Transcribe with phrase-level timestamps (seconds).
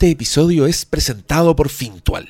[0.00, 2.26] Este episodio es presentado por Fintual.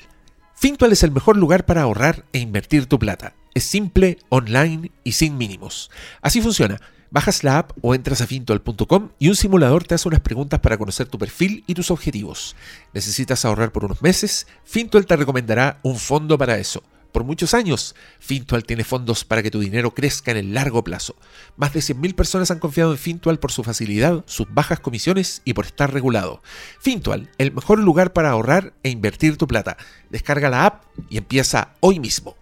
[0.56, 3.36] Fintual es el mejor lugar para ahorrar e invertir tu plata.
[3.54, 5.88] Es simple, online y sin mínimos.
[6.20, 6.80] Así funciona.
[7.12, 10.78] Bajas la app o entras a fintual.com y un simulador te hace unas preguntas para
[10.78, 12.56] conocer tu perfil y tus objetivos.
[12.92, 14.48] ¿Necesitas ahorrar por unos meses?
[14.64, 16.82] Fintual te recomendará un fondo para eso.
[17.12, 21.16] Por muchos años, Fintual tiene fondos para que tu dinero crezca en el largo plazo.
[21.56, 25.54] Más de 100.000 personas han confiado en Fintual por su facilidad, sus bajas comisiones y
[25.54, 26.42] por estar regulado.
[26.80, 29.76] Fintual, el mejor lugar para ahorrar e invertir tu plata.
[30.08, 32.36] Descarga la app y empieza hoy mismo.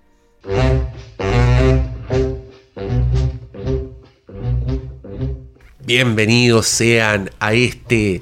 [5.84, 8.20] Bienvenidos sean a este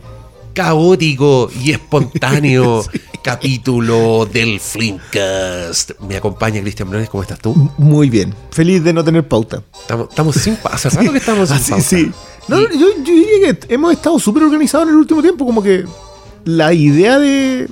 [0.57, 2.85] caótico y espontáneo
[3.27, 5.91] capítulo del Flimcast.
[6.09, 7.55] Me acompaña Cristian Briones, ¿cómo estás tú?
[7.77, 8.33] Muy bien.
[8.52, 9.65] Feliz de no tener pauta.
[9.80, 10.77] Estamos, estamos sin pauta.
[10.77, 11.85] Hace rato que estamos sin Ah, sí, pauta.
[11.85, 12.11] sí.
[12.47, 12.69] No, yo,
[13.05, 15.45] yo diría que hemos estado súper organizados en el último tiempo.
[15.45, 15.85] Como que
[16.45, 17.69] la idea de,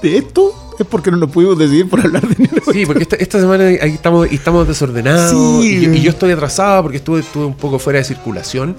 [0.00, 2.62] de esto es porque no nos pudimos decidir por hablar de dinero.
[2.72, 5.32] Sí, porque esta, esta semana ahí estamos, estamos desordenados.
[5.62, 5.68] Sí.
[5.76, 8.74] Y, yo- y yo estoy atrasado porque estuve, estuve un poco fuera de circulación.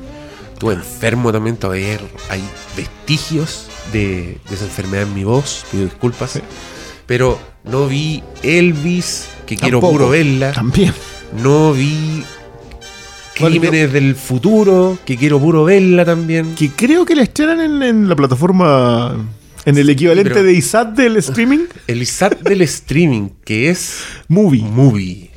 [0.59, 1.97] Estuve enfermo también, todavía
[2.29, 2.43] hay
[2.75, 5.63] vestigios de, de esa enfermedad en mi voz.
[5.71, 6.38] Pido disculpas.
[7.05, 10.52] Pero no vi Elvis, que quiero puro verla.
[10.52, 10.93] También.
[11.41, 12.25] No vi
[13.35, 16.53] Crímenes del Futuro, que quiero puro verla también.
[16.55, 19.15] Que creo que la estrenan en, en la plataforma.
[19.63, 21.67] En el equivalente pero- de ISAT del streaming.
[21.87, 24.63] El ISAT del streaming, que es Movie.
[24.63, 25.31] Movie.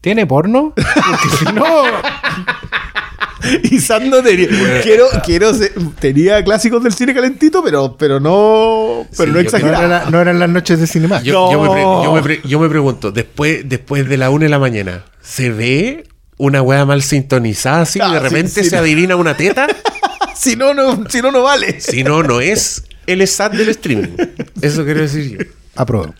[0.00, 0.74] ¿Tiene porno?
[0.74, 1.84] Porque si no.
[3.70, 4.48] ISAT no tenía.
[4.82, 9.06] Quiero, quiero ser- tenía clásicos del cine calentito, pero, pero no.
[9.16, 9.84] Pero Sí, no exagerado.
[9.84, 11.22] era no eran las noches de cinema.
[11.22, 14.44] Yo, yo me, pre- yo me pre- yo me pregunto, después, después de la una
[14.44, 16.06] de la mañana, ¿se ve
[16.38, 17.98] una wea mal sintonizada así?
[18.02, 18.82] Ah, y de sí, repente sí, se no.
[18.82, 19.66] adivina una teta.
[20.38, 21.80] Si no, no, si no, no vale.
[21.80, 24.16] si no, no es el SAT del streaming.
[24.60, 25.44] Eso quiero decir yo.
[25.74, 26.14] Apruebo.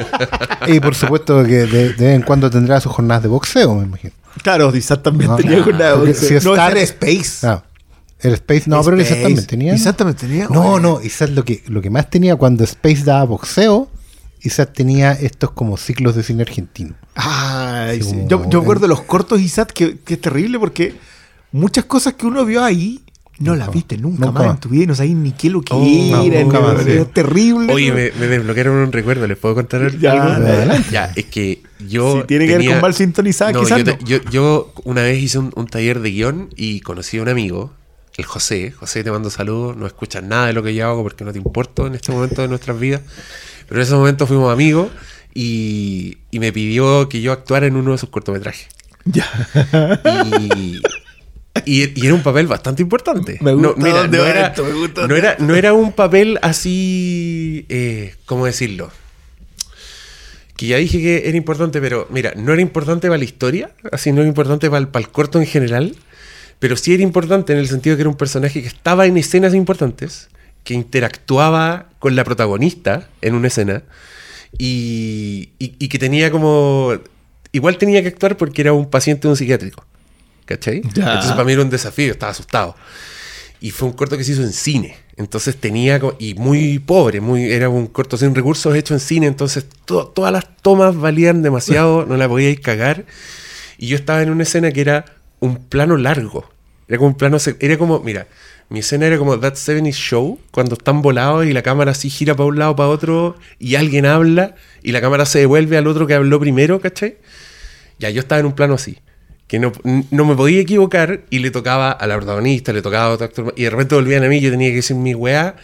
[0.66, 3.84] y por supuesto que de, de vez en cuando tendrá sus jornadas de boxeo, me
[3.84, 4.14] imagino.
[4.42, 5.66] Claro, ISAT también No, tenía no,
[6.02, 6.14] una.
[6.14, 7.46] si no, Star- Space.
[7.46, 7.62] Ah,
[8.20, 8.64] el Space.
[8.66, 9.22] No, pero Space.
[9.22, 9.74] también tenía.
[9.74, 10.48] ISAT también tenía.
[10.48, 10.82] No, güey.
[10.82, 13.88] no, ISAT lo que, lo que más tenía cuando Space daba boxeo,
[14.42, 16.94] ISAT tenía estos como ciclos de cine argentino.
[17.14, 20.94] Ay, Sí, como Yo, yo recuerdo los cortos ISAT que, que es terrible porque
[21.52, 23.02] muchas cosas que uno vio ahí
[23.38, 24.54] no las viste nunca, nunca más más.
[24.54, 26.42] en tu vida y no sabías ni qué es lo que Oh, era.
[26.42, 26.90] nunca no, más, sí.
[26.92, 27.72] era terrible.
[27.72, 30.46] Oye, me, me desbloquearon un recuerdo, ¿les puedo contar Ya, algo?
[30.48, 30.88] adelante.
[30.90, 32.20] Ya, es que yo.
[32.22, 33.98] Si tiene que ver tenía- con mal sintonizada, No, quizás yo, no.
[34.06, 37.72] yo- yo una vez hice un, un taller de guion y conocí a un amigo,
[38.16, 38.70] el José.
[38.72, 39.76] José, te mando saludos.
[39.76, 42.40] No escuchas nada de lo que yo hago porque no te importo en este momento
[42.42, 43.02] de nuestras vidas.
[43.68, 44.88] Pero en ese momento fuimos amigos
[45.34, 48.68] y, y me pidió que yo actuara en uno de sus cortometrajes.
[49.04, 49.26] Ya.
[50.50, 50.80] Y,
[51.64, 53.38] y- y era un papel bastante importante.
[53.40, 55.54] Me gusta no, mira, dónde no va era, esto, me gusta no dónde era- no
[55.54, 58.90] era un papel así, eh, ¿cómo decirlo?
[60.56, 64.10] Que ya dije que era importante, pero mira, no era importante para la historia, así
[64.12, 65.94] no era importante para el, para el corto en general,
[66.58, 69.18] pero sí era importante en el sentido de que era un personaje que estaba en
[69.18, 70.28] escenas importantes,
[70.64, 73.82] que interactuaba con la protagonista en una escena
[74.58, 76.92] y, y- y que tenía como...
[77.52, 79.84] Igual tenía que actuar porque era un paciente de un psiquiátrico.
[80.46, 80.80] ¿Cachai?
[80.94, 81.04] Ya.
[81.14, 82.74] Entonces para mí era un desafío, estaba asustado.
[83.60, 84.96] Y fue un corto que se hizo en cine.
[85.16, 89.26] Entonces tenía, y muy pobre, muy, era un corto sin recursos hecho en cine.
[89.26, 93.04] Entonces to- todas las tomas valían demasiado, no la podíais cagar.
[93.78, 95.04] Y yo estaba en una escena que era
[95.40, 96.48] un plano largo.
[96.88, 98.28] Era como un plano, era como, mira,
[98.68, 102.36] mi escena era como That 70 Show, cuando están volados y la cámara así gira
[102.36, 106.06] para un lado, para otro, y alguien habla, y la cámara se devuelve al otro
[106.06, 107.16] que habló primero, ¿cachai?
[107.98, 108.98] Ya, yo estaba en un plano así.
[109.46, 109.72] Que no,
[110.10, 113.54] no me podía equivocar y le tocaba a la protagonista, le tocaba a otro actor.
[113.56, 115.56] Y de repente volvían a mí, yo tenía que decir mi weá.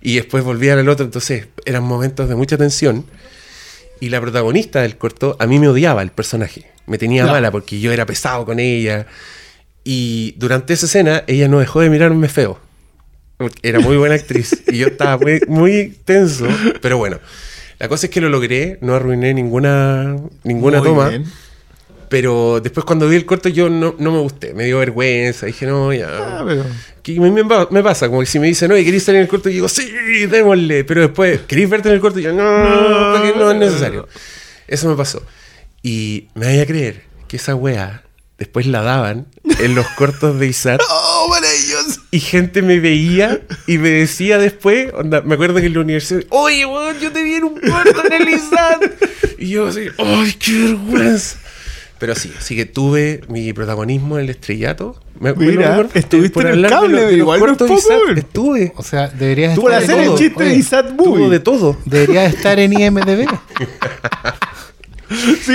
[0.00, 1.04] Y después volvían al otro.
[1.04, 3.04] Entonces eran momentos de mucha tensión.
[4.00, 6.70] Y la protagonista del corto, a mí me odiaba el personaje.
[6.86, 9.06] Me tenía mala porque yo era pesado con ella.
[9.84, 12.60] Y durante esa escena, ella no dejó de mirarme feo.
[13.62, 14.62] Era muy buena actriz.
[14.68, 16.46] y yo estaba muy, muy tenso.
[16.80, 17.18] Pero bueno,
[17.78, 18.78] la cosa es que lo logré.
[18.80, 21.08] No arruiné ninguna, ninguna Muy toma.
[21.08, 21.24] bien.
[22.08, 25.66] Pero después cuando vi el corto yo no, no me gusté, me dio vergüenza, dije,
[25.66, 26.08] no, ya.
[26.08, 26.64] Ah, pero-
[27.02, 29.22] Que me, me pa- me pasa, como que si me dicen, oye, ¿queréis salir en
[29.24, 29.48] el corto?
[29.50, 29.90] Y digo, sí,
[30.30, 30.84] démosle.
[30.84, 32.18] Pero después, ¿queréis verte en el corto?
[32.20, 34.08] Y yo, no, porque no es necesario.
[34.66, 35.22] Eso me pasó.
[35.82, 38.02] Y me vaya a creer que esa wea
[38.38, 39.26] después la daban
[39.60, 40.80] en los cortos de Isat.
[40.90, 42.00] ¡Oh, maravilloso!
[42.10, 46.22] Y gente me veía y me decía después, onda, me acuerdo que en la universidad,
[46.30, 48.82] oye, weón, yo te vi en un corto en el ISAT.
[49.38, 51.36] Y yo así, ¡ay, qué vergüenza!
[51.98, 55.00] Pero sí, así que tuve mi protagonismo en el estrellato.
[55.18, 58.00] Me, Mira, estuviste por en el de cable, de igual no es poco, Isaac.
[58.16, 58.72] Estuve.
[58.76, 61.28] O sea, deberías la estar, todo, el chiste de oye, Isaac Tuvo Movie.
[61.30, 61.76] de todo.
[61.84, 63.26] deberías estar en IMDB.
[65.40, 65.54] Sí,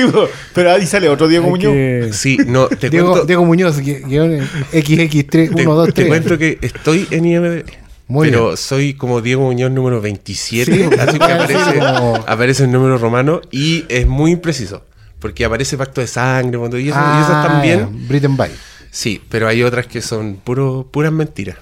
[0.56, 1.72] pero ahí sale otro Diego Muñoz.
[1.74, 5.86] que- Sí, no, te Diego, cuento, Diego Muñoz, gui- guion en XX3, te, 1, 2,
[5.88, 6.08] te 3.
[6.08, 7.64] cuento que estoy en IMDb.
[8.08, 8.58] Muy pero bien.
[8.58, 13.42] soy como Diego Muñoz número 27, Sí, así que aparece, como- aparece el número romano
[13.52, 14.84] y es muy impreciso.
[15.24, 17.80] Porque aparece pacto de sangre cuando- y, eso, y Ah, esas también.
[17.80, 18.52] ya, Britain Bay.
[18.92, 21.56] Sí, pero hay otras que son puro, puras mentiras.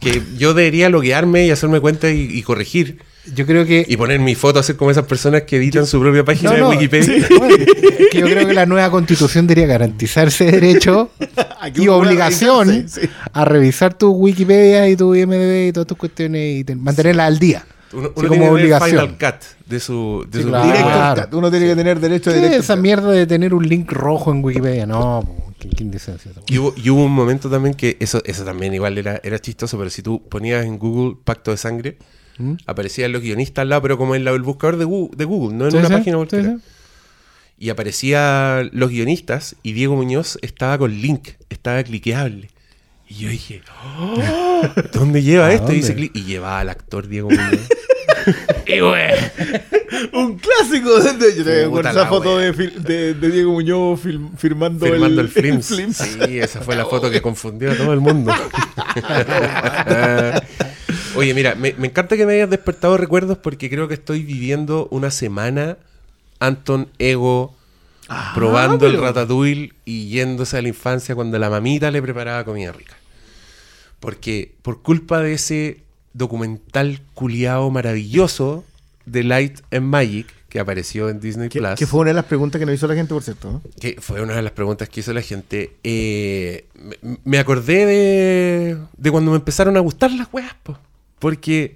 [0.00, 2.98] Que yo debería loguearme y hacerme cuenta y, y corregir.
[3.34, 3.86] Yo creo que.
[3.88, 6.60] Y poner mi foto, hacer como esas personas que editan su propia página No, de
[6.62, 7.26] no, Wikipedia.
[7.38, 11.10] bueno, es que yo creo que la nueva constitución debería garantizar ese derecho
[11.74, 13.08] y obligación sí.
[13.32, 17.38] a revisar tu Wikipedia y tu IMDB y todas tus cuestiones y te- mantenerla al
[17.38, 17.64] día.
[17.94, 18.90] Uno, Sí, uno como tiene que tener obligación.
[18.90, 21.14] Final Cut de su, de Sí, su claro.
[21.14, 21.38] Claro.
[21.38, 22.62] uno tiene que tener derecho a ¿Qué es directo.
[22.64, 24.86] esa mierda de tener un link rojo en Wikipedia?
[24.86, 25.22] No,
[25.58, 26.30] qué, qué indecencia.
[26.48, 29.78] Y hubo, y hubo un momento también que eso, eso también igual era, era chistoso,
[29.78, 31.98] pero si tú ponías en Google Pacto de Sangre,
[32.38, 32.54] ¿Mm?
[32.66, 35.56] aparecían los guionistas al lado, pero como en la- el buscador de Google, de Google
[35.56, 36.56] no en Sí, una sí, página sí, cualquiera.
[36.56, 36.62] sí.
[37.56, 42.50] Y aparecían los guionistas y Diego Muñoz estaba con link, estaba cliqueable.
[43.16, 43.62] Y yo dije,
[43.96, 44.62] "Oh,
[44.92, 45.72] ¿dónde lleva ¿A esto?
[45.72, 47.60] Y, dice y llevaba al actor Diego Muñoz.
[48.66, 49.14] y bueno,
[50.14, 50.98] Un clásico.
[50.98, 54.00] de- de- Yo te Puta acuerdo la esa foto de, fil- de- de Diego Muñoz
[54.02, 55.66] fil- firmando, firmando el, el, Flims.
[55.68, 55.96] Flims.
[55.98, 58.32] Sí, esa fue la foto que confundió a todo el mundo.
[61.16, 64.88] Oye, mira, me, me encanta que me hayas despertado recuerdos porque creo que estoy viviendo
[64.90, 65.76] una semana
[66.40, 67.54] Anton Ego
[68.34, 72.96] probando el ratatouille y yéndose a la infancia cuando la mamita le preparaba comida rica.
[74.04, 75.80] Porque por culpa de ese
[76.12, 78.64] documental culiao maravilloso
[79.06, 82.26] de Light and Magic que apareció en Disney Que, Plus que fue una de las
[82.26, 83.50] preguntas que nos hizo la gente, por cierto.
[83.50, 83.62] ¿no?
[83.80, 85.72] que fue una de las preguntas que hizo la gente.
[85.82, 86.66] eh,
[87.02, 90.78] me, me acordé de, de cuando me empezaron a gustar las weas, po.
[91.18, 91.74] porque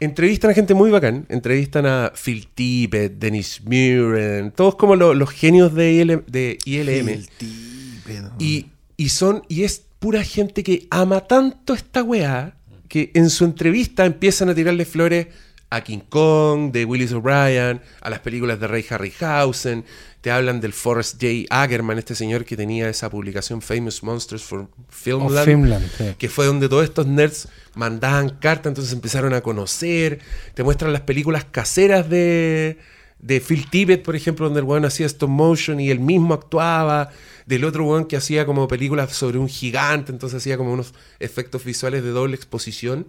[0.00, 1.26] entrevistan a gente muy bacán.
[1.28, 7.08] Entrevistan a Phil Tippett, Dennis Muren, todos como lo- los genios de, IL de ILM.
[7.08, 8.32] El típico.
[8.40, 8.66] Y,
[8.96, 12.56] y son, y es pura gente que ama tanto esta weá
[12.88, 15.28] que en su entrevista empiezan a tirarle flores
[15.70, 19.84] a King Kong, de Willis O'Brien, a las películas de Ray Harryhausen,
[20.20, 21.46] te hablan del Forrest J.
[21.50, 26.14] Ackerman, este señor que tenía esa publicación Famous Monsters for Filmland, Finland, sí.
[26.18, 30.18] que fue donde todos estos nerds mandaban cartas, entonces empezaron a conocer,
[30.54, 32.76] te muestran las películas caseras de,
[33.22, 37.10] de Phil Tippett, por ejemplo, donde el weón hacía stop motion y él mismo actuaba,
[37.46, 41.64] del otro weón que hacía como películas sobre un gigante, entonces hacía como unos efectos
[41.64, 43.06] visuales de doble exposición.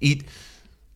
[0.00, 0.22] Y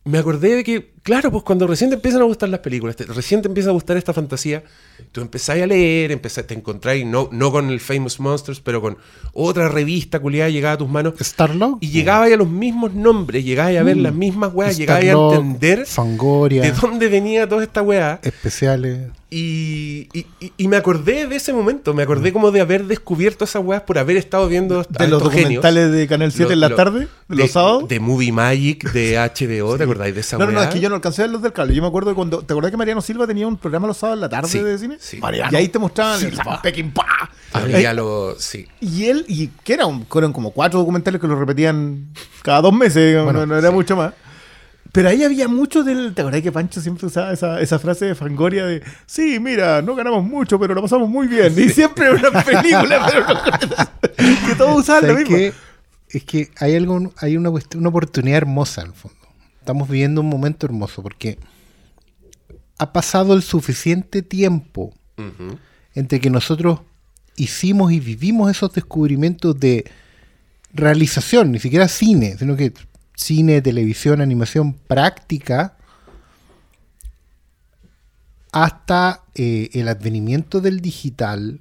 [0.05, 3.05] me acordé de que, claro, pues cuando recién te empiezan a gustar las películas, te-
[3.07, 4.63] recién te empieza a gustar esta fantasía,
[5.11, 8.99] tú empezás a leer, empezás, te encontráis, no, no con el Famous Monsters, pero con
[9.33, 11.15] otra revista culiada llegaba a tus manos.
[11.19, 11.79] Starlog.
[11.81, 15.87] Y llegabas a los mismos nombres, llegabas a ver las mismas weas, llegabas a entender
[15.87, 16.61] Fangoria.
[16.63, 18.21] de dónde venía toda esta wea.
[18.23, 19.09] Especiales.
[19.31, 20.27] Y, y-
[20.57, 23.99] y- me acordé de ese momento, me acordé como de haber descubierto esas weas por
[23.99, 25.23] haber estado viendo De los genios.
[25.63, 27.89] documentales de Canal 7 Lo- en la lo- tarde, de de, los sábados.
[27.89, 30.69] De Movie Magic, de HBO, ¿te acordáis de esa No, no, no, wea?
[30.69, 31.75] es que yo no alcancé a ver los del cable.
[31.75, 32.43] Yo me acuerdo de cuando.
[32.43, 34.79] ¿Te acordás que Mariano Silva tenía un programa los sábados en la tarde Sí, de
[34.79, 34.97] cine?
[35.01, 35.21] sí.
[35.51, 37.07] Y ahí te mostraban el Peking Pa.
[37.53, 38.43] Había los...
[38.43, 38.67] Sí.
[38.81, 42.09] Y él, y que era un- fueron como cuatro documentales que lo repetían
[42.43, 44.13] cada dos meses, Bueno, no, no era mucho más.
[44.93, 46.15] Pero ahí había mucho del.
[46.15, 49.95] ¿Te acordás que Pancho siempre usaba esa, esa frase de Fangoria de sí, mira, no
[49.95, 51.53] ganamos mucho, pero lo pasamos muy bien?
[51.59, 55.37] Y siempre una película, pero no, que todos usaban lo ¿Sabes mismo.
[55.37, 55.53] qué?
[56.09, 59.18] Es que hay algo, hay una una oportunidad hermosa en el fondo.
[59.69, 61.39] Estamos viviendo un momento hermoso porque
[62.79, 65.59] ha pasado el suficiente tiempo Ujú.
[65.95, 66.81] entre que nosotros
[67.37, 69.85] hicimos y vivimos esos descubrimientos de
[70.73, 72.73] realización, ni siquiera cine, sino que
[73.15, 75.77] cine, televisión, animación práctica,
[78.51, 81.61] hasta eh, el advenimiento del digital,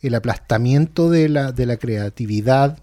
[0.00, 2.80] el aplastamiento de la, de la creatividad,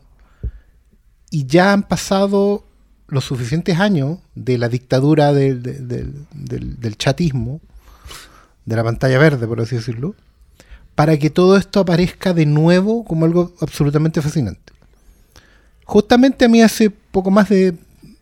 [1.29, 2.70] y ya han pasado
[3.11, 7.61] los suficientes años de la dictadura del, del- del- chatismo,
[8.65, 10.15] de la pantalla verde, por así decirlo,
[10.95, 14.73] para que todo esto aparezca de nuevo como algo absolutamente fascinante.
[15.85, 17.75] Justamente a mí hace poco más de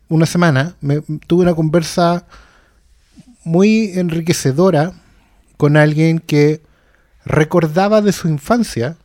[0.08, 2.26] una semana me, tuve una conversa
[3.44, 4.92] muy enriquecedora
[5.56, 6.62] con alguien que
[7.24, 8.96] recordaba de su infancia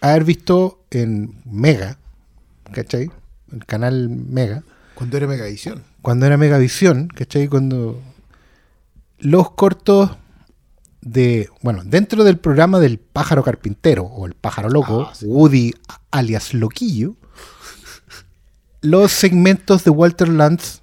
[0.00, 1.98] haber visto en Mega,
[2.72, 3.10] ¿cachai?
[3.52, 4.62] El canal Mega,
[4.96, 5.84] Cuando era Megavisión.
[6.02, 7.46] cuando era Megavisión, ¿cachai?
[7.46, 8.02] Cuando
[9.18, 10.10] los cortos
[11.00, 15.26] de, bueno, dentro del programa del pájaro carpintero o el pájaro loco, Ah, sí.
[15.26, 15.74] Woody
[16.10, 17.14] alias Loquillo,
[18.80, 20.80] los segmentos de Walter Lantz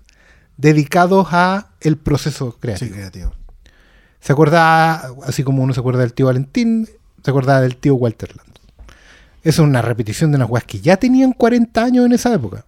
[0.57, 2.87] dedicados a el proceso creativo.
[2.89, 3.33] Sí, creativo.
[4.19, 6.87] Se acuerda, así como uno se acuerda del tío Valentín,
[7.23, 8.59] se acordaba del tío Walter Lantz.
[9.43, 12.65] Es una repetición de unas weas que ya tenían 40 años en esa época,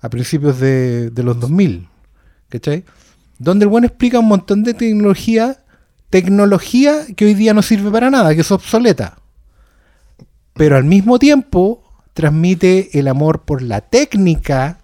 [0.00, 1.88] a principios de, de los 2000,
[2.48, 2.84] ¿cachai?
[3.38, 5.58] Donde el buen explica un montón de tecnología,
[6.10, 9.18] tecnología que hoy día no sirve para nada, que es obsoleta.
[10.54, 14.78] Pero al mismo tiempo transmite el amor por la técnica,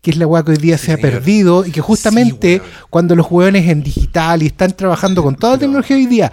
[0.00, 1.10] que es la weá que hoy día Sí, se ha señor.
[1.10, 5.58] perdido y que justamente cuando los hueones en digital y están trabajando con toda la
[5.60, 6.32] tecnología hoy día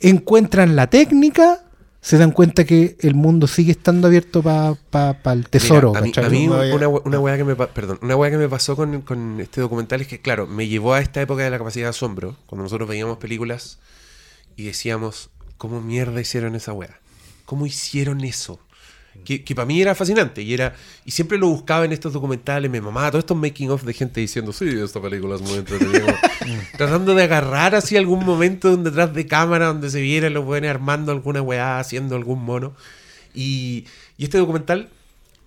[0.00, 1.63] encuentran la técnica,
[2.04, 5.88] se dan cuenta que el mundo sigue estando abierto para el tesoro.
[5.88, 8.36] Mira, a mí, a mí una, una weá que me pa- perdón, una weá que
[8.36, 11.48] me pasó con, con este documental es que, claro, me llevó a esta época de
[11.48, 13.78] la capacidad de asombro, cuando nosotros veíamos películas
[14.54, 17.00] y decíamos, ¿cómo mierda hicieron esa weá?
[17.46, 18.60] ¿Cómo hicieron eso?
[19.24, 20.74] Que, para mí era fascinante y era
[21.06, 24.20] y siempre lo buscaba en estos documentales, me mamaba todos estos making of de gente
[24.20, 26.20] diciendo, sí, esta película es muy entretenida.
[26.76, 30.70] tratando de agarrar así algún momento donde detrás de cámara donde se viera los buenos
[30.70, 32.74] armando alguna weá, haciendo algún mono.
[33.34, 33.86] Y,
[34.16, 34.88] y este documental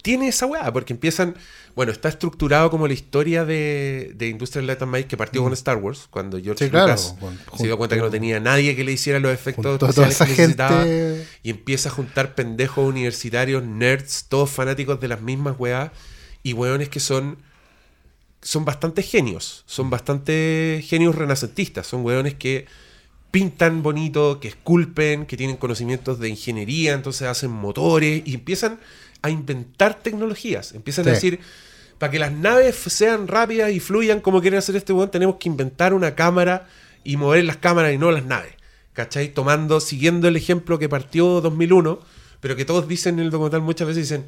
[0.01, 1.35] tiene esa weá, porque empiezan,
[1.75, 5.51] bueno, está estructurado como la historia de, de Industrial Light and Magic que partió con
[5.53, 6.69] Star Wars, cuando George Mm.
[6.69, 7.15] Claro, Lucas
[7.57, 10.31] se dio cuenta que no tenía nadie que le hiciera los efectos especiales esa que
[10.31, 15.91] necesitaba, gente- y empieza a juntar pendejos universitarios, nerds, todos fanáticos de las mismas weas,
[16.43, 17.37] y weones que son
[18.47, 22.65] son bastante genios, son bastante genios renacentistas, son weones que
[23.29, 28.79] pintan bonito, que esculpen, que tienen conocimientos de ingeniería, entonces hacen motores y empiezan
[29.21, 31.41] a inventar tecnologías, empiezan a decir,
[31.97, 35.49] para que las naves sean rápidas y fluyan como quieren hacer este weón, tenemos que
[35.49, 36.69] inventar una cámara
[37.03, 38.53] y mover las cámaras y no las naves,
[38.93, 39.27] ¿cachai?
[39.33, 41.99] Tomando, siguiendo el ejemplo que partió 2001,
[42.39, 44.25] pero que todos dicen en el documental muchas veces, dicen,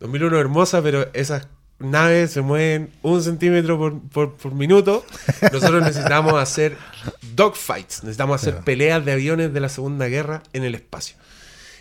[0.00, 1.46] 2001 hermosa, pero esas
[1.78, 5.04] naves se mueven un centímetro por, por- por minuto.
[5.52, 6.76] Nosotros necesitamos hacer
[7.34, 11.16] dogfights, necesitamos hacer peleas de aviones de la Segunda Guerra en el espacio.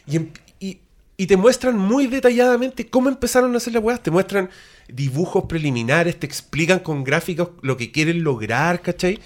[0.07, 0.79] Y, em- y-
[1.15, 4.01] y te muestran muy detalladamente cómo empezaron a hacer las weas.
[4.01, 4.49] Te muestran
[4.87, 9.19] dibujos preliminares, te explican con gráficos lo que quieren lograr, ¿cachai?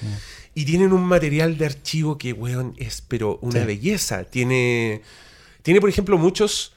[0.53, 3.65] Y tienen un material de archivo que, weón, es pero una Sí.
[3.65, 4.24] belleza.
[4.25, 5.01] Tiene,
[5.63, 6.74] tiene, por ejemplo, muchos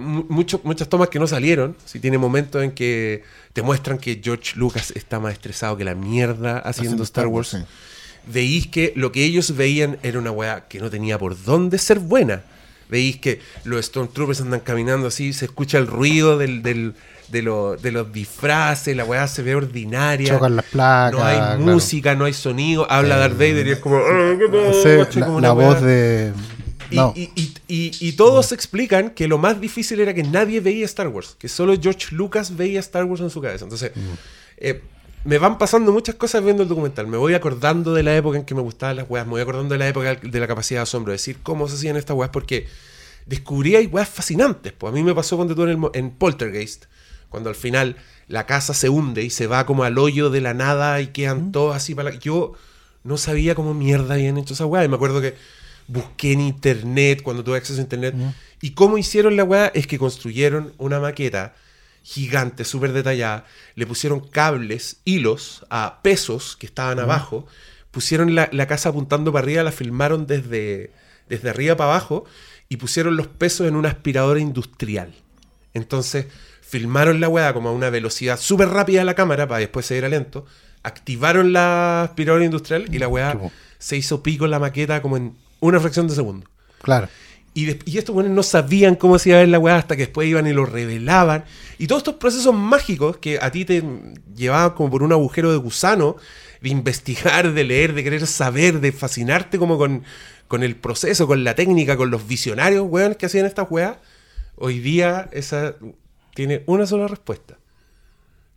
[0.00, 1.76] mucho- muchas tomas que no salieron.
[1.84, 3.22] Si tiene momentos en que
[3.52, 7.54] te muestran que George Lucas está más estresado que la mierda haciendo, Star Wars.
[7.54, 7.66] Wars,
[8.28, 12.00] Veís que lo que ellos veían era una weá que no tenía por dónde ser
[12.00, 12.42] buena.
[12.88, 16.94] Veís que los Stormtroopers andan caminando así, se escucha el ruido del, del-
[17.28, 20.28] de, lo- de los disfraces, la weá se ve ordinaria.
[20.34, 21.12] Chocan las placas.
[21.18, 21.60] no hay claro.
[21.60, 22.88] música, no hay sonido.
[22.90, 23.96] Habla Darth Vader y es como.
[23.96, 26.32] "Ah, ¿qué tal?", Sí, Como la voz de.
[26.90, 27.12] Y, No.
[27.16, 27.30] y-
[27.68, 31.74] y- todos explican que lo más difícil era que nadie veía Star Wars, que solo
[31.80, 33.64] George Lucas veía Star Wars en su cabeza.
[33.64, 33.92] Entonces,
[34.58, 34.82] eh,
[35.24, 37.06] me van pasando muchas cosas viendo el documental.
[37.08, 39.72] Me voy acordando de la época en que me gustaban las weas, me voy acordando
[39.74, 42.30] de la época de la capacidad de asombro, de decir cómo se hacían estas weas,
[42.30, 42.68] porque
[43.26, 44.72] descubrí hay weas fascinantes.
[44.72, 46.84] Pues a mí me pasó cuando tú en, el en Poltergeist,
[47.28, 47.96] cuando al final
[48.28, 51.50] la casa se hunde y se va como al hoyo de la nada y quedan
[51.52, 52.18] todos así para la...
[52.18, 52.52] Yo
[53.02, 54.84] no sabía cómo mierda habían hecho esa weá.
[54.84, 55.34] Y me acuerdo que
[55.88, 58.14] busqué en internet, cuando tuve acceso a internet,
[58.60, 61.54] y cómo hicieron la weá es que construyeron una maqueta
[62.02, 67.46] gigante, súper detallada, le pusieron cables, hilos a pesos que estaban abajo,
[67.90, 70.92] pusieron la, la casa apuntando para arriba, la filmaron desde,
[71.28, 72.24] desde arriba para abajo
[72.68, 75.14] y pusieron los pesos en una aspiradora industrial.
[75.74, 76.26] Entonces
[76.60, 80.04] filmaron la weá como a una velocidad súper rápida de la cámara para después seguir
[80.04, 80.46] a lento,
[80.82, 83.52] activaron la aspiradora industrial y la weá Chupo.
[83.78, 85.34] se hizo pico en la maqueta como en
[85.68, 86.46] una fracción de segundo.
[86.82, 87.08] Claro.
[87.56, 90.28] Y, estos buenos no sabían cómo se iba a ver la weá hasta que después
[90.28, 91.46] iban y lo revelaban.
[91.78, 93.82] Y todos estos procesos mágicos que a ti te
[94.34, 96.16] llevaban como por un agujero de gusano,
[96.60, 100.04] de investigar, de leer, de querer saber, de fascinarte como con,
[100.48, 103.96] con el proceso, con la técnica, con los visionarios, weón, que hacían estas weas.
[104.56, 105.76] Hoy día esa
[106.34, 107.56] tiene una sola respuesta.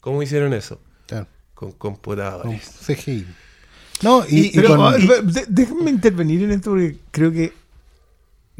[0.01, 0.81] ¿Cómo hicieron eso?
[1.07, 1.27] claro.
[1.53, 2.69] Con Con computadores.
[2.85, 3.25] CGI.
[4.01, 5.07] No, y, y Pero, con- ah, y-
[5.49, 7.53] déjenme intervenir en esto porque creo que,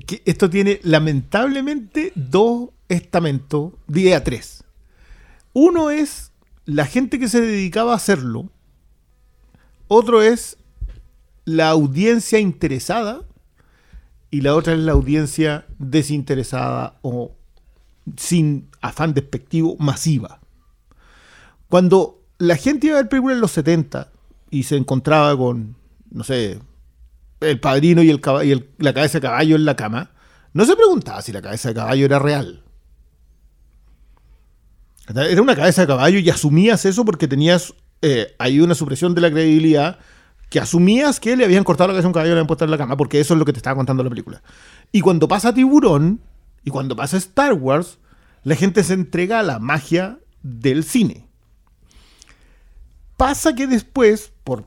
[0.05, 4.63] que esto tiene lamentablemente dos estamentos, diría tres.
[5.53, 6.31] Uno es
[6.65, 8.49] la gente que se dedicaba a hacerlo.
[9.87, 10.57] Otro es
[11.45, 13.21] la audiencia interesada.
[14.31, 17.31] Y la otra es la audiencia desinteresada o
[18.15, 20.39] sin afán despectivo masiva.
[21.67, 24.11] Cuando la gente iba a ver películas en los 70
[24.51, 25.75] y se encontraba con,
[26.11, 26.59] no sé,
[27.39, 30.11] el padrino y, el, y la cabeza de caballo en la cama,
[30.53, 32.63] no se preguntaba si la cabeza de caballo era real.
[35.07, 39.21] Era una cabeza de caballo y asumías eso porque tenías eh, ahí una supresión de
[39.21, 39.97] la credibilidad
[40.49, 42.65] que asumías que le habían cortado la cabeza a un caballo y le habían puesto
[42.65, 44.41] en la cama porque eso es lo que te estaba contando la película.
[44.91, 46.21] Y cuando pasa Tiburón
[46.63, 47.99] y cuando pasa Star Wars,
[48.43, 51.28] la gente se entrega a la magia del cine.
[53.19, 54.65] Pasa que después, por,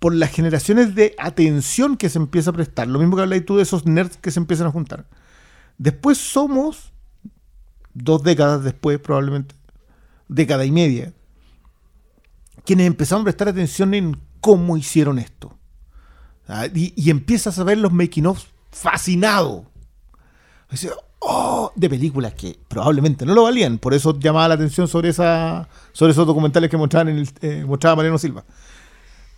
[0.00, 3.56] por las generaciones de atención que se empieza a prestar, lo mismo que habláis tú
[3.56, 5.06] de esos nerds que se empiezan a juntar,
[5.78, 6.92] después somos,
[7.92, 9.54] dos décadas después probablemente,
[10.26, 11.12] década y media,
[12.64, 15.56] quienes empezamos a prestar atención en cómo hicieron esto.
[16.48, 19.70] Ah, Y, empiezas a ver los making of fascinado.
[21.26, 23.78] Oh, de películas que probablemente no lo valían.
[23.78, 27.64] Por eso llamaba la atención sobre, esa, sobre esos documentales que mostraban en el, eh,
[27.66, 28.44] mostraba Mariano Silva.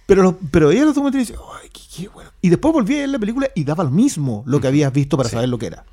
[0.06, 2.30] Pero, los- pero veía los documentales y decía, "Ay, qué, qué bueno".
[2.40, 5.16] Y después volví a ver la película y daba lo mismo lo que habías visto
[5.16, 5.84] para saber lo que era.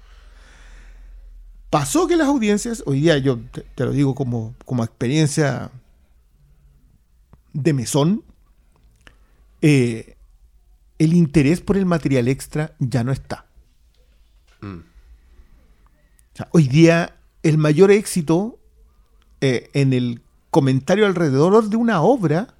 [1.69, 5.71] Pasó que las audiencias, hoy día yo te, te lo digo como, como experiencia
[7.53, 8.23] de mesón,
[9.61, 10.15] eh,
[10.99, 13.45] el interés por el material extra ya no está.
[16.33, 18.57] O sea, hoy día el mayor éxito
[19.41, 22.55] eh, en el comentario alrededor de una obra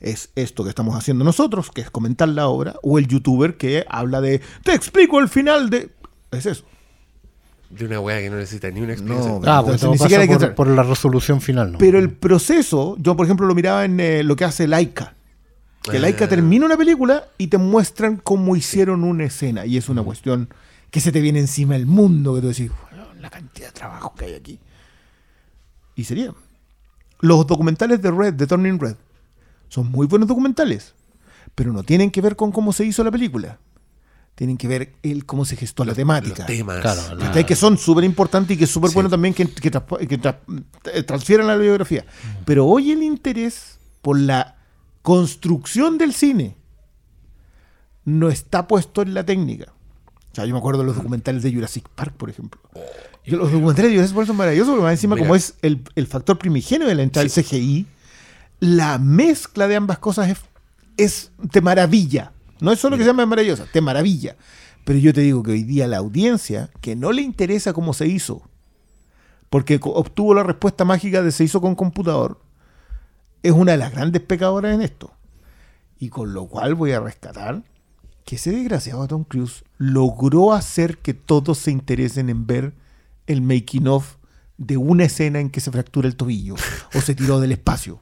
[0.00, 3.84] es esto que estamos haciendo nosotros, que es comentar la obra, o el youtuber que
[3.88, 5.90] habla de, te explico el final de...
[6.30, 6.64] Es eso.
[7.70, 9.42] De una weá que no necesita ni una explicación.
[9.42, 11.78] No, Ah, ni siquiera hay que por, la resolución final, ¿no?
[11.78, 15.14] Pero el proceso, yo por ejemplo lo miraba en eh, lo que hace Laika.
[15.82, 16.28] Que Laika Ah.
[16.28, 19.66] termina una película y te muestran cómo hicieron una escena.
[19.66, 20.48] Y es una cuestión
[20.90, 22.87] que se te viene encima el mundo, que tú decís, "Bueno,
[23.18, 24.58] la cantidad de trabajo que hay aquí.
[25.94, 26.32] Y sería.
[27.20, 28.96] Los documentales de Red, de Turning Red,
[29.68, 30.94] son muy buenos documentales,
[31.54, 33.58] pero no tienen que ver con cómo se hizo la película.
[34.36, 36.36] Tienen que ver el cómo se gestó la temática.
[36.38, 36.80] Los temas.
[36.80, 37.44] Claro.
[37.46, 38.94] Que son súper importantes y que es súper Sí.
[38.94, 40.38] bueno también que, que, traspo- que tra-
[40.94, 42.04] eh, transfieran la biografía.
[42.44, 44.54] Pero hoy el interés por la
[45.02, 46.56] construcción del cine
[48.04, 49.72] no está puesto en la técnica.
[50.30, 52.60] O sea, yo me acuerdo de los documentales de Jurassic Park, por ejemplo.
[53.28, 55.26] Y los documentales de Jurassic Park son maravillosos porque más encima, Mira.
[55.26, 57.86] como es el, el factor primigenio de la entrada del CGI,
[58.60, 60.38] la mezcla de ambas cosas es,
[60.96, 62.32] es de maravilla.
[62.60, 64.36] No es solo que sea maravillosa, te maravilla.
[64.84, 68.08] Pero yo te digo que hoy día la audiencia, que no le interesa cómo se
[68.08, 68.42] hizo,
[69.50, 72.40] porque obtuvo la respuesta mágica de se hizo con computador,
[73.42, 75.12] es una de las grandes pecadoras en esto.
[75.98, 77.62] Y con lo cual voy a rescatar
[78.24, 82.74] que ese desgraciado Tom Cruise logró hacer que todos se interesen en ver
[83.28, 84.16] el making of
[84.56, 86.56] de una escena en que se fractura el tobillo
[86.94, 88.00] o se tiró del espacio.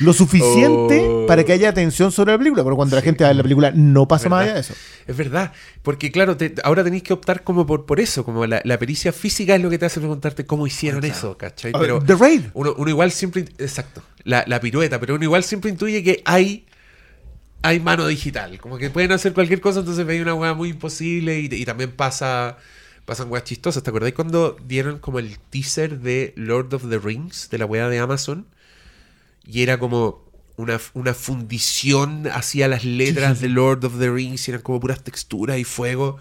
[0.00, 1.26] Lo suficiente Oh.
[1.26, 3.42] para que haya atención sobre la película, pero cuando la gente va a ver la
[3.42, 4.74] película no pasa más allá de eso.
[5.06, 8.60] Es verdad, porque claro, te- ahora tenéis que optar como por, por eso, como la,
[8.64, 11.72] la pericia física es lo que te hace preguntarte cómo hicieron eso, ¿cachai?
[11.72, 12.42] Pero The Raid.
[12.54, 16.66] uno, uno igual siempre, exacto, la, la pirueta, pero uno igual siempre intuye que hay,
[17.62, 21.38] hay mano digital, como que pueden hacer cualquier cosa, entonces veis una weá muy imposible
[21.40, 22.58] y, y también pasa,
[23.06, 23.82] pasan weas chistosas.
[23.82, 27.88] ¿Te acordáis cuando dieron como el teaser de Lord of the Rings, de la weá
[27.88, 28.46] de Amazon?
[29.46, 30.24] Y era como
[30.56, 35.02] una, una fundición hacia las letras de Lord of the Rings, y eran como puras
[35.02, 36.18] texturas y fuego.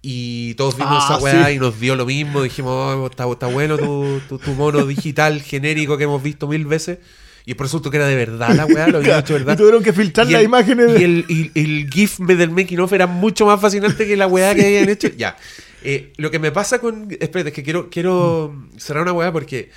[0.00, 1.54] Y todos vimos Ah, esa weá sí.
[1.54, 2.42] y nos dio lo mismo.
[2.42, 6.66] Dijimos, "Oh, está, está bueno tu, tu, tu mono digital genérico que hemos visto mil
[6.66, 6.98] veces.
[7.44, 9.54] Y por eso tú que era de verdad la weá, lo habían hecho verdad.
[9.54, 10.92] Y tuvieron que filtrar Y las el- imágenes.
[10.92, 14.26] de- Y el, y- el GIF del making of era mucho más fascinante que la
[14.26, 15.08] weá que habían hecho.
[15.16, 15.36] Ya.
[15.84, 17.08] Eh, lo que me pasa con.
[17.20, 19.70] Espérate, es que quiero, quiero cerrar una weá porque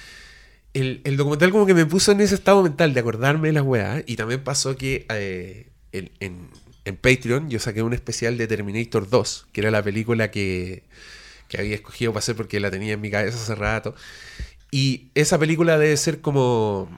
[0.73, 3.63] el, el documental como que me puso en ese estado mental de acordarme de las
[3.63, 4.03] weas.
[4.07, 6.47] Y también pasó que eh, en, en-
[6.83, 10.81] en Patreon yo saqué un especial de Terminator 2, que era la película que,
[11.47, 13.93] que había escogido para hacer porque la tenía en mi cabeza hace rato.
[14.71, 16.89] Y esa película debe ser como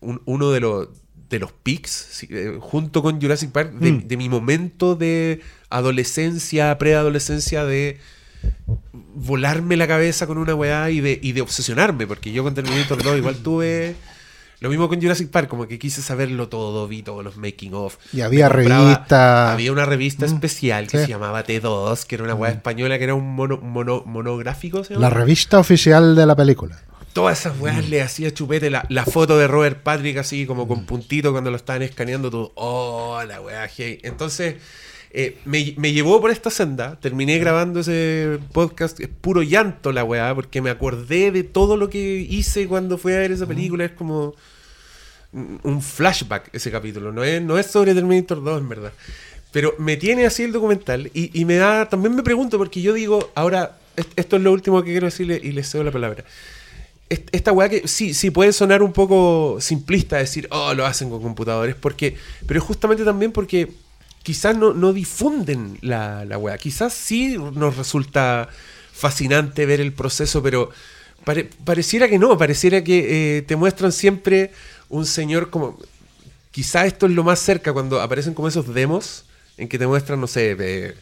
[0.00, 0.88] un- uno de los
[1.30, 4.06] de los pics, eh, junto con Jurassic Park, de, Mm.
[4.06, 7.98] de mi momento de adolescencia, preadolescencia, de
[9.14, 13.02] volarme la cabeza con una weá y de, y de obsesionarme, porque yo con Terminator
[13.02, 13.94] 2 igual tuve
[14.60, 17.96] lo mismo con Jurassic Park, como que quise saberlo todo, vi todos los making of.
[18.14, 19.52] Y había revista.
[19.52, 21.04] Había una revista especial que sí.
[21.04, 24.82] se llamaba T2, que era una weá española, que era un mono, mono- monográfico.
[24.82, 25.08] ¿se llama?
[25.08, 26.80] La revista oficial de la película.
[27.12, 30.86] Todas esas weas le hacía chupete la, la foto de Robert Patrick así como con
[30.86, 32.50] puntito cuando lo estaban escaneando tú.
[32.54, 34.00] Oh, la wea hey.
[34.02, 34.56] Entonces
[35.16, 36.98] eh, me, me llevó por esta senda.
[37.00, 38.98] Terminé grabando ese podcast.
[39.00, 43.12] Es puro llanto la weá porque me acordé de todo lo que hice cuando fui
[43.12, 43.84] a ver esa película.
[43.84, 44.34] Es como
[45.32, 47.12] un flashback ese capítulo.
[47.12, 48.92] No es, no es sobre Terminator 2 en verdad.
[49.52, 52.92] Pero me tiene así el documental y, y me da, también me pregunto, porque yo
[52.92, 56.24] digo, ahora, est- esto es lo último que quiero decirle y le cedo la palabra.
[57.08, 61.08] Est- Esta weá que sí, sí puede sonar un poco simplista decir, oh, lo hacen
[61.10, 62.16] con computadores, porque,
[62.48, 63.68] pero es justamente también porque
[64.24, 66.58] quizás no, no difunden la, la weá.
[66.58, 68.48] Quizás sí nos resulta
[68.92, 70.70] fascinante ver el proceso, pero
[71.24, 74.50] pare- pareciera que no, pareciera que eh, te muestran siempre
[74.88, 75.78] un señor como...
[76.50, 79.24] Quizás esto es lo más cerca cuando aparecen como esos demos
[79.56, 80.94] en que te muestran, no sé, eh,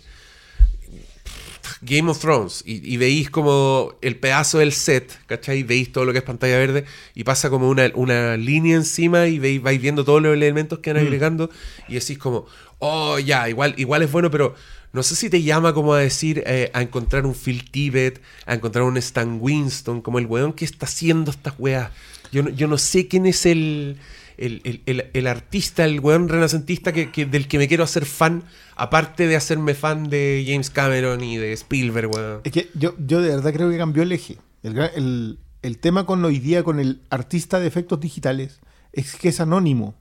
[1.82, 5.62] Game of Thrones y, y veis como el pedazo del set, ¿cachai?
[5.62, 9.38] Veis todo lo que es pantalla verde y pasa como una, una línea encima y
[9.38, 11.50] veis, vais viendo todos los elementos que van agregando
[11.88, 12.46] y decís como,
[12.84, 14.54] oh, ya, igual, igual es bueno, pero
[14.92, 18.54] no sé si te llama como a decir, eh, a encontrar un Phil Tippett, a
[18.54, 21.90] encontrar un Stan Winston, como el weón que está haciendo estas weas.
[22.32, 23.98] Yo no, yo no sé quién es el,
[24.36, 28.04] el, el- el- el artista, el weón renacentista que, que- del que me quiero hacer
[28.04, 28.42] fan,
[28.76, 32.40] aparte de hacerme fan de James Cameron y de Spielberg, weón.
[32.44, 34.38] Es que yo, yo de verdad creo que cambió el eje.
[34.62, 38.58] El- el tema con hoy día con el artista de efectos digitales
[38.92, 39.94] es que es anónimo.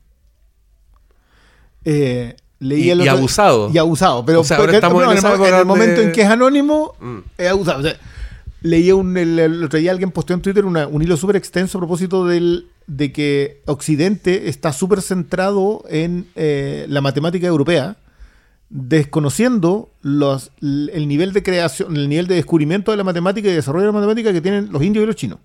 [1.86, 3.70] Eh, leí Y- el y otro- abusado.
[3.74, 4.24] Y abusado.
[4.26, 7.18] Pero O sea, porque- estamos en no, en, el, momento en que es anónimo, Mm.
[7.38, 7.80] es abusado.
[7.80, 7.96] O sea,
[8.62, 11.78] leí un, el, el otro día alguien posteó en Twitter una- un hilo súper extenso
[11.78, 17.98] a propósito del, de que Occidente está súper centrado en eh, la matemática europea,
[18.70, 23.88] desconociendo los, el nivel de creación, el nivel de descubrimiento de la matemática y desarrollo
[23.88, 25.40] de la matemática que tienen los indios y los chinos.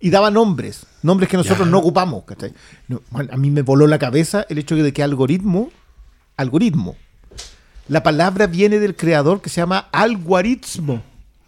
[0.00, 1.70] Y daba nombres, nombres que nosotros Ya.
[1.70, 2.24] no ocupamos.
[2.24, 2.52] ¿cachai?
[2.88, 5.70] No, bueno, a mí me voló la cabeza el hecho de que algoritmo,
[6.36, 6.96] algoritmo,
[7.88, 11.02] la palabra viene del creador que se llama algoritmo.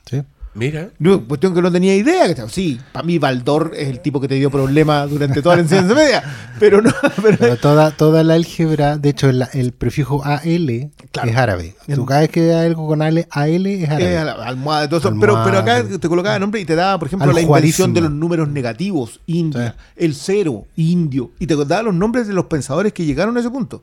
[0.09, 0.23] ¿sí?
[0.55, 0.89] Mira.
[0.99, 2.49] No, cuestión que no tenía idea.
[2.49, 5.95] Sí, para mí Baldor es el tipo que te dio problemas durante toda la enseñanza
[6.03, 6.23] media.
[6.59, 6.91] Pero no,
[7.23, 11.31] pero- Pero toda, toda la álgebra, de hecho, el, el prefijo AL Claro.
[11.31, 11.75] es árabe.
[11.95, 14.17] Tú cada vez que hay algo con AL, AL es árabe.
[14.19, 15.15] Almohada todo eso.
[15.21, 18.11] Pero, pero acá te colocaba nombre y te daba, por ejemplo, la invención de los
[18.11, 20.05] números negativos, India, Sí.
[20.05, 23.51] el cero, indio, y te daba los nombres de los pensadores que llegaron a ese
[23.51, 23.83] punto.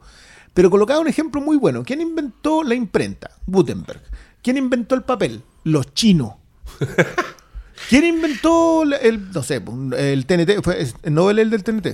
[0.53, 1.83] Pero colocaba un ejemplo muy bueno.
[1.83, 3.31] ¿Quién inventó la imprenta?
[3.47, 4.01] Gutenberg.
[4.41, 5.41] ¿Quién inventó el papel?
[5.63, 6.33] Los chinos.
[7.89, 9.61] ¿Quién inventó el, no sé,
[9.97, 10.63] el TNT?
[10.63, 11.87] Fue Nobel el del TNT.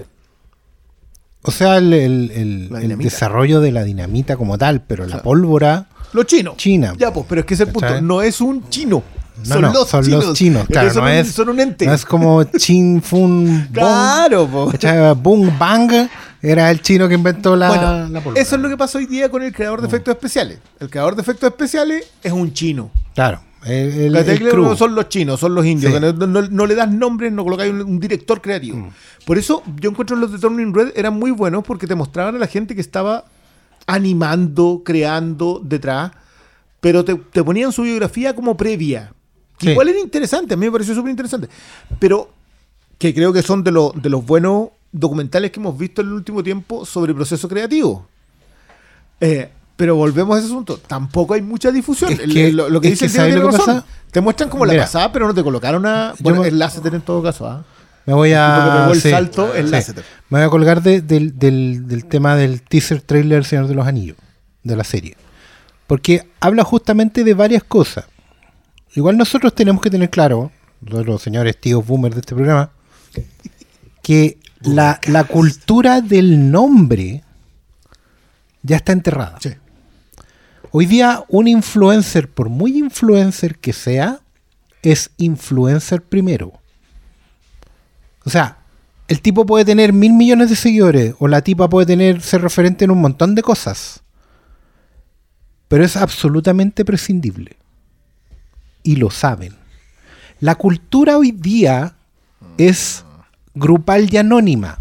[1.43, 3.09] O sea, el, el- el- La el dinamita.
[3.09, 6.57] desarrollo de la dinamita como tal, pero la pólvora, Los chinos.
[6.57, 6.93] China.
[6.97, 8.01] Ya, pues, pero es que ese punto.
[8.01, 9.01] No es un chino.
[9.37, 10.25] no, son no, los son chinos.
[10.25, 10.67] los chinos.
[10.67, 11.85] Claro, son, no, un, es, son un ente.
[11.85, 13.73] no es como Chin Fun Bong.
[13.73, 14.71] Claro, po.
[15.15, 15.91] Boom Bang
[16.41, 18.41] era el chino que inventó la, bueno, la pólvora.
[18.41, 20.59] eso es lo que pasa hoy día con el creador de efectos especiales.
[20.79, 22.91] El creador de efectos especiales es un chino.
[23.13, 25.93] Claro, el, el, el no son los chinos, son los indios.
[25.93, 25.99] Sí.
[25.99, 28.77] No, no- no le das nombres, no colocáis un, un director creativo.
[28.77, 28.89] Mm.
[29.25, 32.39] Por eso yo encuentro los de Turning Red eran muy buenos porque te mostraban a
[32.39, 33.25] la gente que estaba
[33.87, 36.11] animando, creando detrás,
[36.79, 39.11] pero te, te ponían su biografía como previa.
[39.57, 39.71] Que Sí.
[39.71, 41.49] Igual era interesante, a mí me pareció súper interesante.
[41.99, 42.29] Pero
[42.97, 46.13] que creo que son de, los de los buenos documentales que hemos visto en el
[46.13, 48.07] último tiempo sobre proceso creativo.
[49.19, 50.77] Eh, pero volvemos a ese asunto.
[50.77, 52.11] Tampoco hay mucha difusión.
[52.11, 53.85] Es El- que- lo, lo que dice que el Diego ¿sabes lo que pasa?
[54.11, 56.13] Te muestran como la pasada, pero no te colocaron a.
[56.19, 57.47] Bueno, me- el en todo caso.
[57.47, 57.63] ¿ah?
[58.05, 58.89] Me voy a.
[58.91, 59.71] El sí, salto, el sí.
[59.71, 60.03] Lasseter.
[60.29, 63.85] Me voy a colgar de- del, del- del tema del teaser trailer Señor de los
[63.87, 64.17] Anillos,
[64.63, 65.15] de la serie.
[65.87, 68.05] Porque habla justamente de varias cosas.
[68.95, 72.71] Igual nosotros tenemos que tener claro, los señores tíos boomers de este programa,
[74.01, 77.23] que la, la cultura del nombre
[78.61, 79.37] ya está enterrada.
[79.39, 79.51] Sí.
[80.71, 84.19] Hoy día un influencer, por muy influencer que sea,
[84.81, 86.53] es influencer primero.
[88.23, 88.59] O sea,
[89.07, 92.85] el tipo puede tener mil millones de seguidores o la tipa puede tener ser referente
[92.85, 94.01] en un montón de cosas.
[95.67, 97.57] Pero es absolutamente prescindible.
[98.83, 99.55] Y lo saben.
[100.39, 101.95] La cultura hoy día
[102.57, 103.03] es
[103.59, 104.79] grupal y anónima.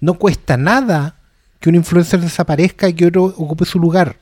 [0.00, 1.16] No cuesta nada
[1.60, 4.18] que un influencer desaparezca y que otro ocupe su lugar.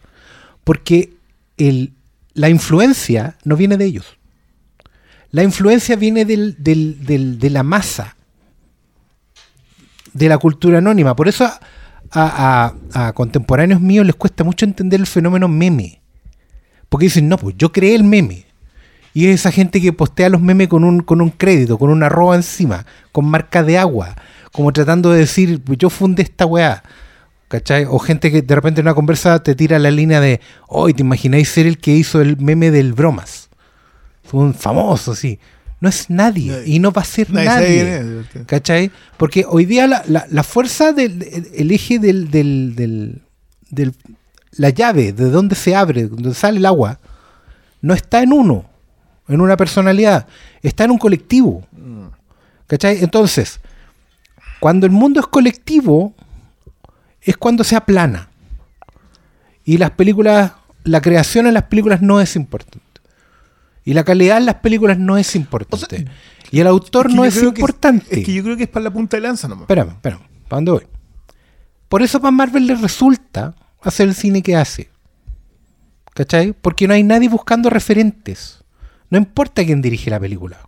[0.64, 1.14] Porque
[1.56, 1.92] el-
[2.34, 4.18] la influencia no viene de ellos.
[5.30, 8.16] La influencia viene del- del- del- de la masa,
[10.12, 11.16] de la cultura anónima.
[11.16, 11.58] Por eso a,
[12.12, 12.74] a-
[13.08, 16.00] a- contemporáneos míos les cuesta mucho entender el fenómeno meme.
[16.88, 18.46] Porque dicen, no, pues yo creé el meme.
[19.14, 22.06] Y es esa gente que postea los memes con un, con un crédito, con una
[22.06, 24.14] arroba encima, con marca de agua,
[24.52, 26.82] como tratando de decir, "Pues yo fundé esta weá.
[27.48, 27.86] ¿Cachai?
[27.88, 31.02] O gente que de repente en una conversa te tira la línea de, hoy te
[31.02, 33.48] imagináis ser el que hizo el meme del bromas.
[34.24, 35.38] Fue un famoso, sí.
[35.80, 36.64] No es nadie, Nadie.
[36.74, 38.44] y no va a ser Nadie nadie.
[38.46, 38.90] ¿Cachai?
[39.18, 43.22] Porque hoy día la, la- la fuerza del el, el eje del, del, del-
[43.70, 43.94] del-
[44.56, 46.98] la llave de donde se abre, donde sale el agua,
[47.82, 48.64] no está en uno,
[49.28, 50.26] en una personalidad,
[50.62, 51.66] está en un colectivo.
[52.66, 53.02] ¿Cachai?
[53.02, 53.60] Entonces,
[54.60, 56.14] cuando el mundo es colectivo,
[57.20, 58.28] es cuando se aplana.
[59.64, 60.52] Y las películas,
[60.84, 62.84] la creación en las películas no es importante.
[63.84, 66.06] Y la calidad en las películas no es importante.
[66.50, 68.20] y el autor que no es creo que importante.
[68.20, 69.62] Es, que yo creo que es para la punta de lanza nomás.
[69.62, 70.22] Espérame, espérame.
[70.48, 70.86] ¿Para dónde voy?
[71.88, 74.90] Por eso para Marvel le resulta hacer el cine que hace.
[76.14, 76.52] ¿Cachai?
[76.52, 78.63] Porque no hay nadie buscando referentes.
[79.14, 80.58] No importa quién dirige la película.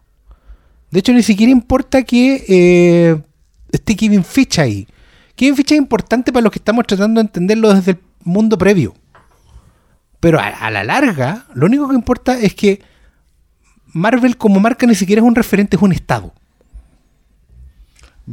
[0.92, 3.20] De hecho, ni siquiera importa que eh,
[3.72, 4.88] esté Kevin Feige ahí.
[5.34, 8.94] Kevin Feige es importante para los que estamos tratando de entenderlo desde el mundo previo.
[10.20, 12.80] Pero a, a la larga, lo único que importa es que
[13.86, 16.32] Marvel como marca ni siquiera es un referente, es un estado.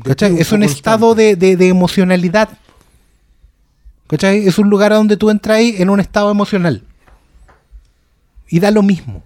[0.03, 0.39] ¿Cachai?
[0.39, 2.49] Es un estado de, de- de emocionalidad.
[4.07, 4.47] ¿Cachai?
[4.47, 6.83] Es un lugar a donde tú entras en un estado emocional.
[8.47, 9.23] Y da lo mismo.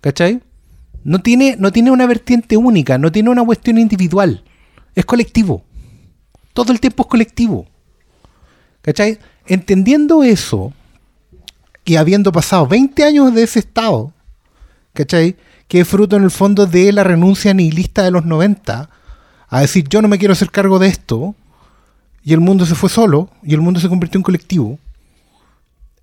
[0.00, 0.40] ¿Cachai?
[1.04, 4.42] No tiene, no tiene una vertiente única, no tiene una cuestión individual.
[4.94, 5.62] Es colectivo.
[6.52, 7.66] Todo el tiempo es colectivo.
[8.82, 9.18] ¿Cachai?
[9.46, 10.72] Entendiendo eso,
[11.86, 14.12] y habiendo pasado 20 años de ese estado,
[14.92, 15.36] ¿cachai?
[15.68, 18.90] Que es fruto en el fondo de la renuncia nihilista de los 90,
[19.48, 21.36] a decir yo no me quiero hacer cargo de esto,
[22.24, 24.80] y el mundo se fue solo, y el mundo se convirtió en colectivo,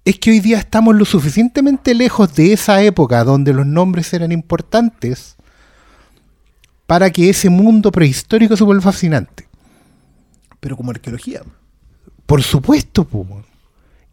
[0.05, 4.31] es que hoy día estamos lo suficientemente lejos de esa época donde los nombres eran
[4.31, 5.35] importantes
[6.87, 9.47] para que ese mundo prehistórico se vuelva fascinante.
[10.59, 11.41] Pero como arqueología.
[12.25, 13.45] Por supuesto, weón.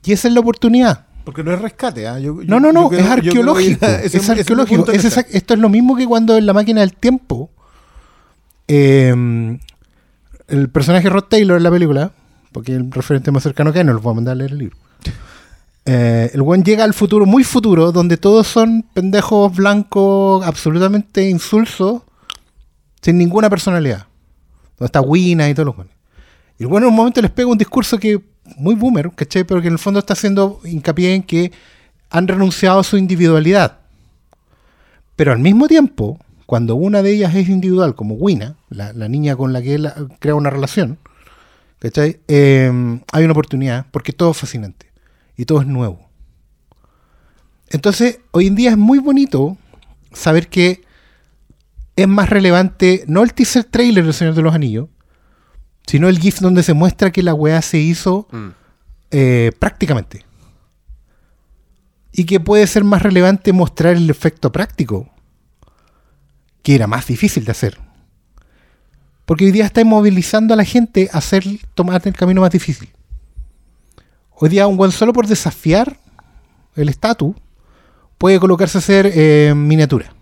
[0.05, 1.07] y esa es la oportunidad.
[1.25, 2.03] Porque no es rescate.
[2.03, 3.87] Yo- yo- No, no, no, creo- es arqueológico.
[4.05, 4.91] ese es arqueológico.
[4.93, 7.51] Es esto es lo mismo que cuando en la máquina del tiempo
[8.69, 9.59] eh,
[10.49, 12.13] el personaje Rod Taylor en la película,
[12.53, 14.59] porque el referente más cercano que hay, no lo voy a mandar a leer el
[14.59, 14.77] libro.
[15.87, 22.03] Eh, el buen llega al futuro, muy futuro, donde todos son pendejos blancos, absolutamente insulsos,
[23.01, 24.07] sin ninguna personalidad.
[24.79, 25.95] Donde está Wina y todos los buenos.
[26.59, 28.23] Y el bueno en un momento les pega un discurso que
[28.57, 29.45] muy boomer, ¿cachai?
[29.45, 31.53] Pero que en el fondo está haciendo hincapié en que
[32.11, 33.79] han renunciado a su individualidad.
[35.17, 39.53] Pero al mismo tiempo, cuando una de ellas es individual, como Wina, la, niña con
[39.53, 40.99] la que él crea una relación,
[41.79, 42.21] ¿cachai?
[42.29, 44.90] Eh, hay una oportunidad, porque todo es fascinante
[45.37, 46.09] y todo es nuevo.
[47.69, 49.57] Entonces, hoy en día es muy bonito
[50.13, 50.83] saber que
[51.97, 54.89] es más relevante no el teaser trailer del Señor de los Anillos,
[55.87, 58.49] sino el GIF donde se muestra que la weá se hizo Mm.
[59.13, 60.25] eh, prácticamente.
[62.13, 65.09] Y que puede ser más relevante mostrar el efecto práctico,
[66.63, 67.79] que era más difícil de hacer.
[69.27, 72.91] Porque hoy día está movilizando a la gente a hacer tomar el camino más difícil.
[74.43, 75.99] Hoy día un buen solo por desafiar
[76.75, 77.37] el estatus
[78.19, 80.15] puede colocarse a hacer eh, miniatura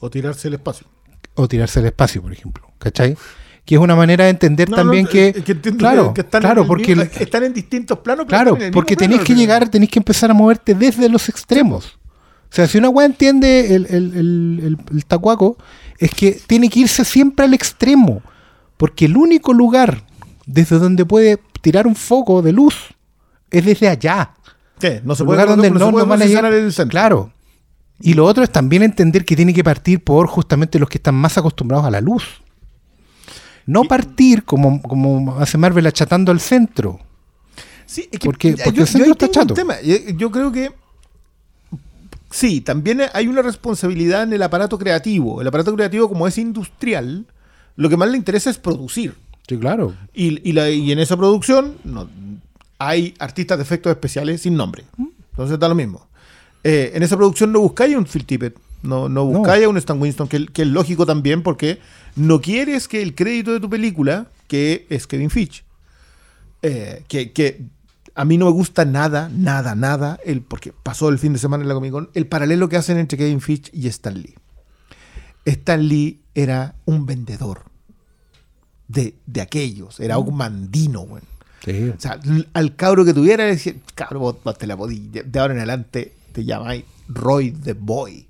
[0.00, 0.86] O tirarse el espacio.
[1.34, 2.68] o tirarse al espacio, por ejemplo.
[2.78, 3.16] ¿Cachai?
[3.64, 6.40] Que es una manera de entender No, también no, que, es que claro, que- están
[6.40, 8.26] claro, en el porque mismo- el- están en distintos planos.
[8.26, 11.98] Claro, en el porque plano, que llegar, tenéis que empezar a moverte desde los extremos.
[12.50, 15.56] O sea, si una weá entiende el, el, el- el- el tacuaco,
[15.98, 18.20] es que tiene que irse siempre al extremo.
[18.76, 20.02] Porque el único lugar
[20.44, 22.74] desde donde puede tirar un foco de luz
[23.50, 24.34] es desde allá.
[24.78, 26.90] Sí, no se puede, donde no, no, se puede llegar- el centro.
[26.90, 27.32] Claro.
[28.00, 31.14] Y lo otro es también entender que tiene que partir por justamente los que están
[31.14, 32.24] más acostumbrados a la luz.
[33.64, 36.98] No partir como, como hace Marvel achatando al centro.
[37.86, 39.54] Sí, es que Porque- yo- porque yo, el centro está chato.
[39.54, 39.76] tema.
[39.82, 40.72] Yo creo que
[42.30, 45.40] sí, también hay una responsabilidad en el aparato creativo.
[45.40, 47.26] El aparato creativo, como es industrial,
[47.76, 49.14] lo que más le interesa es producir.
[49.52, 49.94] Sí, claro.
[50.14, 52.08] Y, y la- y en esa producción no,
[52.78, 54.84] hay artistas de efectos especiales sin nombre.
[55.30, 56.06] Entonces da lo mismo.
[56.64, 60.00] Eh, en esa producción no buscáis un Phil Tippett, no, no buscáis a un Stan
[60.00, 61.80] Winston, que, que es lógico también porque
[62.16, 65.64] no quieres que el crédito de tu película, que es Kevin Fitch,
[66.62, 67.62] eh, que, que
[68.14, 71.62] a mí no me gusta nada, nada, nada, el, porque pasó el fin de semana
[71.62, 74.34] en la Comic Con, el paralelo que hacen entre Kevin Fitch y Stan Lee.
[75.44, 77.64] Stan Lee era un vendedor
[78.92, 81.22] de, de aquellos, era un mandino, güey.
[81.64, 81.90] Sí.
[81.96, 82.18] O sea,
[82.54, 85.58] al cabro que tuviera, le decía, cabro, vos, vos te la podí, de, ahora en
[85.60, 88.26] adelante te llamáis Roy the Boy.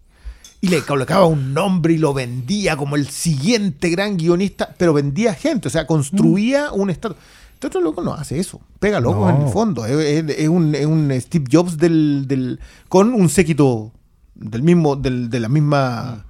[0.60, 5.34] Y le colocaba un nombre y lo vendía como el siguiente gran guionista, pero vendía
[5.34, 7.16] gente, o sea, construía un estado.
[7.54, 9.36] Este otro loco no hace eso, pega loco No.
[9.36, 9.86] en el fondo.
[9.86, 13.92] Es, es- es un, es un Steve Jobs del, del- con un séquito
[14.34, 16.26] del mismo, del, de la misma.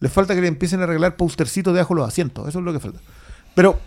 [0.00, 2.72] Le falta que le empiecen a arreglar postercitos debajo de los asientos, eso es lo
[2.72, 3.00] que falta.
[3.58, 3.80] Pero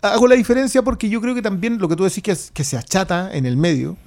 [0.00, 2.64] Hago la diferencia porque yo creo que también lo que tú decís que, es- que
[2.64, 3.98] se achata en el medio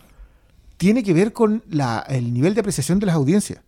[0.77, 3.59] tiene que ver con la- el nivel de apreciación de las audiencias.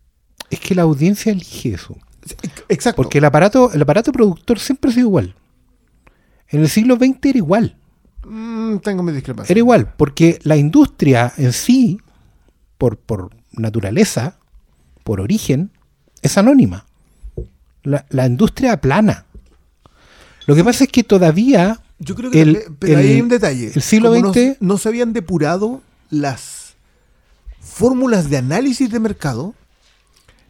[0.50, 1.96] Es que la audiencia elige eso.
[2.70, 2.96] Exacto.
[3.04, 5.36] Porque el aparato, el aparato productor siempre ha sido igual.
[6.48, 7.78] En el siglo XX era igual.
[8.26, 9.52] Mm, tengo mis discrepancias.
[9.52, 12.00] Era igual, porque la industria en sí,
[12.80, 14.40] por, por naturaleza,
[15.04, 15.72] por origen,
[16.24, 16.86] es anónima.
[17.84, 19.26] La, la industria aplana.
[20.50, 23.30] Lo que pasa es que todavía Yo creo que el- también- pero ahí hay un
[23.30, 23.72] detalle.
[23.76, 26.74] el siglo Como no- XX no, se habían depurado las
[27.62, 29.54] fórmulas de análisis de mercado,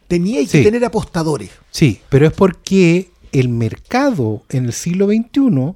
[0.08, 0.62] tenía que Sí.
[0.62, 1.50] tener apostadores.
[1.70, 5.74] Sí, pero es porque el mercado en el siglo XXI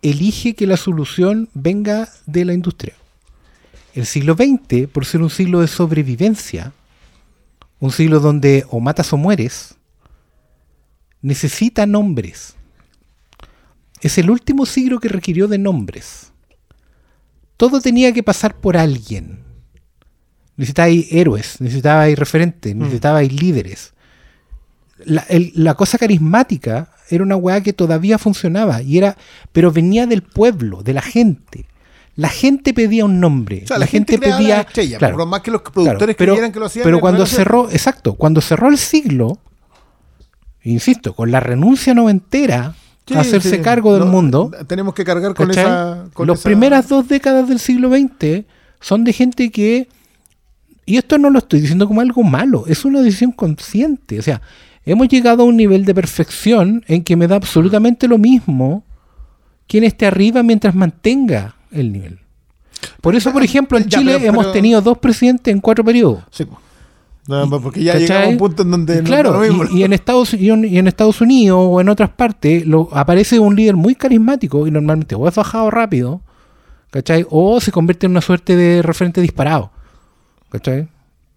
[0.00, 2.94] elige que la solución venga de la industria.
[3.94, 6.72] El siglo XX, por ser un siglo de sobrevivencia,
[7.80, 9.74] un siglo donde o matas o mueres,
[11.22, 12.54] necesita nombres.
[14.00, 16.32] Es el último siglo que requirió de nombres.
[17.56, 19.40] Todo tenía que pasar por alguien.
[20.56, 23.94] Necesitabais héroes, necesitabais referentes, necesitabais líderes.
[25.04, 29.16] La, el- la cosa carismática era una weá que todavía funcionaba, y era,
[29.52, 31.66] pero venía del pueblo, de la gente.
[32.14, 33.62] La gente pedía un nombre.
[33.64, 34.56] O sea, la, gente, pedía.
[34.56, 36.84] la estrella, claro, por más que los claro, productores pero, creyeran que lo hacían.
[36.84, 39.38] Pero cuando cerró, exacto, cuando cerró el siglo,
[40.62, 42.74] insisto, con la renuncia noventera
[43.06, 43.58] Sí, hacerse sí.
[43.62, 45.64] cargo del No, mundo, Tenemos que cargar con ¿cachai?
[45.64, 46.04] esa.
[46.12, 48.44] Con Las esa- primeras dos décadas del siglo XX
[48.80, 49.88] son de gente que,
[50.84, 54.18] y esto no lo estoy diciendo como algo malo, es una decisión consciente.
[54.18, 54.40] O sea,
[54.84, 58.84] hemos llegado a un nivel de perfección en que me da absolutamente lo mismo
[59.68, 62.18] quién esté arriba mientras mantenga el nivel.
[63.00, 66.24] Por eso, por ejemplo, en Ya, Chile pero- hemos tenido dos presidentes en cuatro periodos.
[66.30, 66.44] Sí.
[67.28, 68.06] No, porque ya ¿Cachai?
[68.06, 69.02] llegamos a un punto en donde.
[69.02, 69.64] claro, mismo.
[69.70, 72.88] y, y en Estados, y en, y en Estados Unidos o en otras partes lo,
[72.92, 76.20] aparece un líder muy carismático y normalmente o es bajado rápido,
[76.90, 77.26] ¿cachai?
[77.30, 79.72] O se convierte en una suerte de referente disparado,
[80.50, 80.88] ¿cachai?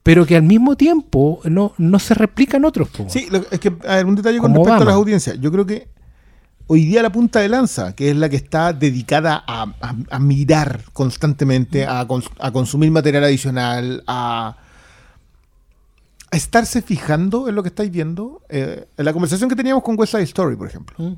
[0.03, 2.89] Pero que al mismo tiempo no, no se replican otros.
[2.89, 3.05] po.
[3.09, 5.39] Sí, lo- es que, a ver, un detalle con respecto a las audiencias.
[5.41, 5.87] Yo creo que
[6.67, 10.19] hoy día la punta de lanza, que es la que está dedicada a, a- a
[10.19, 14.55] mirar constantemente, a, cons- a consumir material adicional, a,
[16.31, 18.43] a estarse fijando en lo que estáis viendo.
[18.49, 20.95] eh, en la conversación que teníamos con West Side Story, por ejemplo.
[20.97, 21.13] Mm.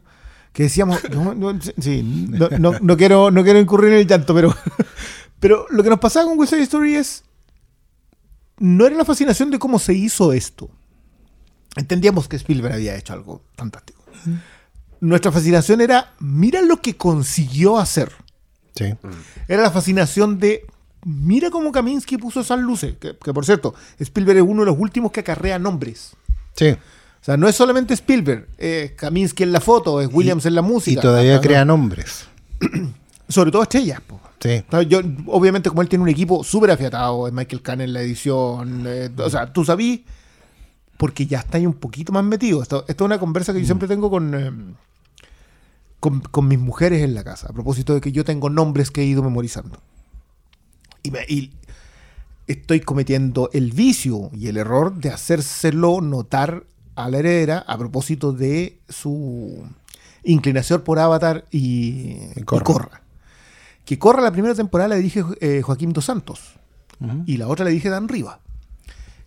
[0.54, 4.34] Que decíamos, no, no, sí, no, no- no quiero, no quiero incurrir en el llanto,
[4.34, 4.56] pero,
[5.40, 7.24] pero lo que nos pasaba con West Side Story es,
[8.58, 10.70] no era la fascinación de cómo se hizo esto.
[11.76, 14.02] Entendíamos que Spielberg había hecho algo fantástico.
[15.00, 18.12] Nuestra fascinación era, mira lo que consiguió hacer.
[18.76, 18.94] Sí.
[19.48, 20.66] Era la fascinación de,
[21.06, 22.96] mira cómo Kaminsky puso esas luces.
[23.00, 26.12] Que, que, por cierto, Spielberg es uno de los últimos que acarrea nombres.
[26.56, 26.70] Sí.
[26.70, 30.62] O sea, no es solamente Spielberg, es Kaminsky en la foto, es Williams en la
[30.62, 31.02] Y música.
[31.02, 32.26] todavía Ah, crea nombres.
[33.28, 34.02] Sobre todo estrellas.
[34.02, 34.20] po.
[34.40, 34.64] Sí.
[34.88, 38.84] Yo, obviamente, como él tiene un equipo súper afiatado, es Michael Kahn en la edición.
[38.88, 40.02] eh, o sea, tú sabís,
[40.98, 42.62] porque ya está ahí un poquito más metido.
[42.62, 44.52] Esto, esto es una conversa que yo siempre tengo con, eh,
[46.00, 49.02] con, con mis mujeres en la casa, a propósito de que yo tengo nombres que
[49.02, 49.80] he ido memorizando.
[51.04, 51.52] Y, me- y
[52.48, 58.34] estoy cometiendo el vicio y el error de hacérselo notar a la heredera a propósito
[58.34, 59.64] de su
[60.24, 62.64] inclinación por Avatar y, y Corra.
[62.64, 63.02] Corra.
[63.86, 66.42] Que Corra la primera temporada la dirige eh, Joaquín Dos Santos
[67.26, 68.40] y la otra la dirige Dan Riva.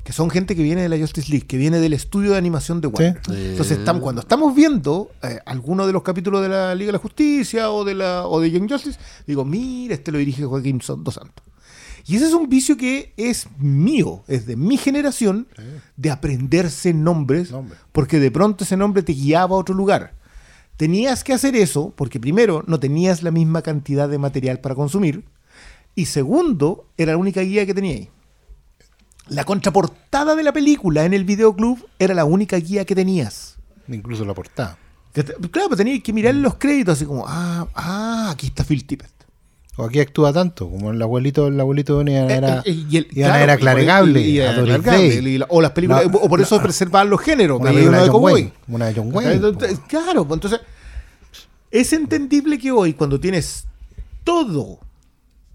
[0.04, 2.80] Que son gente que viene de la Justice League, que viene del estudio de animación
[2.82, 3.20] de Warner.
[3.52, 6.98] Entonces, estamos, cuando estamos viendo eh, alguno de los capítulos de la Liga de la
[6.98, 11.14] Justicia o de la o de Young Justice, digo, mira, este lo dirige Joaquín Dos
[11.14, 11.42] Santos.
[12.06, 15.48] Y ese es un vicio que es mío, es de mi generación,
[15.96, 17.50] de aprenderse nombres,
[17.92, 20.14] porque de pronto ese nombre te guiaba a otro lugar.
[20.76, 25.24] Tenías que hacer eso porque primero no tenías la misma cantidad de material para consumir
[25.94, 28.08] y segundo era la única guía que teníais.
[29.28, 33.56] La contraportada de la película en el videoclub era la única guía que tenías.
[33.88, 34.78] Incluso la portada.
[35.12, 39.13] Claro, pues tenías que mirar los créditos así como, ah, ah, aquí está Phil Tippett.
[39.76, 42.96] O aquí actúa tanto, como el abuelito, el abuelito de Ana era, Eh, eh, y
[42.96, 46.06] el- y Ana claro, era Claregable, y- y a era y la- o las películas,
[46.10, 47.60] No, o por eso no, preservaban los géneros.
[47.60, 48.22] Una película de John.
[48.22, 48.52] Wayne.
[48.68, 49.32] Una de John Wayne.
[49.32, 50.60] Entonces, Claro, pues entonces
[51.72, 53.66] es entendible que hoy cuando tienes
[54.22, 54.78] todo,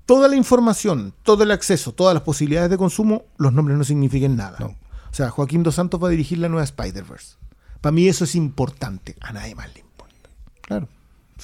[0.05, 4.36] toda la información, todo el acceso, todas las posibilidades de consumo, los nombres no signifiquen
[4.36, 4.57] nada.
[4.59, 4.65] No.
[4.67, 7.36] O sea, Joaquín Dos Santos va a dirigir la nueva Spider-Verse.
[7.82, 10.30] Para mí eso es importante, a nadie más le importa.
[10.61, 10.88] Claro.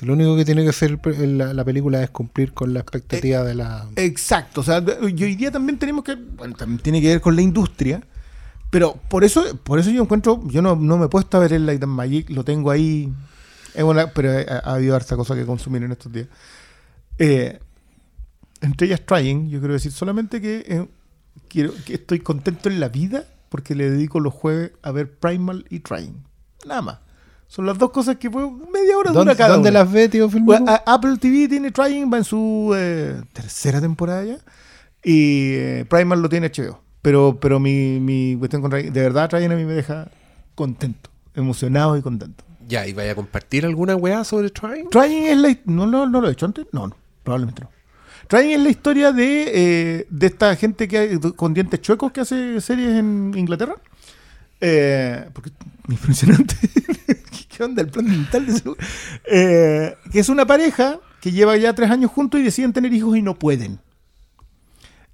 [0.02, 3.56] Lo único que tiene que hacer la, la película es cumplir con la expectativa de
[3.56, 3.88] la.
[3.96, 7.36] Exacto, o sea, y hoy día también tenemos que, bueno, también tiene que ver con
[7.36, 8.02] la industria,
[8.70, 11.54] pero por eso, por eso yo encuentro, yo no, no me he puesto a ver
[11.54, 13.14] el Light and Magic, lo tengo ahí
[13.76, 16.28] es una, pero ha, ha habido harta cosa que consumir en estos días.
[17.20, 17.60] Eh,
[18.62, 20.88] entre ellas Trying, yo quiero decir solamente que, eh,
[21.50, 25.66] quiero, que estoy contento en la vida porque le dedico los jueves a ver Primal
[25.70, 26.24] y Trying.
[26.66, 27.00] Nada más.
[27.56, 29.80] Son las dos cosas que puedo, media hora dura ¿Dónde, cada dónde una.
[29.80, 30.48] las ve, tío Filmo?
[30.48, 34.38] Bueno, a- Apple TV tiene Trying, va en su eh, tercera temporada ya.
[35.04, 36.82] Y eh, Primal lo tiene HBO.
[37.02, 40.10] Pero, pero mi, mi cuestión con Trying, de verdad, Trying a mí me deja
[40.56, 42.44] contento, emocionado y contento.
[42.68, 44.90] Ya, ¿y vaya a compartir alguna weá sobre Trying?
[44.90, 45.56] Trying es la.
[45.66, 46.66] ¿No, no, no lo he hecho antes?
[46.74, 47.70] No, no, probablemente no.
[48.28, 49.44] Trying es la historia de,
[50.00, 53.76] eh, de esta gente que hay- con dientes chuecos que hace series en Inglaterra.
[54.68, 55.52] Eh, porque
[55.90, 56.56] impresionante.
[57.56, 58.64] ¿Qué onda el plan mental de ese-
[59.32, 63.16] Eh, que es una pareja que lleva ya tres años juntos y deciden tener hijos
[63.16, 63.80] y no pueden.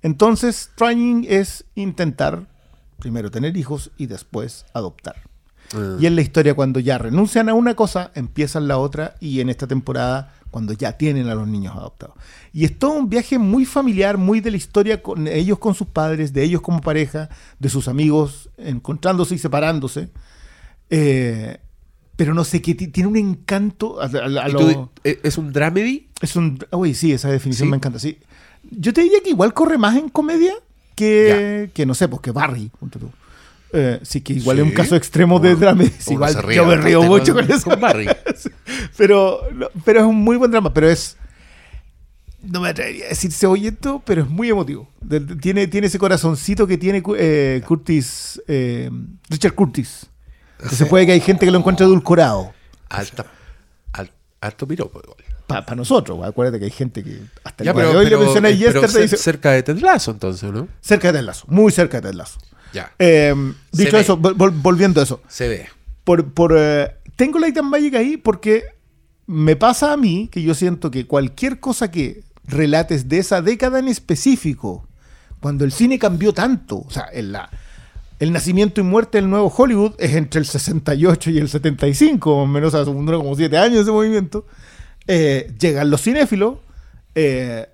[0.01, 2.47] Entonces, trying es intentar
[2.99, 5.15] primero tener hijos y después adoptar.
[5.73, 5.97] Ah.
[5.99, 9.49] Y es la historia cuando ya renuncian a una cosa, empiezan la otra y en
[9.49, 12.15] esta temporada cuando ya tienen a los niños adoptados.
[12.53, 15.87] Y es todo un viaje muy familiar, muy de la historia con ellos con sus
[15.87, 20.09] padres, de ellos como pareja, de sus amigos encontrándose y separándose.
[20.89, 21.57] Eh,
[22.15, 23.99] pero no sé, que ti- tiene un encanto.
[24.01, 26.09] a- a- a ¿Y lo- tú di- ¿e- ¿Es un dramedy?
[26.21, 26.59] es un.
[26.71, 27.71] Uy, sí, esa definición ¿Sí?
[27.71, 27.97] me encanta.
[27.99, 28.17] Sí.
[28.69, 30.53] Yo te diría que igual corre más en comedia
[30.95, 32.69] que, que no sé, pues que Barry.
[32.79, 33.09] punto tú.
[33.73, 34.75] Eh, sí, que igual es un Sí.
[34.75, 35.83] caso extremo de drama.
[36.07, 37.69] Igual ríe yo me río mucho con, con- eso.
[37.77, 38.07] Barry.
[38.97, 39.41] pero,
[39.85, 40.73] pero es un muy buen drama.
[40.73, 41.17] Pero es.
[42.43, 44.89] No me atrevería a decir cebollento, pero es muy emotivo.
[45.41, 48.41] Tiene, tiene ese corazoncito que tiene eh, Curtis.
[48.47, 48.89] eh,
[49.29, 50.07] Richard Curtis.
[50.67, 52.51] Que se puede que hay gente que lo encuentra edulcorado.
[52.89, 53.25] Alta,
[53.93, 54.11] al-
[54.41, 55.17] alto piropo igual.
[55.47, 56.29] Para nosotros, güey.
[56.29, 58.81] acuérdate que hay gente que hasta el Ya, pero, de hoy pero- le menciona Yesterday
[58.89, 60.67] y cer- dice, cerca de Ted Lasso, entonces, ¿no?
[60.79, 62.39] cerca de Ted Lasso, muy cerca de Ted Lasso.
[62.73, 62.91] Ya.
[62.99, 63.33] Eh,
[63.73, 64.01] Se dicho ve.
[64.03, 65.67] eso, vol- vol- volviendo a eso, Se ve.
[66.03, 68.63] por, por, eh, tengo Light and Magic ahí porque
[69.27, 73.79] me pasa a mí que yo siento que cualquier cosa que relates de esa década
[73.79, 74.87] en específico,
[75.39, 77.49] cuando el cine cambió tanto, o sea, en la,
[78.19, 82.43] el nacimiento y muerte del nuevo Hollywood es entre el 68 y el 75, más
[82.43, 84.45] o menos, o sea, duró como 7 años ese movimiento.
[85.07, 86.59] Eh, llegan los cinéfilos,
[87.15, 87.67] eh,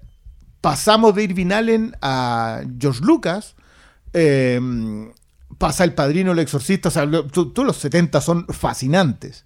[0.62, 3.56] pasamos de Irving Allen a George Lucas,
[4.20, 4.60] eh,
[5.58, 9.46] pasa El Padrino, El Exorcista, o sea, lo- tú, los 70 son fascinantes.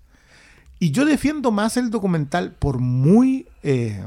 [0.80, 4.04] Y yo defiendo más el documental por muy eh,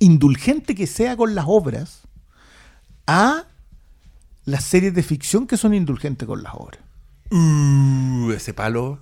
[0.00, 2.02] indulgente que sea con las obras
[3.06, 3.44] a
[4.44, 6.80] las series de ficción que son indulgentes con las obras.
[7.30, 9.00] Uh, ese palo.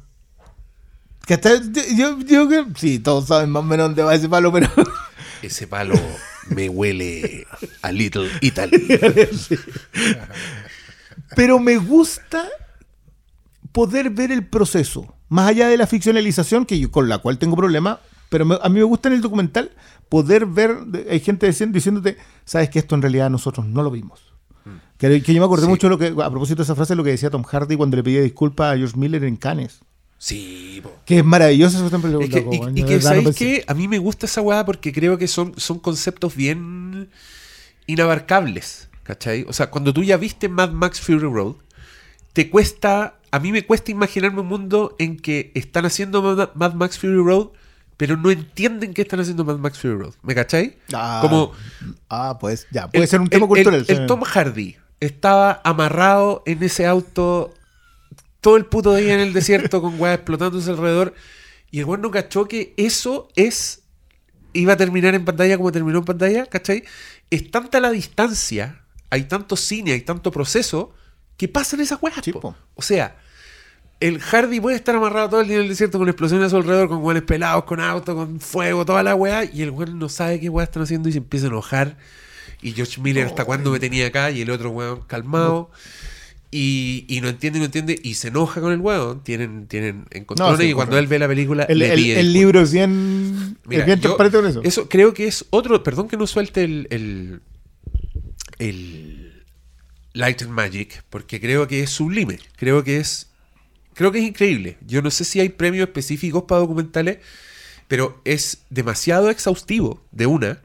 [1.26, 1.60] Que hasta-
[1.96, 4.68] yo, yo creo- sí, todos saben más o menos dónde va ese palo, pero
[5.42, 5.94] Ese palo
[6.50, 7.46] me huele
[7.82, 8.86] a Little Italy.
[11.34, 12.46] Pero me gusta
[13.72, 17.56] poder ver el proceso, más allá de la ficcionalización, que yo, con la cual tengo
[17.56, 19.72] problema, pero me- a mí me gusta en el documental
[20.08, 20.76] poder ver,
[21.10, 24.20] hay gente diciendo, diciéndote, sabes que esto en realidad nosotros no lo vimos.
[24.98, 25.68] Que, que yo me acordé Sí.
[25.68, 27.96] mucho de lo que, a propósito de esa frase, lo que decía Tom Hardy cuando
[27.98, 29.80] le pedía disculpas a George Miller en Cannes.
[30.18, 30.92] Sí, po.
[31.04, 33.44] Que es maravilloso eso siempre lo Es que- loco, y, que, verdad, no ¿sabéis pensé.
[33.44, 33.64] qué?
[33.66, 37.10] A mí me gusta esa weá porque creo que son, son conceptos bien
[37.86, 39.44] inabarcables, ¿cachai?
[39.48, 41.54] O sea, cuando tú ya viste Mad Max Fury Road,
[42.32, 46.74] te cuesta, a mí me cuesta imaginarme un mundo en que están haciendo Mad, Mad
[46.74, 47.48] Max Fury Road,
[47.96, 50.76] pero no entienden que están haciendo Mad Max Fury Road, ¿me cachai?
[50.92, 51.52] Ah, Como
[52.10, 53.84] Ah, pues ya, puede el- ser un tema el- cultural.
[53.86, 54.06] El.
[54.06, 57.54] Tom Hardy estaba amarrado en ese auto
[58.40, 61.14] todo el puto día en el desierto con weas explotándose alrededor.
[61.70, 63.82] Y el weón no cachó que eso es.
[64.52, 66.84] iba a terminar en pantalla como terminó en pantalla, ¿cachai?
[67.30, 70.94] Es tanta la distancia, hay tanto cine, hay tanto proceso,
[71.36, 72.20] que pasan esas weas.
[72.22, 72.56] Sí, po.
[72.74, 73.16] O sea,
[74.00, 76.56] el Hardy puede estar amarrado todo el día en el desierto con explosiones a su
[76.56, 80.08] alrededor, con weones pelados, con auto, con fuego, toda la wea, y el weón no
[80.08, 81.96] sabe qué weas están haciendo y se empieza a enojar.
[82.62, 84.30] Y George Miller, ¿hasta cuándo me tenía acá?
[84.30, 85.70] Y el otro weón calmado.
[86.50, 89.22] Y, y no entiende, no entiende, y se enoja con el weón.
[89.24, 92.20] Tienen, tienen encontrones, No, sí, y cuando él ve la película, El, le el- pide
[92.20, 92.32] el disculpas.
[92.32, 94.60] libro es bien, Mira, es bien yo- transparente con eso.
[94.62, 95.82] Eso creo que es otro.
[95.82, 96.86] Perdón que no suelte el.
[96.90, 97.40] el,
[98.58, 99.44] el
[100.12, 102.38] Light and Magic, porque creo que es sublime.
[102.56, 103.28] Creo que es.
[103.94, 104.76] Creo que es increíble.
[104.86, 107.18] Yo no sé si hay premios específicos para documentales,
[107.88, 110.60] pero es demasiado exhaustivo de una.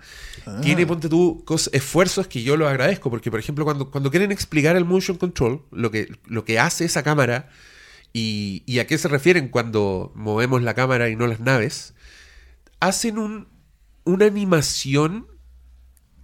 [0.61, 4.75] Tiene, ponte tú, esfuerzos que yo lo agradezco, porque, por ejemplo, cuando, cuando quieren explicar
[4.75, 7.49] el motion control, lo que, lo que hace esa cámara
[8.13, 11.93] y, y a qué se refieren cuando movemos la cámara y no las naves,
[12.79, 13.47] hacen un,
[14.03, 15.27] una animación,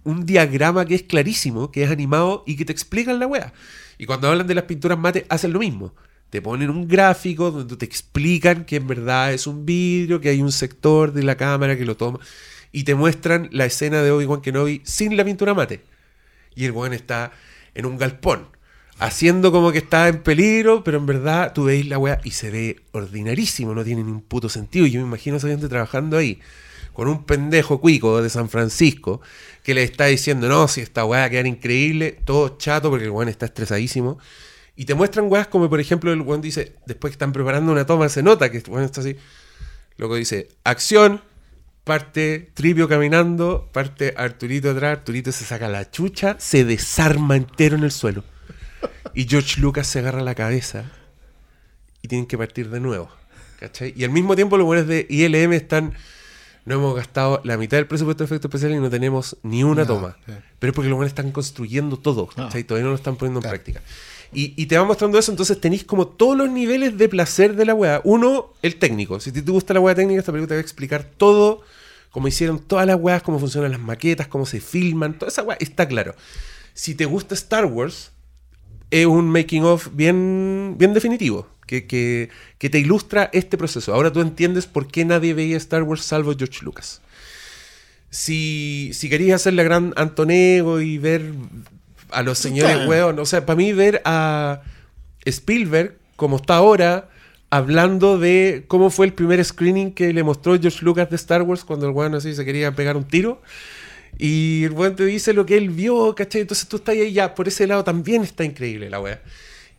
[0.04, 3.52] un diagrama que es clarísimo, que es animado y que te explican la wea.
[3.98, 5.94] Y cuando hablan de las pinturas mate, hacen lo mismo.
[6.30, 10.42] te ponen un gráfico donde te explican que en verdad es un vidrio, que hay
[10.42, 12.18] un sector de la cámara que lo toma,
[12.72, 15.80] y te muestran la escena de Obi-Wan Kenobi sin la pintura mate.
[16.54, 17.32] Y el weón está
[17.74, 18.48] en un galpón,
[18.98, 22.50] haciendo como que está en peligro, pero en verdad tú veis la weá y se
[22.50, 24.86] ve ordinarísimo, no tiene ni un puto sentido.
[24.86, 26.40] Y yo me imagino gente trabajando ahí,
[26.92, 29.20] con un pendejo cuico de San Francisco,
[29.62, 33.04] que le está diciendo, no, si esta weá va a quedar increíble, todo chato porque
[33.04, 34.18] el weón está estresadísimo.
[34.74, 37.86] Y te muestran weas como, por ejemplo, el weón dice, después que están preparando una
[37.86, 39.16] toma, se nota que el weón está así.
[39.96, 41.20] Luego dice, acción,
[41.88, 47.82] parte Tripio caminando, parte Arturito atrás, Arturito se saca la chucha, se desarma entero en
[47.84, 48.22] el suelo.
[49.14, 50.84] Y George Lucas se agarra la cabeza
[52.02, 53.08] y tienen que partir de nuevo.
[53.58, 53.94] ¿Cachai?
[53.96, 55.94] Y al mismo tiempo los buenos de ILM están...
[56.66, 59.82] No hemos gastado la mitad del presupuesto de efectos especiales y no tenemos ni una
[59.82, 60.16] No, toma.
[60.58, 62.28] Pero es porque los buenos están construyendo todo.
[62.36, 62.44] Ah.
[62.44, 62.64] ¿cachai?
[62.64, 63.56] Todavía no lo están poniendo Claro.
[63.56, 63.82] en práctica.
[64.34, 67.64] Y, y te va mostrando eso, entonces tenéis como todos los niveles de placer de
[67.64, 68.02] la weá.
[68.04, 69.18] Uno, el técnico.
[69.18, 71.62] Si te te gusta la weá técnica, esta película te va a explicar todo,
[72.18, 75.56] cómo hicieron todas las weas, cómo funcionan las maquetas, cómo se filman, toda esa weá
[75.60, 76.16] está claro.
[76.74, 78.10] Si te gusta Star Wars,
[78.90, 83.94] es un making of bien, bien definitivo, que, que- que te ilustra este proceso.
[83.94, 87.02] Ahora tú entiendes por qué nadie veía Star Wars salvo George Lucas.
[88.10, 91.34] Si, si querías hacer la gran Antonego y ver
[92.10, 94.62] a los señores huevos, o sea, para mí ver a
[95.24, 97.10] Spielberg, como está ahora,
[97.50, 101.64] hablando de cómo fue el primer screening que le mostró George Lucas de Star Wars
[101.64, 103.40] cuando el weón así se quería pegar un tiro.
[104.18, 106.42] Y el weón te dice lo que él vio, ¿cachai?
[106.42, 109.22] Entonces tú estás ahí ya, por ese lado también está increíble la wea.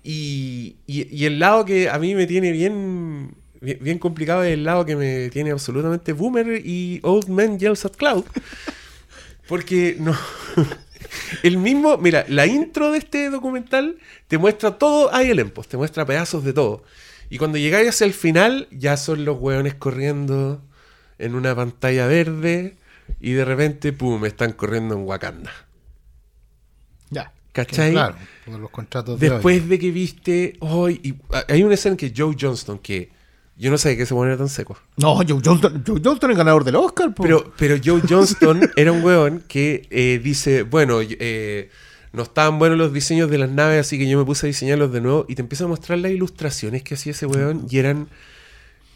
[0.03, 4.63] Y, y- el lado que a mí me tiene bien, bien, bien complicado es el
[4.63, 8.23] lado que me tiene absolutamente boomer y old man yells at cloud.
[9.47, 10.15] Porque no.
[11.43, 13.97] El mismo, mira, la intro de este documental
[14.27, 16.83] te muestra todo ahí el pues, te muestra pedazos de todo.
[17.29, 20.61] Y cuando llegáis hacia el final, ya son los hueones corriendo
[21.17, 22.77] en una pantalla verde
[23.19, 25.51] y de repente, pum, están corriendo en Wakanda.
[27.09, 27.31] Ya.
[27.51, 27.91] ¿Cachai?
[27.91, 28.15] Claro,
[28.45, 29.67] por los contratos de Después hoy.
[29.67, 33.11] de que viste hoy, ah, hay una escena que Joe Johnston, que
[33.57, 34.77] yo no sé que se pone tan seco.
[34.97, 37.13] No, Joe Johnston, Joe Johnston es ganador del Oscar.
[37.13, 37.23] po.
[37.23, 41.69] Pero, pero Joe Johnston era un weón que eh, dice, bueno, eh,
[42.13, 44.91] no estaban buenos los diseños de las naves, así que yo me puse a diseñarlos
[44.91, 48.07] de nuevo y te empieza a mostrar las ilustraciones que hacía ese weón y eran,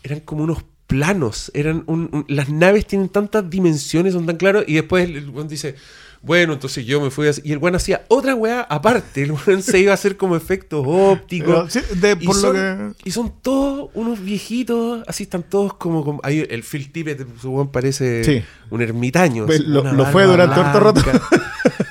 [0.03, 4.63] eran como unos planos, eran un- un- las naves tienen tantas dimensiones, son tan claros
[4.67, 5.75] y después el weón dice,
[6.21, 7.31] bueno, entonces yo me fui a...
[7.43, 10.83] Y el weón hacía otra weá aparte, el weón se iba a hacer como efectos
[10.87, 11.69] ópticos.
[11.73, 13.09] Pero, sí, de- Y lo son, que.
[13.09, 16.03] y son todos unos viejitos, así están todos como...
[16.05, 18.43] como el Phil Tippett, su weón parece Sí.
[18.69, 19.45] un ermitaño.
[19.65, 21.01] Lo- fue durante harto rato.
[21.01, 21.21] blanca.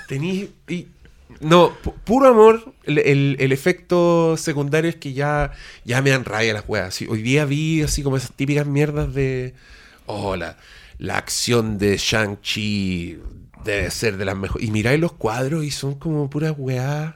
[0.08, 0.48] Tení...
[0.68, 0.86] Y,
[1.42, 2.74] no, pu- puro amor.
[2.84, 2.98] El,
[3.38, 5.52] el- efecto secundario es que ya,
[5.84, 7.00] ya me dan rabia las weas.
[7.02, 9.54] Hoy día vi así como esas típicas mierdas de...
[10.06, 10.56] Oh, la,
[10.98, 13.18] la acción de Shang-Chi
[13.64, 14.66] debe ser de las mejores.
[14.66, 17.14] Y miráis los cuadros y son como puras weas.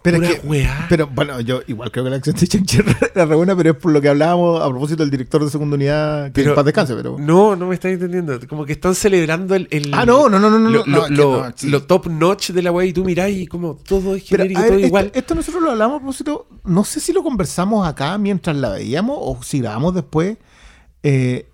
[0.00, 2.78] Pero, es que- pero bueno, yo igual creo que la acción de Shang-Chi
[3.14, 5.74] era re buena, pero es por lo que hablábamos a propósito del director de segunda
[5.74, 7.16] unidad, que Pero- en paz descanse, pero.
[7.18, 8.38] No, no me estás entendiendo.
[8.48, 9.66] Como que están celebrando el.
[9.72, 11.68] el- Ah, no, no, no, no, no, Lo, no, lo- es que lo- no, sí.
[11.68, 14.68] lo top notch de la wea y tú mirás y como todo es genérico, ver,
[14.68, 15.10] todo esto, igual.
[15.14, 19.18] esto nosotros lo hablamos a propósito, no sé si lo conversamos acá mientras la veíamos
[19.20, 20.38] o si grabamos después,
[21.02, 21.48] eh,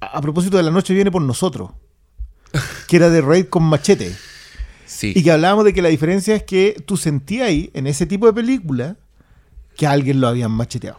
[0.00, 1.70] a, a propósito de La Noche Viene por Nosotros,
[2.86, 4.16] que era de Raid con machete.
[4.88, 5.12] Sí.
[5.14, 8.26] Y que hablábamos de que la diferencia es que tú sentías ahí, en ese tipo
[8.26, 8.96] de película,
[9.76, 10.98] que a alguien lo habían macheteado.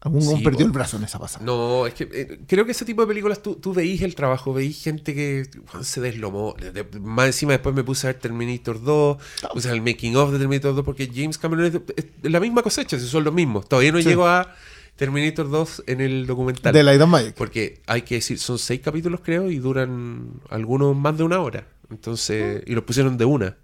[0.00, 1.44] Algún Sí, perdió el brazo en esa pasada.
[1.44, 4.54] No, es que eh, creo que ese tipo de películas tú, tú veís el trabajo,
[4.54, 6.54] veís gente que Juan, se deslomó.
[6.60, 9.16] De- de- más encima después me puse a ver Terminator 2,
[9.52, 13.00] puse el making of de Terminator 2 porque James Cameron es, es la misma cosecha,
[13.00, 13.68] si son los mismos.
[13.68, 14.04] Todavía no Sí.
[14.08, 14.54] llego a
[14.94, 16.72] Terminator 2 en el documental.
[16.72, 17.34] De Light and Magic.
[17.34, 21.66] Porque hay que decir, son seis capítulos creo y duran algunos más de una hora.
[21.90, 23.56] Entonces, y los pusieron de una.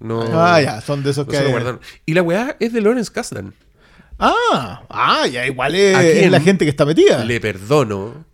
[0.00, 1.36] No, Ah, ya, son de esos no que...
[1.38, 1.80] se lo guardaron.
[2.06, 3.54] Y la weá es de Lawrence Kasdan.
[4.18, 7.24] Ah, ah, ya igual es, ¿A es la gente que está metida.
[7.24, 8.24] Le perdono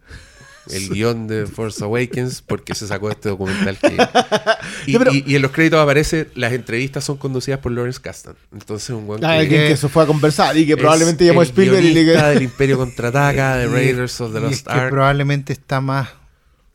[0.70, 3.88] el guion de Force Awakens porque se sacó este documental que...
[4.86, 8.00] Y, Ya, pero- y- y en los créditos aparece, las entrevistas son conducidas por Lawrence
[8.00, 8.34] Kasdan.
[8.52, 11.40] Entonces un weón Ah, que alguien que se fue a conversar y que probablemente llamó
[11.40, 14.90] a el Spielberg y le del Imperio Contraataca, de Raiders of the Lost que Ark.
[14.90, 16.08] probablemente está más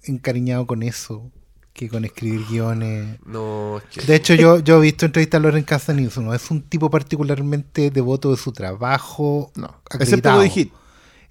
[0.03, 1.30] encariñado con eso
[1.82, 3.17] que con escribir guiones.
[3.25, 4.01] No, es que...
[4.05, 7.91] De hecho, yo, yo he visto entrevistas a Loren Castanis, no es un tipo particularmente
[7.91, 9.51] devoto de su trabajo.
[9.55, 10.71] No, excepto acreditado, Hit.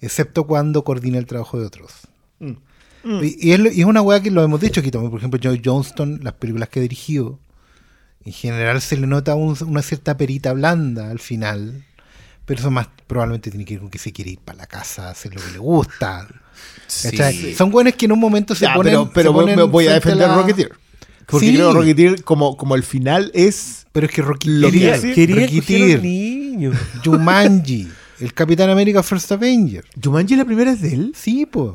[0.01, 1.91] Excepto cuando coordina el trabajo de otros.
[2.39, 2.53] Mm.
[3.23, 5.09] Y, y es, lo- y es una weá que lo hemos dicho aquí también.
[5.11, 7.39] Por ejemplo, Joe Johnston, las películas que ha dirigido,
[8.25, 11.83] en general se le nota un- una cierta perita blanda al final.
[12.45, 15.09] pero eso más probablemente tiene que ver con que se quiere ir para la casa,
[15.09, 16.27] hacer lo que le gusta.
[17.55, 18.91] Son buenos que en un momento se Ya, ponen.
[18.93, 20.71] pero pero se ponen me voy a defender la- Rocketeer.
[21.27, 21.53] Porque Sí.
[21.55, 23.85] creo que Rocketeer, como, como el final, es.
[23.93, 26.71] Pero es que que quería, Quería Rocketeer, niño.
[27.05, 27.87] Jumanji,
[28.19, 29.85] el Capitán América First Avenger.
[30.03, 31.13] Jumanji la primera es de él.
[31.15, 31.71] Sí, pues.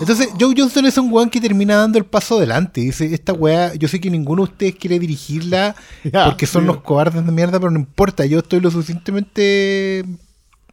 [0.00, 2.82] Entonces, Joe Johnson es un weón que termina dando el paso adelante.
[2.82, 5.74] Dice, esta weá, yo sé que ninguno de ustedes quiere dirigirla
[6.12, 10.04] porque son los cobardes de mierda, pero no importa, yo estoy lo suficientemente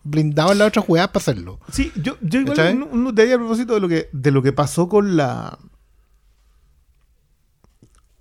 [0.03, 1.59] blindado en la otra weá para hacerlo.
[1.71, 4.89] Sí, yo, yo igual un detalle a propósito de lo que de lo que pasó
[4.89, 5.57] con la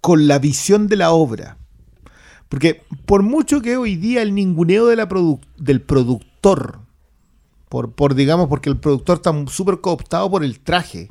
[0.01, 1.59] con la visión de la obra.
[2.49, 6.81] Porque por mucho que hoy día el ninguneo de la produ- del productor,
[7.69, 11.11] por, por digamos, porque el productor está súper cooptado por el traje,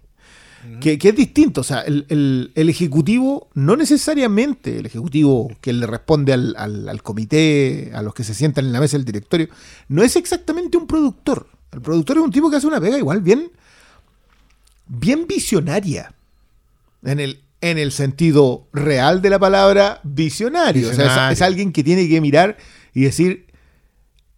[0.79, 1.61] que, que es distinto.
[1.61, 6.87] O sea, el, el- el ejecutivo, no necesariamente el ejecutivo que le responde al, al-
[6.89, 9.47] al comité, a los que se sientan en la mesa del directorio,
[9.89, 11.47] no es exactamente un productor.
[11.71, 13.49] El productor es un tipo que hace una pega igual bien,
[14.87, 16.13] bien visionaria.
[17.03, 20.89] En el, en el sentido real de la palabra visionario.
[20.89, 22.57] O sea, es, alguien que tiene que mirar
[22.93, 23.47] y decir,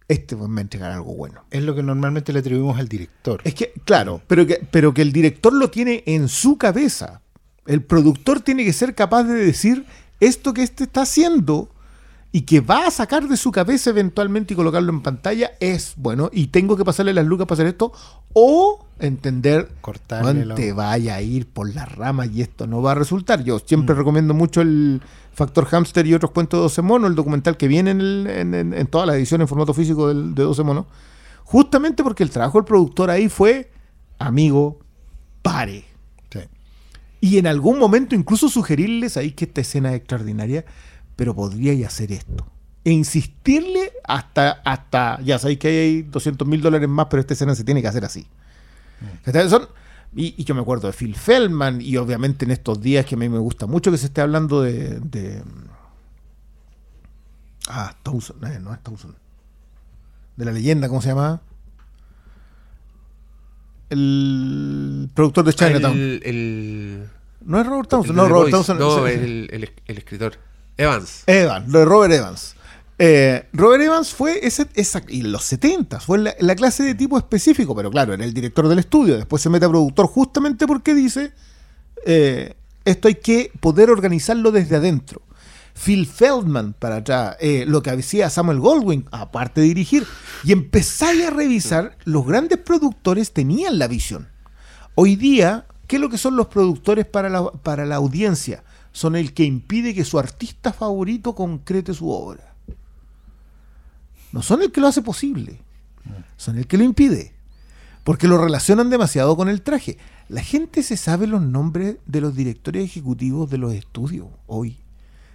[0.08, 1.44] este me va a entregar algo bueno.
[1.50, 3.40] Es lo que normalmente le atribuimos al director.
[3.44, 7.22] Es que, claro, pero que, pero que el director lo tiene en su cabeza.
[7.66, 9.86] El productor tiene que ser capaz de decir
[10.20, 11.70] esto que este está haciendo
[12.36, 16.30] y que va a sacar de su cabeza eventualmente y colocarlo en pantalla es bueno
[16.32, 17.92] y tengo que pasarle las lucas para hacer esto
[18.32, 22.82] o entender Cortarle "Juan, la- te vaya a ir por las ramas y esto no
[22.82, 23.44] va a resultar.
[23.44, 25.00] Yo siempre recomiendo mucho el
[25.32, 28.54] Factor Hamster y otros cuentos de 12 monos, el documental que viene en, el- en,
[28.54, 30.86] en- en todas las ediciones en formato físico del- de 12 monos,
[31.44, 33.70] justamente porque el trabajo del productor ahí fue,
[34.18, 34.80] amigo,
[35.42, 35.84] pare.
[36.32, 36.40] Sí.
[37.20, 40.64] Y en algún momento incluso sugerirles ahí que esta escena es extraordinaria,
[41.16, 42.46] pero podríais hacer esto.
[42.84, 47.54] E insistirle hasta, hasta ya sabéis que hay 200 mil dólares más, pero esta escena
[47.54, 48.26] se tiene que hacer así.
[50.16, 53.18] Y, y yo me acuerdo de Phil Feldman, y obviamente en estos días que a
[53.18, 55.00] mí me gusta mucho que se esté hablando de...
[55.00, 55.42] de
[57.68, 59.16] ah, Towson, eh, no es Towson.
[60.36, 61.40] De la leyenda, ¿cómo se llama?
[63.90, 65.92] El productor de Chinatown.
[65.96, 67.08] El, el,
[67.44, 68.50] No es Robert Townsend, no, Robert.
[68.50, 68.80] Townsend.
[68.80, 70.34] No, el- el escritor.
[70.76, 71.22] Evans.
[71.26, 72.54] Evans, lo de Robert Evans.
[72.98, 74.68] Eh, Robert Evans fue ese,
[75.08, 78.68] en los 70 fue la, la clase de tipo específico, pero claro, era el director
[78.68, 79.16] del estudio.
[79.16, 81.32] Después se mete a productor justamente porque dice:
[82.06, 82.54] eh,
[82.84, 85.22] esto hay que poder organizarlo desde adentro.
[85.74, 90.06] Phil Feldman para atrás, eh, lo que hacía Samuel Goldwyn, aparte de dirigir,
[90.44, 94.28] y empezáis a revisar, los grandes productores tenían la visión.
[94.94, 98.62] Hoy día, ¿qué es lo que son los productores para la, para la audiencia?
[98.94, 102.54] Son el que impide que su artista favorito concrete su obra.
[104.30, 105.60] No son el que lo hace posible,
[106.36, 107.34] son el que lo impide.
[108.04, 109.98] Porque lo relacionan demasiado con el traje.
[110.28, 114.76] La gente se sabe los nombres de los directores ejecutivos de los estudios hoy.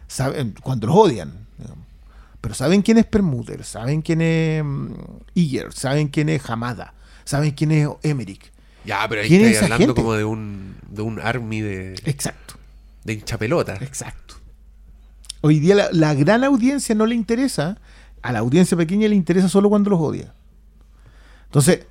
[0.07, 1.45] Saben, cuando los odian.
[1.57, 1.85] digamos.
[2.39, 4.93] Pero saben quién es Permuter, saben quién es mm,
[5.33, 6.93] Iyer, saben quién es Hamada,
[7.25, 8.53] saben quién es Emmerich.
[8.85, 10.01] Ya, pero ahí ¿Quién es estáis hablando gente?
[10.01, 12.55] como de un, de un army de, Exacto.
[13.09, 13.75] De hinchapelota.
[13.81, 14.35] Exacto.
[15.41, 17.77] Hoy día la, gran audiencia no le interesa,
[18.21, 20.33] a la audiencia pequeña le interesa solo cuando los odia.
[21.45, 21.87] Entonces,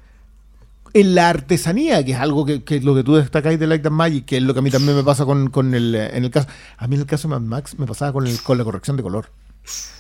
[0.95, 3.97] en la artesanía, que es algo que, es lo que tú destacáis de Light and
[3.97, 6.31] Magic, que es lo que a mí también me pasa con, con el, en el
[6.31, 8.65] caso, a mí en el caso de Mad Max me pasaba con, el, con la
[8.65, 9.31] corrección de color.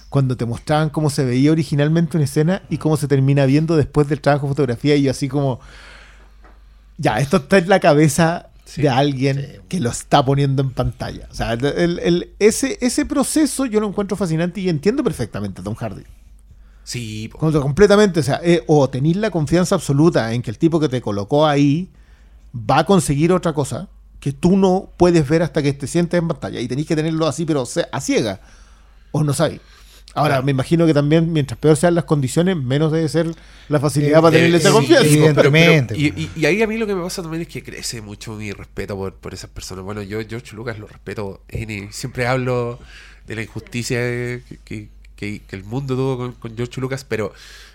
[0.08, 4.08] Cuando te mostraban cómo se veía originalmente una escena y cómo se termina viendo después
[4.08, 5.60] del trabajo de fotografía y yo así como,
[6.96, 11.26] ya, esto está en la cabeza Sí, de alguien que lo está poniendo en pantalla.
[11.30, 15.64] O sea, el- el- ese, ese proceso yo lo encuentro fascinante y entiendo perfectamente a
[15.64, 16.02] Tom Hardy.
[16.84, 17.30] Sí.
[17.32, 20.88] Como- Completamente, o sea, eh, o tenéis la confianza absoluta en que el tipo que
[20.88, 21.88] te colocó ahí
[22.54, 23.88] va a conseguir otra cosa
[24.20, 27.26] que tú no puedes ver hasta que te sientes en pantalla y tenéis que tenerlo
[27.26, 28.40] así, pero a ciega,
[29.12, 29.60] o no sabéis.
[30.14, 30.44] Ahora, Claro.
[30.44, 33.30] me imagino que también, mientras peor sean las condiciones, menos debe ser
[33.68, 35.08] la facilidad para Eh, tenerle esa sí, confianza.
[35.08, 37.42] sí, pero- pero- Evidentemente, y, y- y ahí a mí lo que me pasa también
[37.42, 39.84] es que crece mucho mi respeto por, por esas personas.
[39.84, 41.42] Bueno, yo George Lucas lo respeto.
[41.90, 42.78] Siempre hablo
[43.26, 47.32] de la injusticia que, que- que- que el mundo tuvo con, con George Lucas, pero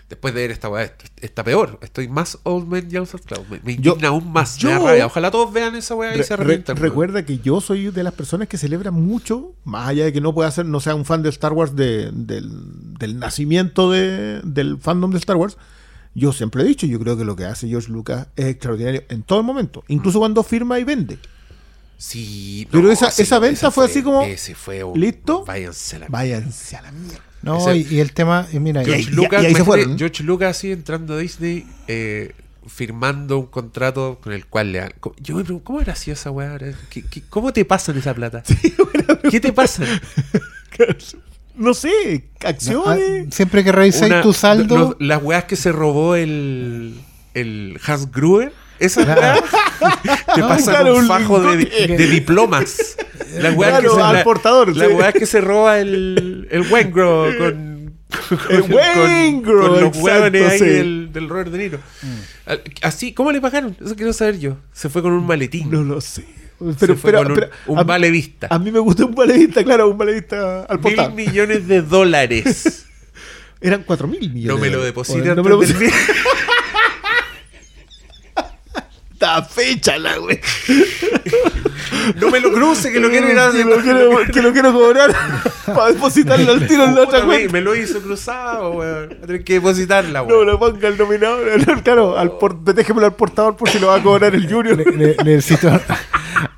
[0.08, 1.78] después de ver esta weá, está peor.
[1.82, 3.46] Estoy más Old Man Yells of Cloud.
[3.50, 4.56] Me, me indigna aún más.
[4.58, 5.06] yo- me da rabia.
[5.06, 6.76] Ojalá todos vean esa weá y Re- se re- arrepientan.
[6.76, 10.34] recuerda que yo soy de las personas que celebran mucho, más allá de que no
[10.34, 12.48] pueda ser, no sea un fan de Star Wars de- del,
[12.98, 15.56] del nacimiento de- del fandom de Star Wars.
[16.14, 19.22] Yo siempre he dicho, yo creo que lo que hace George Lucas es extraordinario en
[19.24, 21.18] todo el momento, incluso cuando firma y vende.
[21.96, 25.44] Sí, Pero no, esa- sí, esa venta fue así como, Ese fue un- ¿listo?
[25.44, 27.20] Váyanse a la Váyanse a la mierda.
[27.44, 29.98] No, Ese- y, y el tema, y mira, George y- Lucas, y fueron.
[29.98, 32.32] George Lucas así entrando a Disney, eh,
[32.66, 36.30] firmando un contrato con el cual le co- Yo me pregunto, ¿cómo era así esa
[36.30, 36.52] weá?
[36.52, 36.72] ahora?
[36.90, 38.42] ¿Qué- qué- ¿Cómo te pasan esa plata?
[39.30, 39.84] ¿Qué te pasa?
[41.56, 43.32] No sé, ah, acciones.
[43.32, 46.98] siempre que revisáis tu saldo, las weas que se robó el,
[47.32, 49.42] el Hans Gruber, esas Claro.
[50.34, 52.96] te No, pasan claro, un fajo de, diplomas.
[53.38, 54.94] Las weas Claro, que se, al la- portador, Las sí.
[54.94, 57.74] weas que se roba el, el Wengro con.
[58.48, 60.64] El Wengro, con los hueones ahí sí.
[60.64, 61.78] del, del Robert De Niro.
[62.46, 63.76] Al- Así, ¿cómo le pagaron?
[63.84, 64.56] Eso quiero saber yo.
[64.72, 65.68] Se fue con un maletín.
[65.70, 66.22] No lo sé.
[66.22, 68.46] Se Pero, fue pero, con un, pero, un a, vale vista.
[68.48, 71.12] a mí me gusta un balevista, claro, un balevista al Mil portal.
[71.14, 72.86] millones de dólares.
[73.60, 74.46] Eran 4 mil millones.
[74.56, 75.34] No me lo de- depositan.
[75.36, 75.58] No me lo
[79.48, 80.40] Fecha la güey.
[82.16, 84.72] No me lo cruce, que lo quiero ir a que, lo quiero, que lo quiero
[84.72, 85.14] cobrar
[85.66, 89.08] para depositarlo al tiro en la otra Puta, me, lo hizo cruzado, weón.
[89.08, 91.46] Voy a tener que depositarla, No lo ponga el nominador.
[91.66, 94.76] no, Claro, al por, déjemelo al portador por si lo va a cobrar el Junior.
[94.76, 95.80] ne- ne- necesito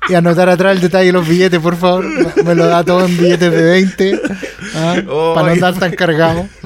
[0.09, 2.05] y anotar atrás el detalle de los billetes, por favor.
[2.43, 4.21] Me lo da todo en billetes de 20,
[4.77, 6.47] ah, Oh, para no andar tan cargado.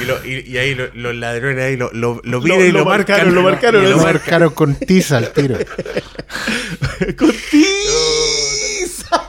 [0.00, 2.70] Y, lo- y- y ahí lo- los ladrones ahí lo, lo, lo Lo- piden y
[2.72, 3.16] lo lo, marcan.
[3.16, 5.56] marcaron, lo marcaron, y lo marcaron con tiza al tiro.
[7.18, 9.20] Con tiza.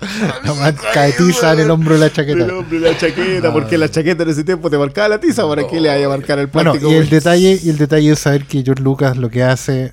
[0.44, 2.44] La marca de tiza en el hombro de la chaqueta.
[2.44, 5.66] El hombre, la chaqueta, porque la chaqueta en ese tiempo te marcaba la tiza, ¿para
[5.66, 6.92] qué le vaya a marcar el Bueno, plástico?
[6.92, 9.92] y el detalle, y el detalle es saber que George Lucas lo que hace,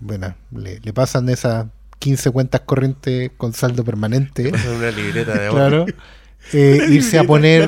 [0.00, 1.66] bueno, le, le pasan de esas
[2.04, 4.52] 15 cuentas corrientes con saldo permanente.
[4.76, 5.56] Una libreta de oro.
[5.56, 5.86] Claro.
[6.52, 7.66] eh, irse a poner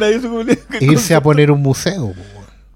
[0.78, 2.12] irse a poner un museo.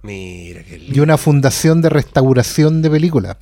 [0.02, 3.36] Mira, qué y una fundación de restauración de películas.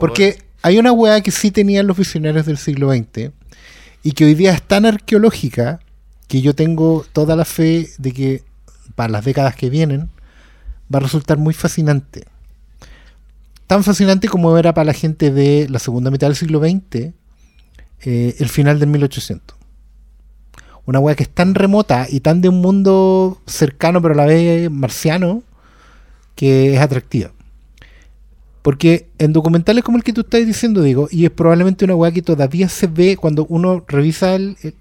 [0.00, 3.32] Porque hay una weá que sí tenían los visionarios del siglo XX
[4.02, 5.80] y que hoy día es tan arqueológica
[6.26, 8.44] que yo tengo toda la fe de que
[8.94, 10.08] para las décadas que vienen
[10.92, 12.24] va a resultar muy fascinante.
[13.66, 17.17] Tan fascinante como era para la gente de la segunda mitad del siglo XX
[18.02, 19.56] eh, el final del 1800.
[20.86, 24.26] Una weá que es tan remota y tan de un mundo cercano pero a la
[24.26, 25.42] vez marciano
[26.34, 27.30] que es atractiva.
[28.62, 32.12] Porque en documentales como el que tú estás diciendo, digo, y es probablemente una weá
[32.12, 34.38] que todavía se ve cuando uno revisa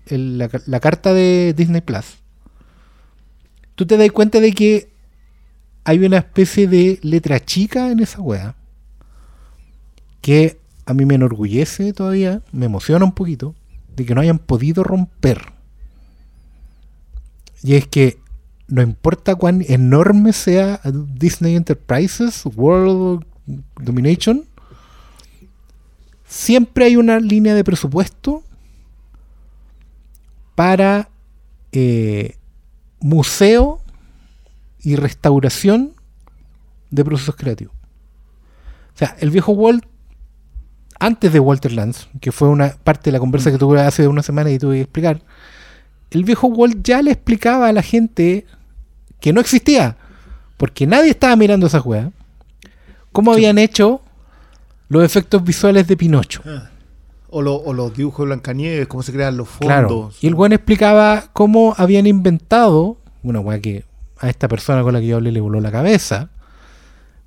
[0.07, 2.18] la, la carta de Disney Plus,
[3.76, 4.89] tú te das cuenta de que
[5.84, 8.55] hay una especie de letra chica en esa weá
[10.22, 10.57] que
[10.88, 13.53] a mí me enorgullece todavía, me emociona un poquito,
[13.95, 15.53] de que no hayan podido romper.
[17.61, 18.19] Y es que
[18.67, 23.25] no importa cuán enorme sea Disney Enterprises, World
[23.81, 24.45] Domination,
[26.25, 28.43] siempre hay una línea de presupuesto
[30.55, 31.09] para
[31.73, 32.38] eh,
[33.01, 33.81] museo
[34.79, 35.91] y restauración
[36.91, 37.75] de procesos creativos.
[38.95, 39.85] O sea, el viejo Walt,
[41.00, 44.24] antes de Walter Lance, que fue una parte de la conversa que tuve hace una
[44.24, 45.22] semana y tuve que explicar,
[46.12, 48.45] el viejo Walt ya le explicaba a la gente
[49.20, 49.98] que no existía,
[50.58, 52.12] porque nadie estaba mirando esa juega,
[53.12, 54.02] cómo habían hecho
[54.89, 56.41] los efectos visuales de Pinocho.
[57.30, 59.68] O, lo- o los dibujos de Blancanieves, cómo se crean los fondos.
[59.68, 60.12] Claro.
[60.22, 63.84] Y el buen explicaba cómo habían inventado, una weá que
[64.20, 66.30] a esta persona con la que yo hablé le voló la cabeza,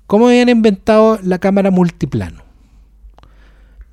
[0.07, 2.41] cómo habían inventado la cámara multiplano.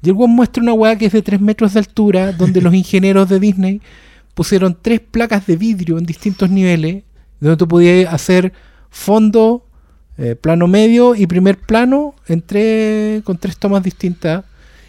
[0.03, 2.75] Y el buen muestra una weá que es de 3 metros de altura, donde los
[2.75, 3.81] ingenieros de Disney
[4.35, 7.03] pusieron tres placas de vidrio en distintos niveles,
[7.41, 8.53] donde tú podías hacer
[8.91, 9.65] fondo,
[10.17, 14.45] eh, plano medio y primer plano en tres- con tres tomas distintas.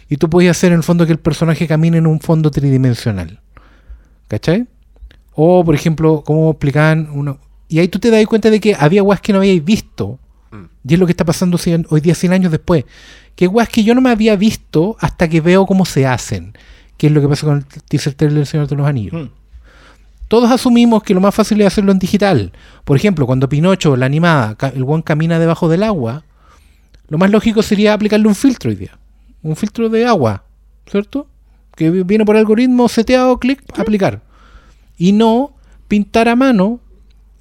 [0.08, 3.40] Y tú podías hacer en el fondo que el personaje camine en un fondo tridimensional.
[4.28, 4.66] ¿Cachai?
[5.34, 7.38] O, por ejemplo, como explicaban uno.
[7.68, 10.18] Y ahí tú te das cuenta de que había weas que no habíais visto.
[10.50, 10.64] Mm.
[10.88, 12.84] Y es lo que está pasando cien- hoy día, 100 años después.
[13.36, 16.52] Que weas que yo no me había visto hasta que veo cómo se hacen.
[16.96, 19.14] Que es lo que pasa con el teaser trailer del Señor de los Anillos.
[19.14, 19.30] Mm.
[20.28, 22.52] Todos asumimos que lo más fácil es hacerlo en digital.
[22.84, 26.22] Por ejemplo, cuando Pinocho, la animada, el buen camina debajo del agua,
[27.08, 28.96] lo más lógico sería aplicarle un filtro hoy día.
[29.42, 30.44] Un filtro de agua,
[30.88, 31.26] ¿cierto?
[31.74, 34.20] Que vi- viene por algoritmo seteado, clic, aplicar.
[34.96, 35.54] Y no
[35.88, 36.78] pintar a mano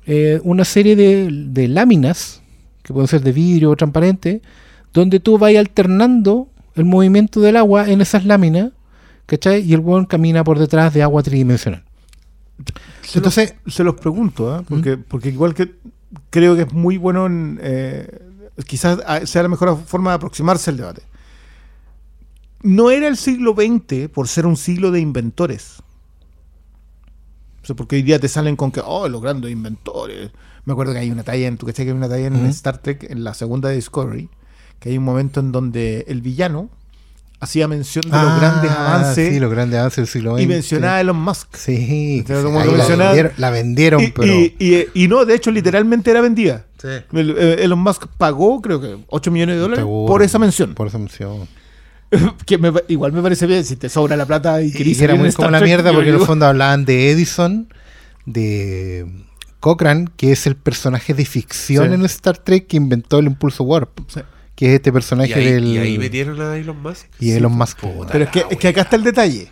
[0.07, 2.41] eh, una serie de, de láminas,
[2.81, 4.41] que pueden ser de vidrio o transparente,
[4.93, 8.71] donde tú vas alternando el movimiento del agua en esas láminas,
[9.25, 9.61] ¿cachai?
[9.61, 11.83] Y el buen camina por detrás de agua tridimensional.
[13.03, 14.63] Se Entonces, los, se los pregunto, ¿ah?
[14.67, 15.75] porque, porque igual que
[16.29, 18.07] creo que es muy bueno en, eh,
[18.65, 21.03] quizás ah, sea la mejor forma de aproximarse al debate.
[22.61, 25.81] No era el siglo XX por ser un siglo de inventores.
[27.63, 30.31] sea, porque hoy día te salen con que, oh, los grandes inventores.
[30.65, 32.45] Me acuerdo que hay una talla en, tú que hay una talla en.
[32.47, 34.29] Star Trek, en la segunda de Discovery,
[34.79, 36.69] que hay un momento en donde el villano
[37.41, 40.41] hacía mención de los grandes avances Ah, Sí, los grandes avances del siglo XX.
[40.43, 41.55] y mencionaba a Elon Musk.
[41.55, 44.27] Sí, como que la, vendieron, la vendieron, Y, pero.
[44.33, 46.65] y- y- y no, de hecho, literalmente era vendida.
[46.81, 46.87] Sí.
[46.89, 50.73] Eh, Elon Musk pagó, creo que 8 millones de dólares Seguro, por esa mención.
[50.75, 51.47] Por esa mención.
[52.45, 54.97] que me pa- igual me parece bien, si te sobra la plata y Y querís
[54.97, 57.67] que era muy como la mierda porque en el fondo hablaban de Edison,
[58.25, 59.05] de
[59.59, 61.93] Cochrane, que es el personaje de ficción Sí.
[61.93, 64.21] en Star Trek que inventó el impulso warp, Sí.
[64.59, 67.05] Que es este Y personaje ahí, del y ahí metieron a Elon Musk.
[67.17, 67.79] y Elon Musk.
[68.11, 69.49] Pero es que, es que acá está el detalle.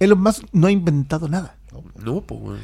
[0.00, 1.54] Elon Musk no ha inventado nada.
[2.02, 2.60] No, pues, weón.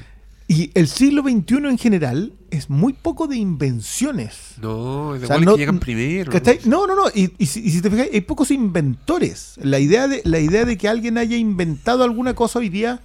[0.49, 4.55] Y el siglo XXI en general es muy poco de invenciones.
[4.63, 6.33] No, es de O sea, igual no- que llegan primero.
[6.33, 6.61] ¿Cachai?
[6.65, 7.03] No, no, no.
[7.15, 9.57] Y, y si, y si te fijas, hay pocos inventores.
[9.63, 13.03] La idea, de, la idea de que alguien haya inventado alguna cosa hoy día,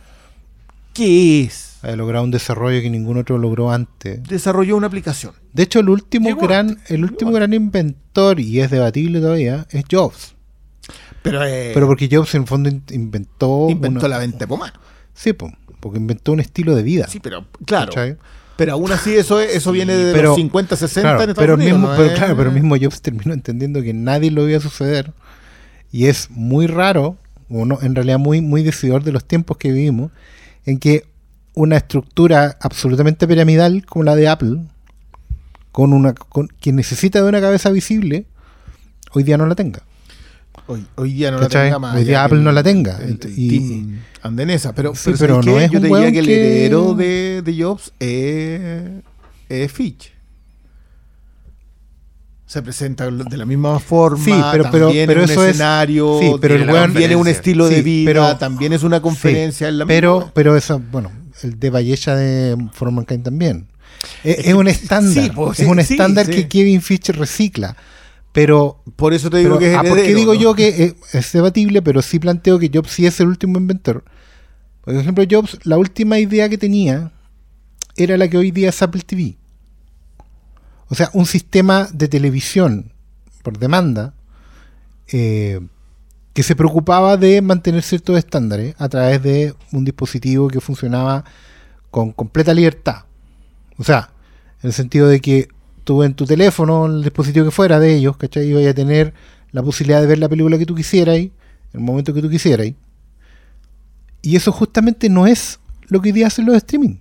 [0.94, 1.67] ¿qué es?
[1.84, 4.24] Ha logrado un desarrollo que ningún otro logró antes.
[4.24, 5.34] Desarrolló una aplicación.
[5.54, 10.36] De hecho, el último gran, el último gran inventor, y es debatible todavía, es Jobs.
[11.22, 13.68] Pero, eh, Pero porque Jobs en el fondo in- inventó.
[13.70, 14.74] inventó una- la venta de pomada.
[15.14, 17.08] Sí, po, porque inventó un estilo de vida.
[17.08, 17.92] Sí, pero claro.
[18.56, 21.44] Pero aún así eso, es- eso viene de pero- los 50, 60 Claro, en Estados
[21.46, 21.74] pero Unidos.
[21.80, 21.96] mismo, ¿no?
[21.98, 25.14] pero Eh, claro, pero mismo Jobs terminó entendiendo que nadie lo iba a suceder.
[25.92, 27.18] Y es muy raro,
[27.50, 30.12] o no, en realidad muy, muy decidor de los tiempos que vivimos,
[30.66, 31.06] en que
[31.58, 34.60] una estructura absolutamente piramidal como la de Apple,
[35.72, 38.26] con una con, que necesita de una cabeza visible,
[39.14, 39.82] hoy día no la tenga.
[40.68, 41.62] Hoy, hoy día no ¿Cachai?
[41.62, 41.96] la tenga más.
[41.96, 42.98] Hoy día Apple el- no la tenga.
[42.98, 44.74] el Y- team Andenesa.
[44.74, 47.42] Pero, Sí, pero, pero ¿sabes no es Yo un te diría que el heredero de,
[47.44, 48.72] de Jobs es,
[49.50, 50.12] es Fitch.
[52.46, 55.50] Se presenta de la misma forma, Sí, pero- pero- también pero en un eso es-
[55.52, 56.62] escenario, sí, pero el
[56.94, 59.68] tiene weón- un estilo de vida, pero- también es una conferencia.
[59.68, 60.32] en la Pero, misma.
[60.34, 61.12] pero eso, bueno,
[61.44, 63.68] el de Valleja de For Mankind también.
[64.24, 65.24] Es, Es es un estándar.
[65.24, 66.32] sí, pues, es un sí, estándar sí.
[66.34, 67.76] que Kevin Fisher recicla.
[68.32, 70.40] Pero, Por eso te digo pero, que es ah, ¿por qué digo ¿no?
[70.40, 74.04] yo que es, es debatible, pero sí planteo que Jobs sí es el último inventor?
[74.82, 77.12] Por ejemplo, Jobs, la última idea que tenía
[77.96, 79.38] era la que hoy día es Apple TV.
[80.90, 82.94] O sea, un sistema de televisión
[83.42, 84.14] por demanda
[85.08, 85.60] eh,
[86.38, 91.26] que se preocupaba de mantener ciertos estándares a través de un dispositivo que funcionaba
[91.90, 93.06] con completa libertad.
[93.80, 94.12] O sea,
[94.62, 95.48] en el sentido de que
[95.84, 98.46] tú en tu teléfono, el dispositivo que fuera de ellos, ¿cachai?
[98.50, 99.16] Ibas a tener
[99.52, 101.32] la posibilidad de ver la película que tú quisieras, en
[101.74, 102.72] el momento que tú quisieras.
[104.22, 106.98] Y eso justamente no es lo que hoy día hacen los streaming.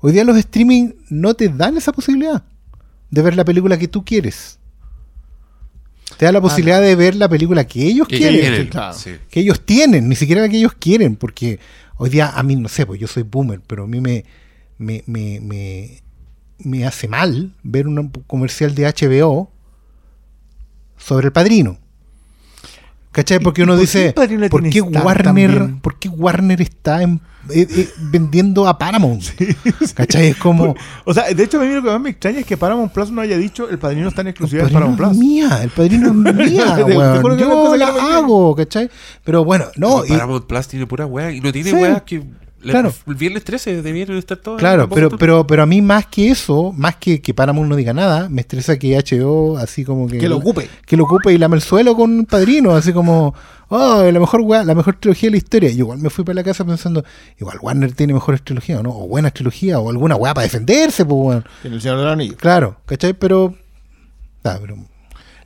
[0.00, 2.44] Hoy día los streaming no te dan esa posibilidad
[3.10, 4.59] de ver la película que tú quieres.
[6.20, 8.92] Te da la posibilidad de ver la película que ellos Que quieren tienen, claro.
[8.92, 9.12] sí.
[9.30, 11.58] que ellos tienen, ni siquiera la que ellos quieren, porque
[11.96, 14.26] hoy día a mí no sé, pues yo soy boomer, pero a mí me,
[14.76, 16.02] me, me, me,
[16.58, 19.50] me hace mal ver un comercial de HBO
[20.98, 21.78] sobre el padrino.
[23.12, 23.40] ¿Cachai?
[23.40, 24.12] Porque uno dice,
[24.50, 25.70] ¿por qué, Warner?
[25.82, 27.20] ¿por qué Warner está en-
[27.52, 29.24] eh, eh, vendiendo a Paramount?
[29.94, 30.28] ¿Cachai?
[30.28, 30.76] Es como...
[31.04, 33.10] O sea, de hecho, a mí lo que más me extraña es que Paramount Plus
[33.10, 35.18] no haya dicho el padrino está en El exclusividad de Paramount es Plus.
[35.18, 37.38] mía, el padrino es mía, weón.
[37.38, 38.88] Yo la hago, ¿cachai?
[39.24, 40.02] Pero bueno, no.
[40.02, 41.32] Pero y- Paramount Plus tiene pura weá.
[41.32, 41.76] Y no tiene Sí.
[41.76, 42.22] weas que.
[42.62, 42.92] La- Claro.
[43.06, 44.58] El viernes 13 debieron estar todos.
[44.58, 47.92] Claro, pero, pero, pero a mí más que eso, más que que Paramount no diga
[47.92, 50.18] nada, me estresa que HBO así como que...
[50.18, 50.68] Que lo ocupe.
[50.86, 53.34] Que lo ocupe y lame el suelo con un padrino, así como,
[53.68, 55.70] oh, la mejor la mejor trilogía de la historia.
[55.70, 57.04] Y igual me fui para la casa pensando,
[57.38, 58.90] igual Warner tiene mejores trilogías, ¿o ¿no?
[58.90, 61.44] O buenas trilogías, o alguna weá para defenderse, pues weón.
[61.64, 62.36] En el Señor de los Anillos.
[62.36, 63.14] Claro, ¿cachai?
[63.14, 63.54] Pero...
[64.44, 64.76] ah, pero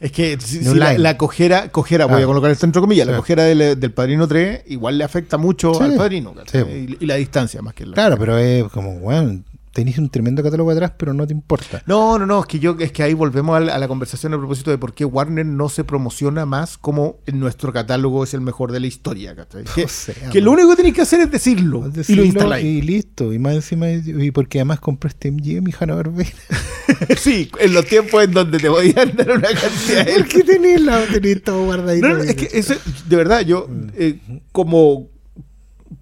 [0.04, 2.24] Es que si, la, la cojera, cojera, voy Ah.
[2.24, 5.80] a colocar esto entre comillas, la cojera del, del Padrino 3 igual le afecta mucho
[5.80, 6.34] al Padrino.
[6.52, 7.94] Y, y la distancia más que la...
[7.94, 9.44] claro, pero es como, weón,
[9.74, 11.82] tenéis un tremendo catálogo atrás, pero no te importa.
[11.86, 14.32] No, no, no, es que yo es que ahí volvemos a la, a la conversación
[14.32, 18.40] a propósito de por qué Warner no se promociona más como nuestro catálogo es el
[18.40, 19.34] mejor de la historia.
[19.34, 19.64] ¿cachai?
[19.74, 22.24] Que, O sea, que lo único que tenéis que hacer es decirlo, y lo decirlo
[22.24, 22.64] instaláis.
[22.64, 23.32] y listo.
[23.32, 26.30] Y más encima, y porque además compré este MGM y Hanna Barbera.
[27.16, 30.80] sí, en los tiempos en donde te podían dar una cantidad de ¿Por qué tenés,
[30.82, 32.08] la, tenés todo guardadito?
[32.08, 32.74] No, no, es que eso,
[33.08, 33.86] de verdad, yo, Mm.
[33.96, 34.18] eh,
[34.52, 35.08] como,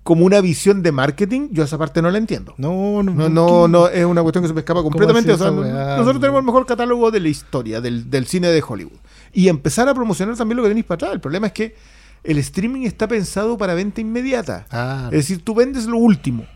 [0.03, 2.55] como una visión de marketing, yo esa parte no la entiendo.
[2.59, 5.33] No, no, No, no, no, es una cuestión que se me escapa completamente.
[5.33, 8.99] O sea, nosotros tenemos el mejor catálogo de la historia, del, del cine de Hollywood.
[9.33, 11.13] Y empezar a promocionar también lo que tenéis para atrás.
[11.13, 11.77] El problema es que
[12.25, 14.67] el streaming está pensado para venta inmediata.
[14.71, 16.47] Ah, Es decir, tú vendes lo último.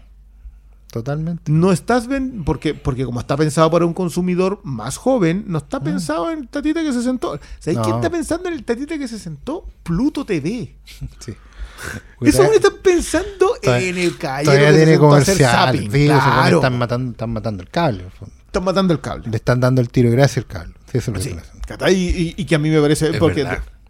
[0.92, 1.50] Totalmente.
[1.52, 5.80] No estás ven porque, porque como está pensado para un consumidor más joven, no está
[5.80, 7.38] pensado en el tatita que se sentó.
[7.58, 7.82] ¿Sabes No.
[7.82, 9.66] quién está pensando en el tatita que se sentó?
[9.82, 10.74] Pluto TV.
[11.18, 11.34] Sí.
[12.22, 15.88] Están pensando Todavía- en el caballero Todavía tiene comercial.
[15.88, 18.04] Claro, están matando, están matando el cable.
[18.46, 19.28] están matando el cable.
[19.30, 20.74] Le están dando el tiro gracias al cable.
[20.90, 21.66] Sí, eso es lo que Sí, están haciendo.
[21.68, 21.94] ¿cachai?
[21.94, 23.46] y, y- y que a mí me parece Es porque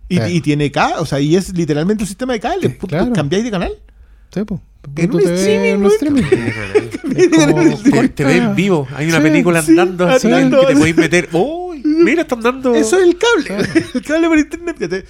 [0.09, 2.63] y, tiene K, o sea, y es literalmente un sistema de cable.
[2.63, 3.13] Sí, Puto, claro.
[3.13, 3.73] ¿Cambiáis de canal?
[4.33, 4.61] Sí, po.
[4.97, 6.23] En Tú un te ves streaming, un streaming.
[7.03, 8.15] Como Te, corta.
[8.15, 8.87] te ves en vivo.
[8.95, 10.61] Hay una Sí, película sí, andando así andando.
[10.61, 11.29] que te podéis meter.
[11.33, 11.83] ¡Uy!
[11.85, 12.75] Mira, están dando.
[12.75, 13.69] Eso es el cable.
[13.95, 15.07] el cable por internet.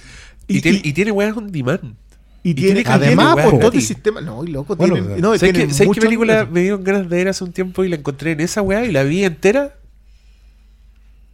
[0.47, 1.95] Y, tiene, y tiene weas on demand.
[2.43, 3.41] Y y tiene, tiene Además, tiene un po.
[3.51, 3.87] montón de gratis.
[3.87, 4.23] sistemas.
[4.23, 7.09] No, y loco, Bueno, tienen, pues, no, ¿Sabes qué, ¿sabes qué película me dieron ganas
[7.09, 9.75] de ver hace un tiempo y la encontré en esa wea y la vi entera?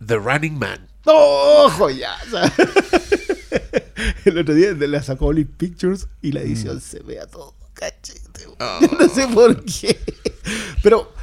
[0.05, 0.87] The Running Man.
[1.05, 2.51] ¡No, joyaza!
[4.25, 8.45] El otro día la sacó Oli Pictures y la edición se ve a todo cachete.
[8.59, 8.79] Oh.
[8.99, 9.97] No sé por qué.
[10.81, 11.13] Pero,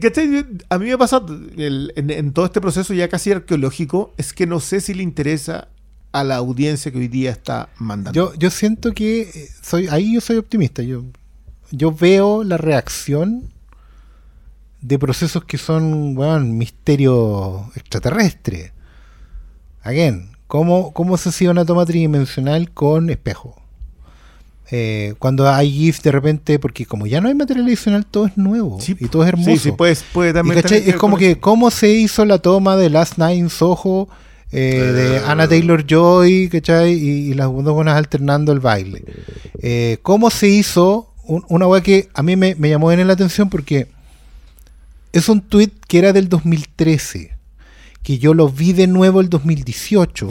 [0.00, 0.46] ¿cachai?
[0.68, 1.22] A mí me pasa
[1.56, 5.02] el- en, en todo este proceso ya casi arqueológico, es que no sé si le
[5.02, 5.68] interesa
[6.12, 8.12] a la audiencia que hoy día está mandando.
[8.12, 10.82] Yo, yo siento que eh, soy ahí yo soy optimista.
[10.82, 11.04] Yo,
[11.70, 13.52] yo veo la reacción
[14.80, 18.72] de procesos que son weón, misterio extraterrestre.
[19.82, 23.60] Again, ¿cómo, ¿cómo se hacía una toma tridimensional con espejo?
[24.70, 28.36] Eh, cuando hay GIF de repente, porque como ya no hay material adicional, todo es
[28.36, 29.50] nuevo Sí, y todo es hermoso.
[29.50, 30.62] Sí, sí, puedes, puede Y, también.
[30.62, 34.08] Es como que cómo se hizo la toma de Last Night in Soho,
[34.52, 35.22] eh, de Eh.
[35.26, 36.92] Anna Taylor Joy, ¿cachai?
[36.94, 39.04] Y, y las dos buenas alternando el baile.
[39.60, 43.12] Eh, ¿Cómo se hizo un- una weá que a mí me, me llamó bien la
[43.12, 43.88] atención porque
[45.12, 47.32] es un tweet que era del 2013,
[48.02, 50.28] que yo lo vi de nuevo el 2018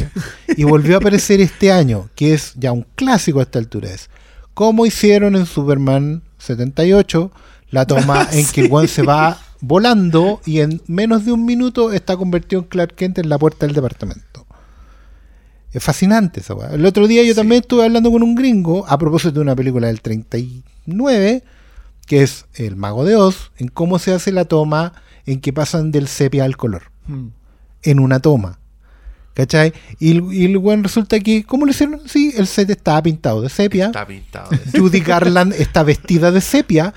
[0.56, 3.92] y volvió a aparecer este año, que es ya un clásico a esta altura.
[3.92, 4.10] Es
[4.54, 7.32] cómo hicieron en Superman 78
[7.70, 11.92] la toma en que el one se va volando y en menos de un minuto
[11.94, 14.46] está convertido en Clark Kent en la puerta del departamento.
[15.72, 16.70] Es fascinante esa weá.
[16.74, 19.88] El otro día yo también estuve hablando con un gringo a propósito de una película
[19.88, 21.44] del 39
[22.06, 24.94] que es El Mago de Oz, en cómo se hace la toma
[25.26, 26.84] en que pasan del sepia al color.
[27.08, 27.28] Mm.
[27.84, 28.60] En una toma.
[29.34, 29.74] ¿Cachai?
[30.00, 32.00] Y, y el weón resulta que, ¿cómo lo hicieron?
[32.08, 33.88] Sí, el set estaba pintado de sepia.
[33.88, 34.50] Está pintado.
[34.50, 36.94] de- Judy Garland está vestida de sepia.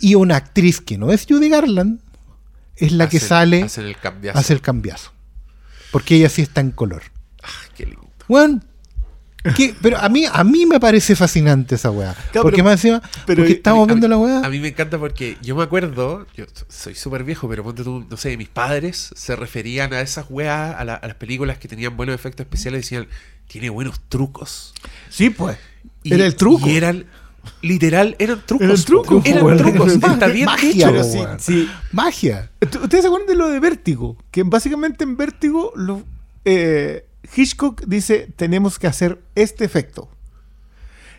[0.00, 2.00] Y una actriz que no es Judy Garland
[2.76, 4.38] es la que sale, Hacen el cambiazo.
[4.38, 5.12] hace el cambiazo.
[5.90, 7.02] Porque ella sí está en color.
[7.42, 8.08] Ah, qué lindo.
[9.56, 9.74] ¿qué?
[9.80, 12.12] Pero a mí, a mí me parece fascinante esa weá.
[12.32, 14.40] Claro, porque pero- más encima, pero porque estamos mí- viendo la weá.
[14.44, 17.82] A mí me encanta porque yo me acuerdo, yo so- soy súper viejo, pero ponte
[17.84, 21.58] tú, no sé, mis padres se referían a esas weas, a, la- a las películas
[21.58, 23.08] que tenían buenos efectos especiales, decían,
[23.46, 24.74] tiene buenos trucos.
[25.08, 25.56] Sí, pues.
[26.02, 26.68] Y- Era el truco.
[26.68, 27.06] Y eran,
[27.62, 28.64] literal, eran trucos.
[28.66, 29.86] Era el truco, Eran trucos.
[29.96, 30.12] weón.
[30.12, 30.88] Está bien Magia.
[30.90, 31.68] Pero sí, sí.
[31.92, 32.50] Magia.
[32.70, 34.16] ¿Tú- ¿Ustedes se acuerdan de lo de Vértigo?
[34.30, 36.02] Que básicamente en Vértigo lo-
[36.44, 37.04] eh,
[37.36, 40.08] Hitchcock dice, tenemos que hacer este efecto.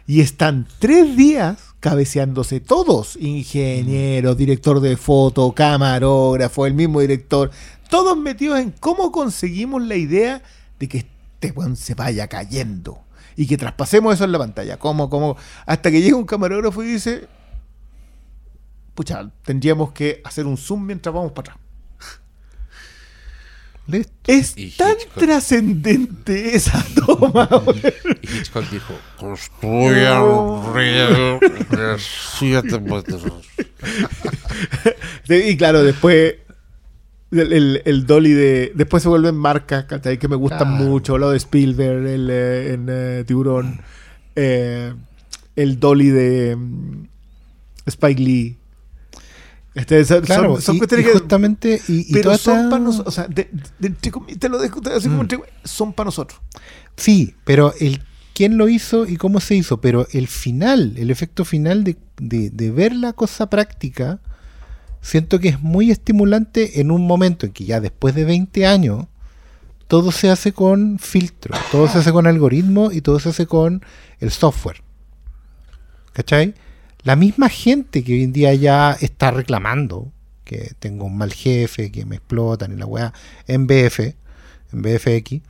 [0.08, 7.52] Y están tres días cabeceándose todos, ingeniero, director de foto, camarógrafo, el mismo director,
[7.90, 10.42] todos metidos en cómo conseguimos la idea
[10.80, 13.00] de que este weón se vaya cayendo
[13.40, 14.76] y que traspasemos eso en la pantalla.
[14.78, 15.38] ¿Cómo, cómo?
[15.66, 17.26] Hasta que llega un camarógrafo y dice,
[18.94, 21.66] pucha, tendríamos que hacer un zoom mientras vamos para atrás.
[23.88, 24.12] Listo.
[24.28, 25.20] Es Y tan Hitchcock.
[25.24, 27.48] trascendente esa toma.
[28.22, 31.40] Y Hitchcock dijo, construyan real
[31.98, 33.24] siete metros.
[35.30, 36.36] Y claro, después
[37.32, 38.72] el, el- el dolly de.
[38.76, 40.18] Después se vuelven marcas, ¿cachai?
[40.18, 41.18] Que me gustan mucho.
[41.18, 43.82] Lo de Spielberg el, eh, en eh, Tiburón.
[44.36, 44.94] Eh,
[45.56, 47.08] el dolly de mm,
[47.88, 48.56] Spike Lee.
[49.76, 52.70] Este, son, Claro, son- son y, cuestiones y que- justamente, y, y pero son esta-
[52.70, 53.08] para nosotros.
[53.08, 55.22] O sea, de- de- te lo dejo así como Mm.
[55.22, 56.40] entre- son para nosotros.
[56.98, 58.02] Sí, pero el
[58.34, 61.98] quién lo hizo y cómo se hizo, pero el final, el efecto final de-
[62.50, 64.20] de ver la cosa práctica,
[65.02, 69.06] siento que es muy estimulante en un momento en que ya después de 20 años,
[69.88, 73.84] todo se hace con filtro, todo se hace con algoritmo y todo se hace con
[74.20, 74.82] el software.
[76.14, 76.54] ¿Cachai?
[77.04, 80.12] La misma gente que hoy en día ya está reclamando
[80.44, 83.14] que tengo un mal jefe, que me explotan y la weá,
[83.48, 84.00] en BF,
[84.74, 85.42] en BFX,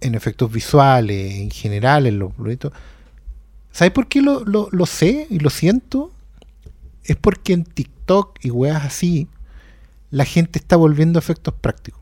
[0.00, 2.72] en efectos visuales, en general, en los proyectos.
[3.72, 6.12] ¿Sabes por qué lo, lo- lo sé y lo siento?
[7.04, 7.95] Es porque en TikTok
[8.40, 9.28] y weas así,
[10.10, 12.00] la gente está volviendo a efectos prácticos.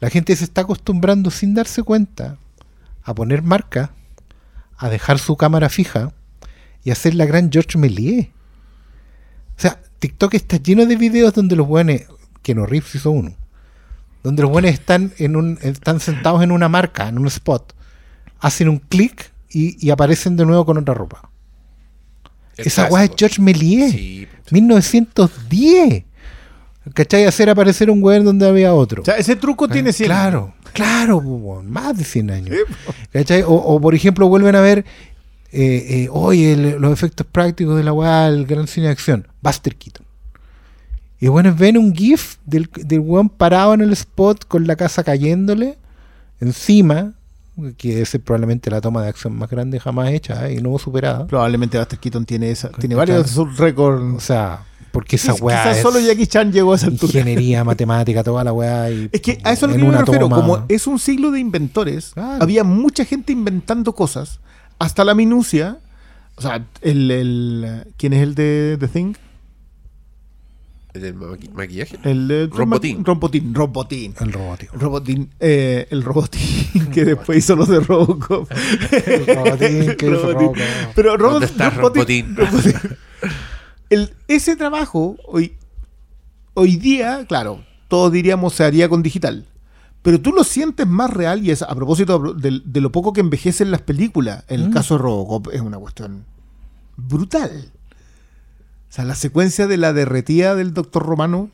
[0.00, 2.38] La gente se está acostumbrando sin darse cuenta
[3.02, 3.92] a poner marca,
[4.76, 6.12] a dejar su cámara fija
[6.84, 8.28] y a hacer la gran George Méliès.
[9.56, 12.02] O sea, TikTok está lleno de videos donde los buenos,
[12.42, 13.34] que no Reeves hizo uno,
[14.22, 17.74] donde los buenos están, en un, están sentados en una marca, en un spot,
[18.38, 21.30] hacen un clic y aparecen de nuevo con otra ropa.
[22.58, 23.10] El Esa weá es.
[23.16, 26.04] George Méliès, Sí, 1910.
[26.94, 27.24] ¿Cachai?
[27.26, 29.02] Hacer aparecer un weón donde había otro.
[29.02, 32.56] O sea, ese truco tiene 100 Claro, claro, po, weón, más de 100 años.
[33.12, 33.42] ¿Cachai?
[33.42, 34.84] O, o, por ejemplo, vuelven a ver
[35.52, 39.26] eh, eh, hoy el- los efectos prácticos de la weá, el gran cine de acción,
[39.42, 40.04] Buster Keaton.
[41.20, 45.02] Y bueno, ven un GIF del, del weón parado en el spot con la casa
[45.04, 45.76] cayéndole
[46.40, 47.14] encima,
[47.76, 50.54] que es probablemente la toma de acción más grande jamás hecha ¿eh?
[50.54, 51.26] y no superada.
[51.26, 54.02] Probablemente Buster Keaton tiene esa, tiene varios récords.
[54.16, 54.60] O sea,
[54.92, 57.12] porque esa weá Quizás es solo Jackie Chan llegó a esa altura.
[57.20, 58.90] ingeniería, matemática, toda la weá.
[58.90, 60.20] y- Es que a eso es lo que me refiero.
[60.28, 60.36] toma.
[60.36, 62.42] Como es un siglo de inventores, Claro.
[62.42, 64.40] había mucha gente inventando cosas
[64.78, 65.78] hasta la minucia.
[66.36, 69.14] O sea, el, el ¿quién es el de The Thing?
[70.98, 71.98] ¿El del maqui- maquillaje?
[72.04, 73.04] El de Rombotín.
[73.04, 74.14] Rombotín, Rombotín.
[74.20, 74.28] El.
[74.28, 78.50] El Robotín, eh, el Robotín que después hizo los de Robocop.
[79.06, 80.34] El Robotín que hizo Robotín.
[80.34, 80.94] Robocop.
[80.94, 82.36] Pero Robot- ¿Dónde está Robotín?
[82.36, 82.72] Robotín.
[83.90, 85.54] El- ese trabajo hoy,
[86.54, 89.46] hoy día, claro, todos diríamos se haría con digital.
[90.02, 93.20] Pero tú lo sientes más real y es a propósito de, de lo poco que
[93.20, 94.44] envejecen las películas.
[94.48, 94.72] En el Mm.
[94.72, 96.24] caso de Robocop es una cuestión
[96.96, 97.72] brutal.
[98.88, 101.50] O sea, la secuencia de la derretida del doctor Romano,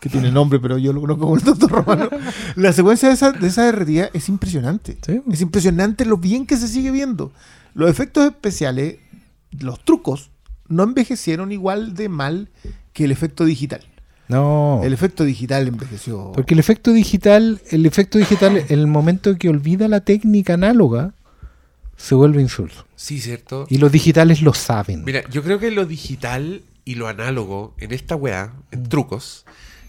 [0.00, 2.08] que tiene nombre, pero yo lo conozco como el doctor Romano.
[2.56, 4.98] La secuencia de esa, de esa derretida es impresionante.
[5.04, 5.20] Sí.
[5.30, 7.32] Es impresionante lo bien que se sigue viendo.
[7.74, 8.96] Los efectos especiales,
[9.50, 10.30] los trucos,
[10.68, 12.48] no envejecieron igual de mal
[12.92, 13.82] que el efecto digital.
[14.28, 14.80] No.
[14.82, 16.32] El efecto digital envejeció.
[16.32, 21.14] Porque el efecto digital, el efecto digital, en el momento que olvida la técnica análoga,
[22.02, 22.86] se vuelve insulso.
[22.96, 23.66] Sí, cierto.
[23.70, 25.04] Y los digitales lo saben.
[25.04, 28.74] Mira, yo creo que lo digital y lo análogo en esta weá, Mm.
[28.74, 29.44] en trucos,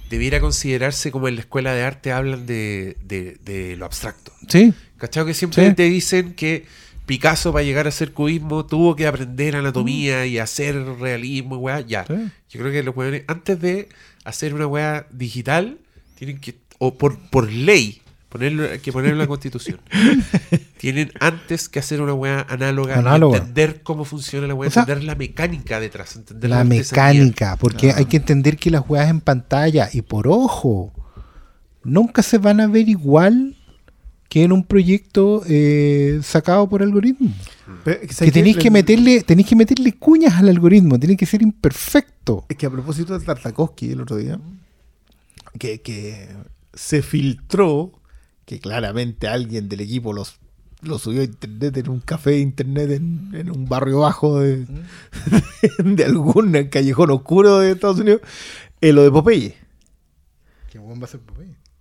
[0.09, 4.31] debiera considerarse como en la escuela de arte hablan de, de- de lo abstracto.
[4.47, 5.25] Sí, ¿Cachado?
[5.25, 5.73] Que siempre Sí.
[5.75, 6.65] te dicen que
[7.05, 11.81] Picasso para llegar a hacer cubismo tuvo que aprender anatomía y hacer realismo y weá.
[11.81, 12.05] Ya.
[12.05, 12.13] Sí.
[12.49, 13.89] Yo creo que los weones, antes de
[14.23, 15.79] hacer una weá digital,
[16.15, 18.01] tienen que, o por, por ley,
[18.33, 19.79] ponerlo, hay que ponerlo en la constitución.
[20.77, 23.37] tienen antes que hacer una weá análoga, y Análoga.
[23.37, 27.91] entender cómo funciona la weá, O sea, entender la mecánica detrás, entender la mecánica, porque
[27.91, 30.91] hay que entender que las juegas en pantalla, y por ojo,
[31.83, 33.55] nunca se van a ver igual
[34.29, 37.31] que en un proyecto eh, sacado por algoritmo.
[37.83, 41.43] Pero, ¿sabes Que tenéis que meterle, tenéis que meterle cuñas al algoritmo, tiene que ser
[41.43, 42.45] imperfecto.
[42.49, 44.39] Es que a propósito de Tartakovsky el otro día,
[45.59, 46.29] que, que
[46.73, 47.91] se filtró
[48.45, 50.39] que claramente alguien del equipo los,
[50.81, 54.65] lo subió a internet en un café de internet en, en un barrio bajo de,
[55.83, 58.21] de algún callejón oscuro de Estados Unidos,
[58.81, 59.55] eh, lo de Popeye.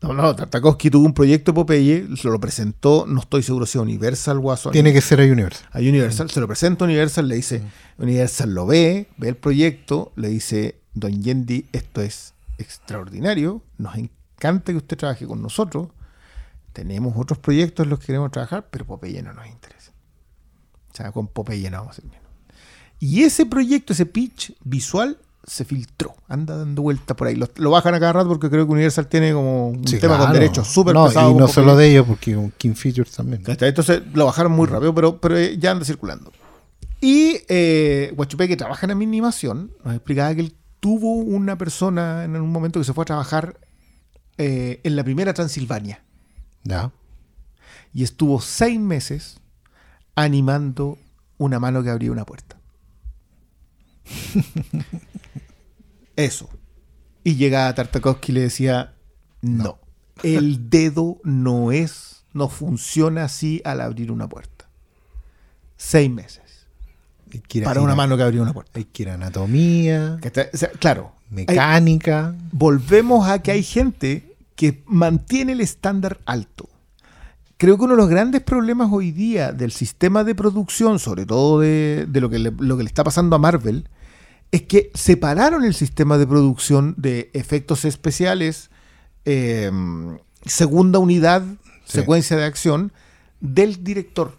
[0.02, 3.78] No, no, Tartakovsky tuvo un proyecto de Popeye, se lo presentó, no estoy seguro si
[3.78, 4.72] a Universal o a Sony.
[4.72, 5.68] Tiene que ser a Universal.
[5.70, 7.62] a Universal, se lo presenta a Universal, le dice,
[7.98, 14.72] Universal lo ve, ve el proyecto, le dice, Don Yendi, esto es extraordinario, nos encanta
[14.72, 15.88] que usted trabaje con nosotros,
[16.72, 19.92] tenemos otros proyectos en los que queremos trabajar, pero Popeye no nos interesa.
[20.92, 22.22] O sea, con Popeye no vamos a bien.
[22.98, 27.34] Y ese proyecto, ese pitch visual, se filtró, anda dando vueltas por ahí.
[27.34, 30.16] Lo, lo bajan a cada rato porque creo que Universal tiene como un Sí, tema
[30.18, 31.32] con derechos súper no, pesado.
[31.32, 33.42] Y no solo de ellos, porque con King Features también.
[33.46, 36.32] Entonces lo bajaron muy rápido, pero, pero eh, ya anda circulando.
[37.00, 42.36] Y eh, Guachupé, que trabaja en animación, nos explicaba que él tuvo una persona en
[42.36, 43.58] un momento que se fue a trabajar
[44.38, 46.04] eh, en la primera Transilvania
[46.64, 46.92] Ya.
[47.92, 49.40] y estuvo seis meses
[50.14, 50.96] animando
[51.38, 52.56] una mano que abría una puerta.
[56.16, 56.48] Eso.
[57.24, 58.94] Y llegaba Tartakovsky y le decía,
[59.40, 59.78] no,
[60.22, 64.66] el dedo no es, no funciona así al abrir una puerta.
[65.76, 66.42] Seis meses.
[67.48, 68.72] Que ir Para una mano que abría una puerta.
[68.78, 70.18] Hay que ir a anatomía,
[70.52, 71.12] sea, claro.
[71.30, 72.34] hay- mecánica.
[72.50, 74.31] volvemos a que hay gente
[74.62, 76.68] que mantiene el estándar alto.
[77.56, 81.58] Creo que uno de los grandes problemas hoy día del sistema de producción, sobre todo
[81.58, 83.88] de, de lo, que le, lo que le está pasando a Marvel,
[84.52, 88.70] es que separaron el sistema de producción de efectos especiales,
[89.24, 89.68] eh,
[90.46, 91.42] segunda unidad,
[91.84, 91.98] Sí.
[91.98, 92.92] secuencia de acción,
[93.40, 94.38] del director.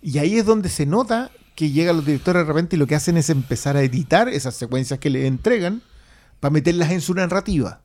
[0.00, 2.94] Y ahí es donde se nota que llegan los directores de repente y lo que
[2.94, 5.82] hacen es empezar a editar esas secuencias que le entregan
[6.38, 7.80] para meterlas en su narrativa.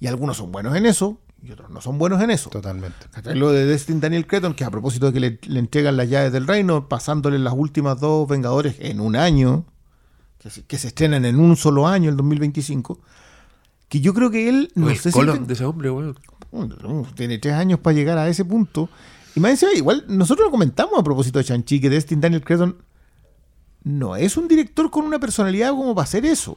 [0.00, 2.50] Y algunos son buenos en eso y otros no son buenos en eso.
[2.50, 3.06] Totalmente.
[3.34, 6.32] Lo de Destin Daniel Cretton, que a propósito de que le, le entregan las llaves
[6.32, 9.64] del reino, pasándole las últimas dos Vengadores en un año,
[10.38, 13.00] que se, que se estrenan en un solo año, el 2025,
[13.88, 15.90] que yo creo que él, no el sé si colon ten- de ese hombre.
[15.90, 18.88] Uh, tiene tres años para llegar a ese punto.
[19.34, 22.76] Y más encima, igual, nosotros lo comentamos a propósito de Shang-Chi, que Destin Daniel Cretton
[23.84, 26.56] no es un director con una personalidad como para hacer eso.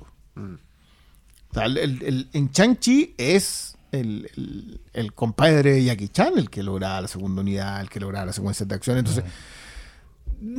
[1.52, 6.50] O sea, el- el- en Shang-Chi es el, el- el compadre de Jackie Chan el
[6.50, 8.98] que logra la segunda unidad, el que logra la secuencia de acción.
[8.98, 9.24] Entonces,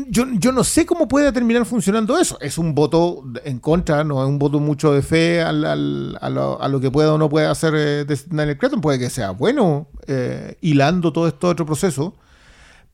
[0.08, 2.38] yo, yo no sé cómo puede terminar funcionando eso.
[2.40, 6.30] Es un voto en contra, no es un voto mucho de fe al- al- a,
[6.30, 8.80] lo, a lo que pueda o no pueda hacer eh, Daniel Cretton.
[8.80, 12.14] Puede que sea bueno eh, hilando todo esto otro proceso.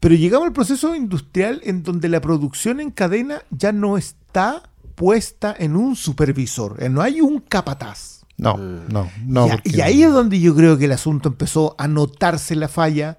[0.01, 4.63] Pero llegamos al proceso industrial en donde la producción en cadena ya no está
[4.99, 6.77] puesta en un supervisor.
[6.83, 8.19] eh, No hay un capataz.
[8.37, 9.47] No, no, no.
[9.47, 12.55] y, a- porque- y ahí es donde yo creo que el asunto empezó a notarse
[12.57, 13.17] la falla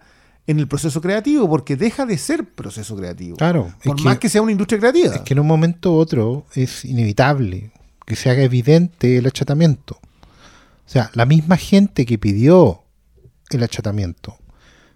[0.47, 3.37] en el proceso creativo, porque deja de ser proceso creativo.
[3.37, 5.15] Claro, es Por que- más que sea una industria creativa.
[5.15, 7.71] Es que en un momento u otro es inevitable
[8.05, 9.95] que se haga evidente el achatamiento.
[10.85, 12.83] O sea, la misma gente que pidió
[13.51, 14.37] el achatamiento,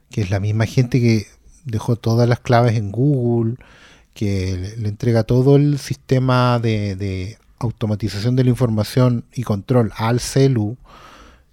[0.10, 1.28] que es la misma gente que
[1.66, 3.56] dejó todas las claves en Google,
[4.14, 10.78] que le, entrega todo el sistema de, automatización de la información y control al celu,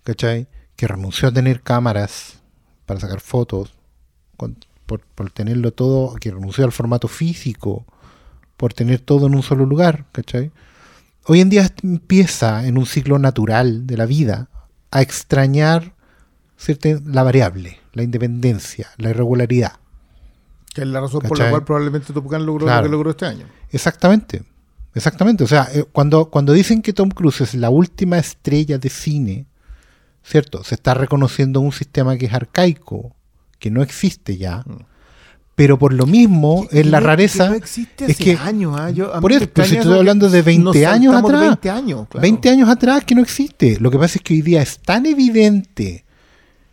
[0.02, 0.48] ¿cachai?
[0.74, 2.40] Que renunció a tener cámaras
[2.84, 3.72] para sacar fotos,
[4.36, 7.86] por, tenerlo todo, que renunció al formato físico,
[8.56, 10.50] por tener todo en un solo lugar, ¿cachai?
[11.26, 14.48] Hoy en día empieza en un ciclo natural de la vida
[14.90, 15.94] a extrañar
[17.04, 19.79] la variable, la independencia, la irregularidad.
[20.74, 22.82] Que es la razón por la cual probablemente Top Gun logró Claro.
[22.82, 23.46] lo que logró este año.
[23.72, 24.42] Exactamente,
[24.94, 25.42] exactamente.
[25.44, 29.46] O sea, eh, cuando, cuando dicen que Tom Cruise es la última estrella de cine,
[30.22, 30.62] ¿cierto?
[30.64, 33.16] Se está reconociendo un sistema que es arcaico,
[33.58, 34.64] que no existe ya.
[35.56, 37.44] Pero por lo mismo, es la rareza.
[37.44, 38.74] que no existe es hace que años.
[38.78, 41.40] ah, yo- a por eso, pues, estoy hablando que de 20 nos años atrás.
[41.40, 42.22] 20 años, claro.
[42.22, 43.76] 20 años atrás que no existe.
[43.80, 46.04] Lo que pasa es que hoy día es tan evidente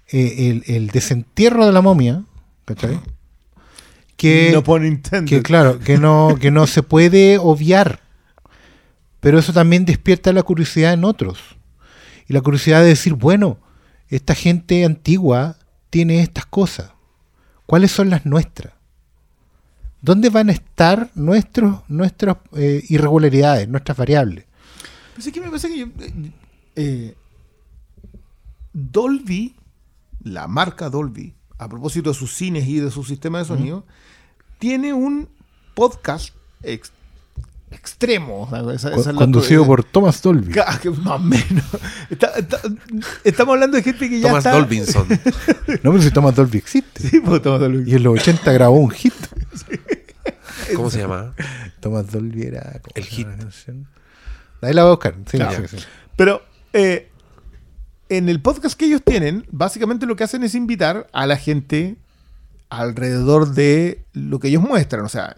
[0.09, 2.23] eh, el, el desentierro de la momia,
[2.63, 2.99] ¿cachai?
[4.17, 8.01] Que, no pone que claro, que no, que no se puede obviar.
[9.19, 11.39] Pero eso también despierta la curiosidad en otros.
[12.27, 13.59] Y la curiosidad de decir, bueno,
[14.09, 15.57] esta gente antigua
[15.89, 16.91] tiene estas cosas.
[17.65, 18.73] ¿Cuáles son las nuestras?
[20.01, 24.45] ¿Dónde van a estar nuestros, nuestras eh, irregularidades, nuestras variables?
[25.15, 26.31] Pues es que me parece que yo, eh,
[26.75, 27.15] eh,
[28.73, 29.55] Dolby,
[30.21, 33.83] la marca Dolby, a propósito de sus cines y de su sistema de sonido,
[34.59, 35.27] tiene un
[35.73, 36.91] podcast ex-
[37.71, 38.49] extremo.
[38.73, 40.53] esa- esa Conducido por Thomas Dolby.
[40.55, 41.65] Más o menos.
[42.09, 42.61] Está- está-
[43.23, 44.57] estamos hablando de gente que ya Thomas está...
[44.57, 45.07] Dolbinson.
[45.83, 47.07] No, pero si Thomas Dolby existe.
[47.09, 47.91] Sí, pues, Thomas Dolby.
[47.91, 49.13] Y en los 80 grabó un hit.
[50.75, 51.33] ¿Cómo se llama?
[51.79, 52.63] Thomas Dolby era...
[52.81, 53.27] ¿cómo El hit.
[54.61, 55.15] Ahí la voy a buscar.
[55.29, 55.67] Sí, Claro.
[55.67, 55.83] sí, sí.
[56.15, 56.41] Pero
[56.73, 57.09] eh,
[58.09, 61.97] en el podcast que ellos tienen, básicamente lo que hacen es invitar a la gente
[62.69, 65.05] alrededor de lo que ellos muestran.
[65.05, 65.35] O sea,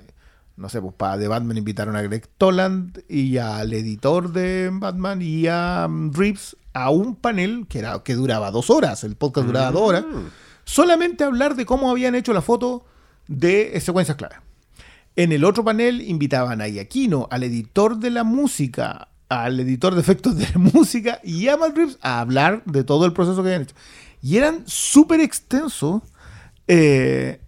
[0.56, 5.22] no sé, pues para The Batman invitaron a Greg Toland y al editor de Batman
[5.22, 9.04] y a um, Reeves a un panel que, era, que duraba dos horas.
[9.04, 10.06] El podcast duraba dos horas.
[10.66, 12.86] Solamente hablar de cómo habían hecho la foto
[13.28, 14.42] de eh, secuencias claras.
[15.16, 20.02] En el otro panel invitaban a Iaquino, al editor de la música, al editor de
[20.02, 23.62] efectos de música y a Matt Reeves a hablar de todo el proceso que habían
[23.62, 23.76] hecho.
[24.22, 26.02] Y eran súper extensos
[26.68, 27.40] eh,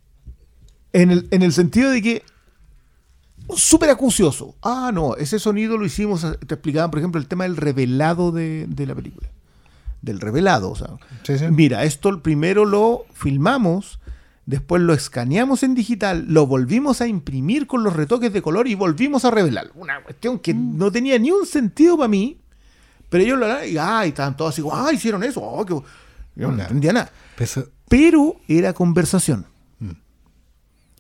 [0.94, 2.24] en, el, en el sentido de que
[3.56, 4.56] súper acucioso.
[4.62, 8.66] Ah, no, ese sonido lo hicimos, te explicaban, por ejemplo, el tema del revelado de,
[8.68, 9.28] de la película.
[10.02, 10.88] Del revelado, o sea.
[11.24, 11.46] Sí, sí.
[11.50, 14.00] Mira, esto primero lo filmamos,
[14.46, 18.76] después lo escaneamos en digital, lo volvimos a imprimir con los retoques de color y
[18.76, 19.72] volvimos a revelar.
[19.76, 22.38] Una cuestión que no tenía ni un sentido para mí,
[23.10, 25.84] pero ellos lo hablaban y, ay, estaban todos así, ah, hicieron eso, oh, qué bo-".
[26.36, 27.12] Yo no entendía nada.
[27.38, 29.46] Eso- Pero era conversación.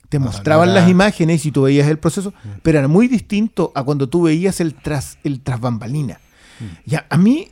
[0.09, 3.07] Te No, mostraban no era- las imágenes y tú veías el proceso, pero era muy
[3.07, 6.19] distinto a cuando tú veías el tras, el tras bambalina.
[6.85, 7.47] Ya, a mí,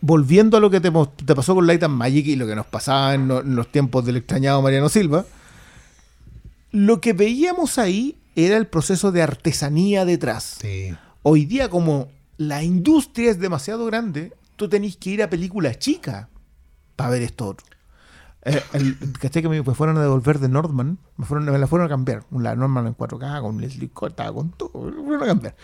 [0.00, 0.90] volviendo a lo que te,
[1.34, 4.04] pasó con Light and Magic y lo que nos pasaba en, lo- en los tiempos
[4.04, 5.24] del extrañado Mariano Silva,
[6.72, 10.58] lo que veíamos ahí era el proceso de artesanía detrás.
[10.60, 10.94] sí.
[11.22, 12.08] Hoy día, como
[12.38, 16.28] la industria es demasiado grande, tú tenés que ir a películas chicas
[16.96, 17.66] para ver esto otro.
[18.42, 20.96] Eh, el, ¿cachai que me, me fueron a devolver de Nordman?
[21.18, 22.24] Me, fueron, me la fueron a cambiar.
[22.30, 24.70] La Nordman en 4K, con Leslie estaba con todo.
[24.84, 25.54] Me fueron a cambiar.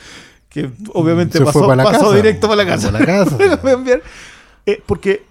[0.63, 2.91] Que obviamente pasó, para directo para la casa.
[3.59, 4.01] Para la.
[4.65, 5.23] Eh, porque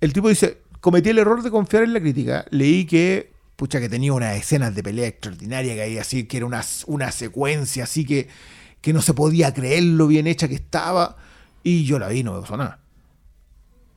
[0.00, 2.44] el tipo dice, cometí el error de confiar en la crítica.
[2.50, 6.46] Leí que, pucha, que tenía unas escenas de pelea extraordinaria que ahí así, que era
[6.46, 8.28] una, una secuencia así que...
[8.80, 11.16] que no se podía creer lo bien hecha que estaba.
[11.64, 12.78] Y yo la vi no me pasó nada.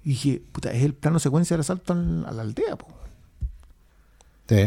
[0.03, 2.87] Y dije, puta, es el plano secuencia del asalto al- a la aldea, po.
[4.49, 4.65] Sí.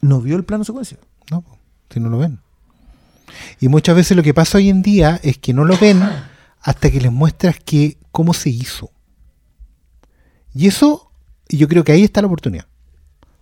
[0.00, 0.98] No vio el plano secuencia.
[1.30, 1.56] No, po,
[1.90, 2.40] si no lo ven.
[3.60, 6.02] Y muchas veces lo que pasa hoy en día es que no lo ven
[6.60, 8.90] hasta que les muestras que cómo se hizo.
[10.54, 11.10] Y eso,
[11.48, 12.66] yo creo que ahí está la oportunidad.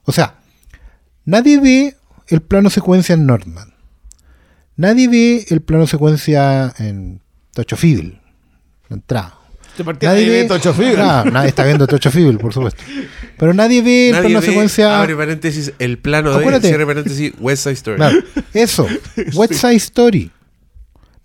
[0.04, 0.40] O sea,
[1.24, 1.96] nadie ve
[2.28, 3.74] el plano secuencia en Nordman.
[4.76, 7.20] Nadie ve el plano secuencia en
[7.52, 8.20] Tocho Fiddle,
[8.88, 9.38] la entrada.
[10.02, 10.48] Nadie ve
[10.98, 12.82] Ah, nadie está viendo Tocho Fiddle, por supuesto.
[13.38, 15.00] Pero nadie ve el plano ve, secuencia.
[15.00, 16.68] Abre paréntesis, el plano de Acuérdate.
[16.68, 17.96] cierre paréntesis, West Side Story.
[17.96, 18.18] Claro,
[18.54, 18.86] eso.
[19.34, 20.30] West Side Story.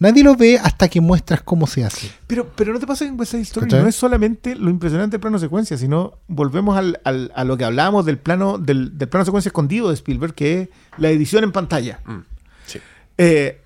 [0.01, 2.09] Nadie lo ve hasta que muestras cómo se hace.
[2.25, 3.81] Pero, pero no te pasa en West Side Story, ¿Cachai?
[3.83, 7.65] no es solamente lo impresionante del plano secuencia, sino volvemos al, al- a lo que
[7.65, 11.51] hablábamos del plano, del, del plano secuencia escondido de Spielberg, que es la edición en
[11.51, 11.99] pantalla.
[12.05, 12.19] Mm,
[12.65, 12.79] sí.
[13.17, 13.58] Eh,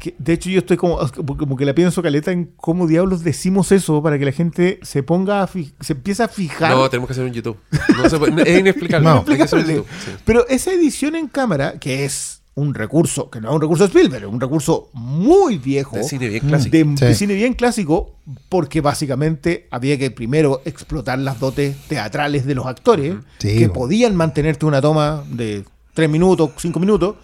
[0.00, 0.98] que, de hecho, yo estoy como,
[1.36, 5.02] como que la pienso caleta en cómo diablos decimos eso para que la gente se
[5.04, 6.72] ponga a fi- se empiece a fijar.
[6.72, 7.56] No, tenemos que hacer un YouTube.
[7.96, 9.08] No se puede- es inexplicable.
[9.08, 9.24] No.
[9.28, 9.74] Hay que hacer un Inexplicable.
[9.74, 9.86] YouTube,
[10.16, 10.22] sí.
[10.24, 13.88] Pero esa edición en cámara, que es un recurso, que no es un recurso de
[13.88, 15.96] Spielberg, es un recurso muy viejo.
[15.96, 16.76] De cine bien clásico.
[16.76, 17.04] de, Sí.
[17.04, 18.16] de cine bien clásico,
[18.48, 24.16] porque básicamente había que primero explotar las dotes teatrales de los actores, Sí, que podían
[24.16, 25.64] mantenerte una toma de
[25.94, 27.16] tres minutos, cinco minutos,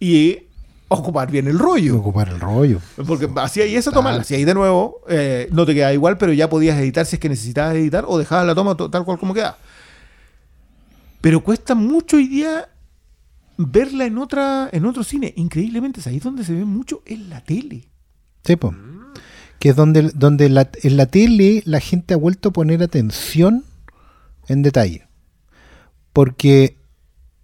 [0.00, 0.38] y
[0.98, 1.98] ocupar bien el rollo.
[1.98, 2.78] Ocupar el rollo.
[3.06, 6.18] Porque hacía ahí esa toma, la hacía ahí de nuevo, eh, no te quedaba igual,
[6.18, 9.04] pero ya podías editar si es que necesitabas editar, o dejabas la toma to- tal
[9.04, 9.56] cual como queda.
[11.20, 12.68] Pero cuesta mucho hoy día
[13.56, 15.32] verla en otra en otro cine.
[15.36, 17.88] Increíblemente, es ahí donde se ve mucho en la tele.
[18.44, 18.74] Sí, po.
[19.60, 23.64] Que es donde, donde la- en la tele la gente ha vuelto a poner atención
[24.48, 25.06] en detalle.
[26.12, 26.76] Porque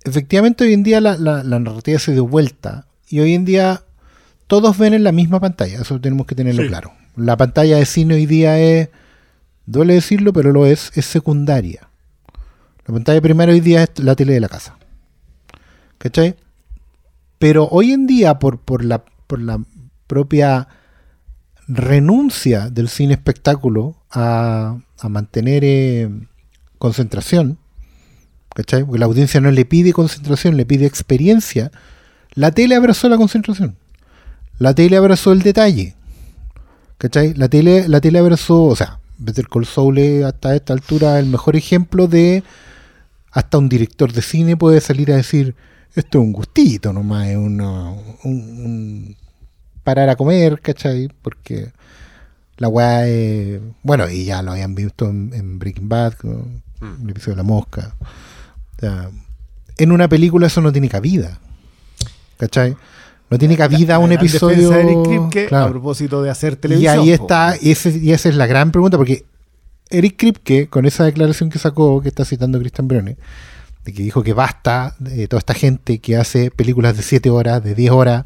[0.02, 2.87] efectivamente hoy en día la, la- la narrativa se dio vuelta.
[3.08, 3.82] Y hoy en día
[4.46, 5.80] todos ven en la misma pantalla.
[5.80, 6.68] Eso tenemos que tenerlo Sí.
[6.68, 6.92] claro.
[7.16, 8.88] La pantalla de cine hoy día es,
[9.66, 11.88] duele decirlo, pero lo es, es secundaria.
[12.86, 14.78] La pantalla primera hoy día es la tele de la casa.
[15.98, 16.36] ¿Cachai?
[17.38, 19.60] Pero hoy en día, por, por, la, por la
[20.06, 20.68] propia
[21.66, 26.08] renuncia del cine espectáculo a, a mantener eh,
[26.78, 27.58] concentración,
[28.54, 28.84] ¿cachai?
[28.84, 31.70] Porque la audiencia no le pide concentración, le pide experiencia.
[32.34, 33.76] La tele abrazó la concentración.
[34.58, 35.94] La tele abrazó el detalle.
[36.98, 37.34] ¿Cachai?
[37.34, 41.26] La tele, la tele abrazó, o sea, Better Call Saul es hasta esta altura el
[41.26, 42.42] mejor ejemplo de
[43.30, 45.54] hasta un director de cine puede salir a decir
[45.94, 49.16] esto es un gustito nomás, es una- un, un
[49.84, 51.08] parar a comer, ¿cachai?
[51.22, 51.70] Porque
[52.56, 53.60] la weá es...
[53.82, 56.62] Bueno, y ya lo habían visto en, en Breaking Bad, con
[57.02, 57.94] el episodio de la mosca.
[58.00, 59.10] O sea,
[59.76, 61.38] en una película eso no tiene cabida,
[62.38, 62.76] ¿cachai?
[63.30, 64.70] No tiene cabida un La gran episodio...
[64.70, 65.66] de Eric Kripke, claro.
[65.66, 66.98] a propósito de hacer Y televisión.
[67.00, 67.24] ahí po.
[67.24, 69.24] está, ese, y esa es la gran pregunta, porque
[69.90, 73.16] Eric Kripke, con esa declaración que sacó, que está citando Christian Brone,
[73.84, 77.62] de que dijo que basta de toda esta gente que hace películas de 7 horas,
[77.62, 78.24] de 10 horas,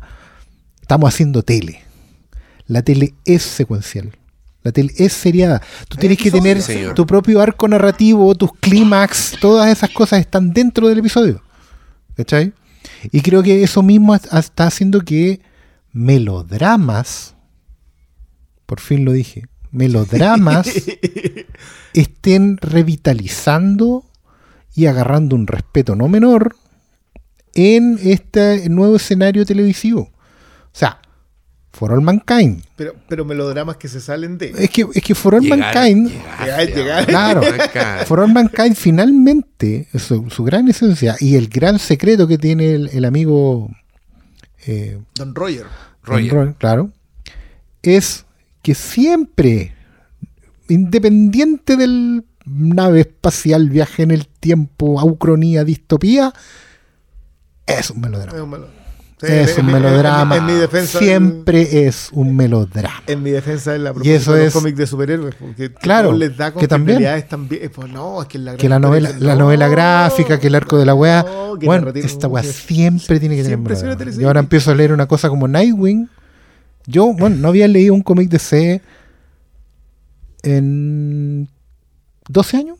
[0.81, 1.83] estamos haciendo tele.
[2.67, 4.13] La tele es secuencial.
[4.63, 5.61] La tele es seriada.
[5.89, 6.95] Tú tienes que tener señor.
[6.95, 11.43] tu propio arco narrativo, tus clímax, todas esas cosas están dentro del episodio.
[12.17, 12.53] ¿Cachai?
[13.11, 15.41] Y creo que eso mismo está haciendo que
[15.93, 17.35] melodramas,
[18.67, 20.69] por fin lo dije, melodramas
[21.95, 24.05] estén revitalizando
[24.75, 26.57] y agarrando un respeto no menor
[27.55, 30.03] en este nuevo escenario televisivo.
[30.03, 31.02] O sea,
[31.73, 32.63] For All Mankind.
[32.77, 34.53] Pero, pero melodramas que se salen de.
[34.59, 37.43] Es que, es que For All Llegar- Mankind, llegar- Llegar- llegar- claro.
[38.07, 42.89] For All Mankind finalmente, su, su gran esencia y el gran secreto que tiene el,
[42.93, 43.71] el amigo
[44.67, 45.67] eh, Don Roger.
[46.03, 46.55] Roger.
[46.59, 46.91] Claro,
[47.83, 48.27] es
[48.63, 49.75] que siempre,
[50.69, 56.33] independiente del nave espacial, viaje en el tiempo, aucronía, distopía,
[57.67, 58.37] es un melodrama.
[58.37, 58.82] Es un melo- Sí,
[59.29, 60.37] Es en un mi- en- melodrama.
[60.37, 60.99] En, mi defensa.
[60.99, 63.03] Siempre es un melodrama.
[63.07, 65.35] En mi defensa es la Y eso de es- cómics de superhéroes.
[65.35, 67.03] Porque Claro, les da que también.
[67.29, 67.71] también.
[67.75, 70.55] Pues no, es que la, Que la novela, historia- la no, novela gráfica, que el
[70.55, 71.23] arco de la weá.
[71.23, 74.27] no, bueno, esta weá siempre tiene que tener siempre una melodrama.
[74.27, 76.09] ahora empiezo a leer una cosa como Nightwing.
[76.87, 78.83] Yo, bueno, no había leído un cómic de C
[80.43, 81.49] en
[82.29, 82.79] 12 años.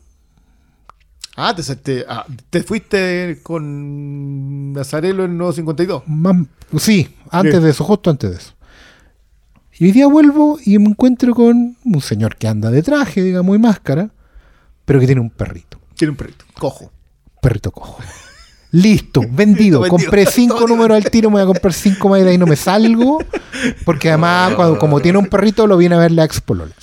[1.35, 6.03] Ah, te, te- ah, te fuiste con Nazarelo en el nuevo 52.
[6.07, 6.45] Más-
[6.77, 8.53] sí, antes de eso, justo antes de eso.
[9.79, 13.55] Y hoy día vuelvo y me encuentro con un señor que anda de traje, digamos,
[13.55, 14.09] y máscara,
[14.85, 15.79] pero que tiene un perrito.
[15.95, 16.45] Tiene un perrito.
[16.59, 16.91] Cojo.
[17.41, 17.97] Perrito cojo.
[18.71, 19.81] Listo, vendido.
[19.81, 19.87] Vendido.
[19.87, 22.45] Compré cinco números al tiro, me voy a comprar cinco más y de ahí no
[22.45, 23.17] me salgo.
[23.85, 26.73] Porque además, cuando, como tiene un perrito, lo viene a ver la expolola.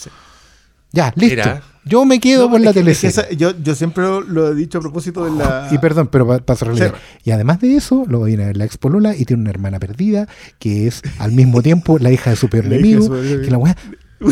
[0.92, 1.36] Ya, listo.
[1.36, 1.62] Mira.
[1.84, 4.54] Yo me quedo No, por la es que esa- yo, yo siempre lo, lo he
[4.54, 5.68] dicho a propósito de la.
[5.70, 6.24] Y perdón, pero
[6.72, 6.82] la Sí.
[6.82, 7.00] idea.
[7.24, 10.28] Y además de eso, lo viene a ver la expolola y tiene una hermana perdida
[10.58, 13.04] que es al mismo tiempo la hija de su peor enemigo.
[13.04, 13.12] su.
[13.12, 13.76] Que la weá.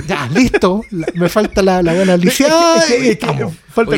[0.06, 0.82] Ya, listo.
[0.90, 3.54] La- me falta la, la buena Estamos.
[3.70, 3.96] falta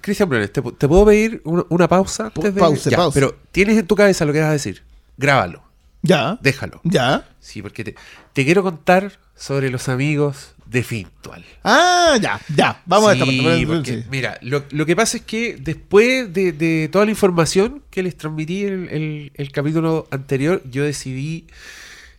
[0.00, 2.26] Cristian Briones, ¿te, te puedo pedir una, una pausa?
[2.26, 3.14] antes de- Pause, Ya, pause.
[3.14, 4.82] Pero tienes en tu cabeza lo que vas a decir.
[5.18, 5.62] Grábalo.
[6.02, 6.38] Ya.
[6.42, 6.80] Déjalo.
[6.84, 7.28] Ya.
[7.40, 7.96] Sí, porque te,
[8.32, 11.44] te quiero contar sobre los amigos de Fintual.
[11.62, 12.82] Ah, ya, ya.
[12.86, 13.66] Vamos a esta parte.
[13.66, 14.04] porque, Sí.
[14.10, 18.16] Mira, lo, lo que pasa es que después de, de toda la información que les
[18.16, 21.46] transmití en el, el- el capítulo anterior, yo decidí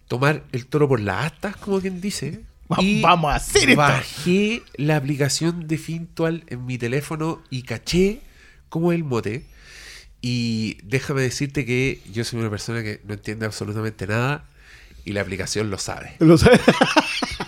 [0.08, 2.42] tomar el toro por las astas, como quien dice.
[2.72, 3.82] Va- y vamos a hacer esto.
[3.82, 8.22] Bajé la aplicación de Fintual en mi teléfono y caché
[8.70, 9.46] como el mote.
[10.22, 14.46] Y déjame decirte que yo soy una persona que no entiende absolutamente nada
[15.04, 16.14] y la aplicación lo sabe.
[16.20, 16.62] Lo sabes.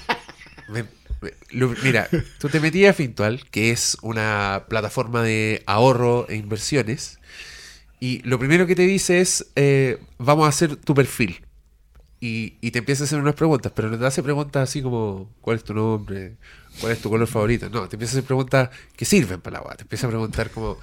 [0.67, 0.83] Me-
[1.21, 7.19] me- mira, tú te metías a Fintual, que es una plataforma de ahorro e inversiones,
[7.99, 11.45] y lo primero que te dice es, eh, vamos a hacer tu perfil.
[12.21, 15.29] Y, y te empieza a hacer unas preguntas, pero no te hace preguntas así como,
[15.41, 16.37] ¿cuál es tu nombre?
[16.79, 17.69] ¿Cuál es tu color favorito?
[17.69, 19.75] No, te empieza a hacer preguntas que sirven para la agua.
[19.75, 20.79] Te empieza a preguntar como,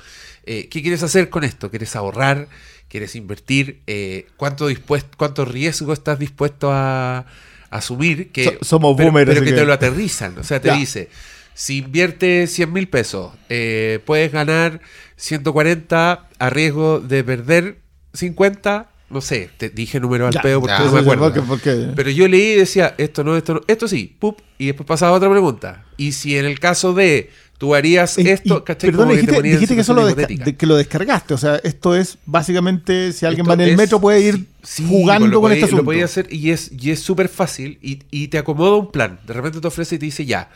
[0.46, 1.70] eh, ¿qué quieres hacer con esto?
[1.70, 2.48] ¿Quieres ahorrar?
[2.88, 3.82] ¿Quieres invertir?
[3.86, 7.26] Eh, ¿cuánto, dispuesto, ¿Cuánto riesgo estás dispuesto a
[7.72, 8.30] asumir?
[8.32, 10.38] Que, So- somos pero- boomers, Pero que, que- te lo aterrizan.
[10.38, 10.74] O sea, te Ya.
[10.76, 11.08] dice,
[11.54, 14.80] si inviertes 100 mil pesos, eh, puedes ganar
[15.16, 17.78] 140 a riesgo de perder
[18.12, 18.88] 50.
[19.10, 21.24] No sé, te dije número al Ya, pedo porque ya, no me acuerdo.
[21.24, 24.66] porque- porque- Pero yo leí y decía, esto no, esto no, esto sí, pup, y
[24.66, 25.84] después pasaba otra pregunta.
[25.98, 27.30] Y si en el caso de
[27.62, 28.90] tú harías esto, ¿cachai?
[28.90, 30.44] perdón, que dijiste, que, eso lo situación desca- hipotética.
[30.46, 31.32] de- que lo descargaste.
[31.34, 34.46] O sea, esto es básicamente si alguien Esto va en el es- metro puede ir
[34.64, 35.82] sí, jugando lo con podía- este asunto.
[35.82, 39.20] Lo podía hacer y es y es súper fácil y, y te acomoda un plan.
[39.24, 40.50] De repente te ofrece y te dice ya.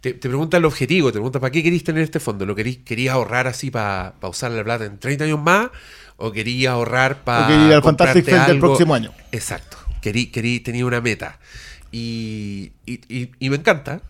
[0.00, 2.46] Te, te pregunta el objetivo, te pregunta ¿para qué querís tener este fondo?
[2.46, 5.68] ¿Lo querís, querías ahorrar así para usar la plata en 30 años más?
[6.16, 9.10] ¿O querías ahorrar para O quería ir al Fantastic Fest del próximo año.
[9.32, 9.78] Exacto.
[10.00, 11.40] Querí, querí, tenía una meta.
[11.90, 14.00] Y, y, y- y me encanta.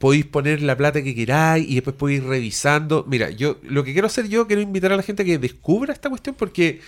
[0.00, 3.04] Podéis poner la plata que queráis y después podéis ir revisando.
[3.08, 5.92] Mira, yo lo que quiero hacer yo, quiero invitar a la gente a que descubra
[5.92, 6.80] esta cuestión porque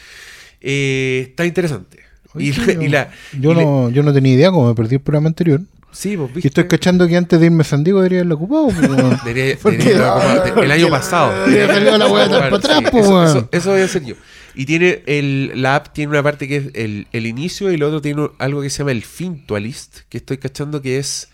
[0.60, 1.98] eh, está interesante.
[2.34, 4.50] Oye, Y, sí, la- yo, y la- yo y la- no, yo no tenía idea,
[4.50, 5.60] como me perdí el programa anterior.
[5.90, 6.48] Sí, vos Y viste.
[6.48, 8.68] estoy cachando que antes de irme a San Diego debería haberlo ocupado.
[8.68, 8.80] pues.
[9.24, 11.46] Debería- haberlo como- el año pasado.
[11.50, 13.28] Debería la para atrás, Sí, pues, eso, weón.
[13.28, 14.14] eso- eso voy a hacer yo.
[14.54, 17.82] Y tiene el, la app tiene una parte que es el, el inicio y el
[17.82, 21.28] otro tiene algo que se llama el Fintualist, que estoy cachando que es,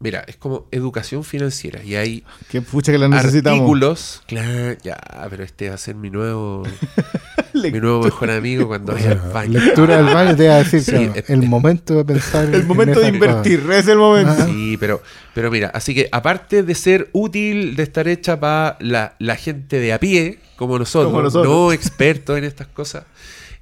[0.00, 1.82] mira, es como educación financiera.
[1.84, 3.60] Y hay Que pucha que la necesitamos.
[3.60, 4.22] artículos.
[4.26, 4.96] Claro, ya,
[5.30, 6.62] pero este va a ser mi nuevo,
[7.54, 9.60] mi nuevo mejor amigo cuando vaya al baño.
[9.60, 12.44] Lectura del baño te iba a decir, Sí, claro, es- el momento de pensar.
[12.48, 14.46] en- El momento en de esa invertir, es el momento.
[14.46, 15.02] Sí, pero,
[15.34, 19.78] pero mira, así que aparte de ser útil, de estar hecha para la, la gente
[19.78, 21.52] de a pie, como nosotros, Como nosotros.
[21.54, 23.04] no expertos en estas cosas,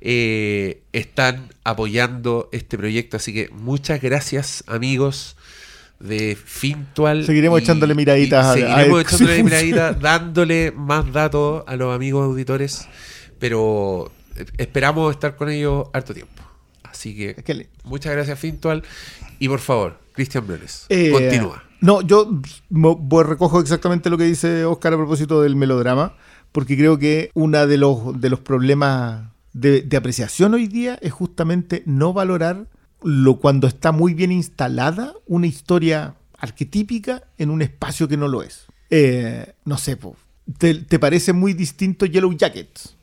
[0.00, 3.16] eh, están apoyando este proyecto.
[3.16, 5.36] Así que muchas gracias, amigos
[6.00, 7.24] de Fintual.
[7.26, 12.86] Seguiremos echándole miraditas a- Seguiremos echándole miraditas, dándole más datos a los amigos auditores,
[13.38, 16.42] pero eh, esperamos estar con ellos harto tiempo.
[16.84, 18.82] Así que Es que le- Muchas gracias, Fintual.
[19.38, 21.62] Y por favor, Cristian Briones, Eh, continúa.
[21.80, 22.28] No, yo
[23.22, 26.14] recojo exactamente lo que dice Oscar a propósito del melodrama,
[26.50, 31.12] porque creo que uno de los, de los problemas de, de apreciación hoy día es
[31.12, 32.66] justamente no valorar
[33.02, 38.42] lo cuando está muy bien instalada una historia arquetípica en un espacio que no lo
[38.42, 38.66] es.
[38.90, 40.16] Eh, no sé, po,
[40.58, 42.96] te, te parece muy distinto Yellow Jackets.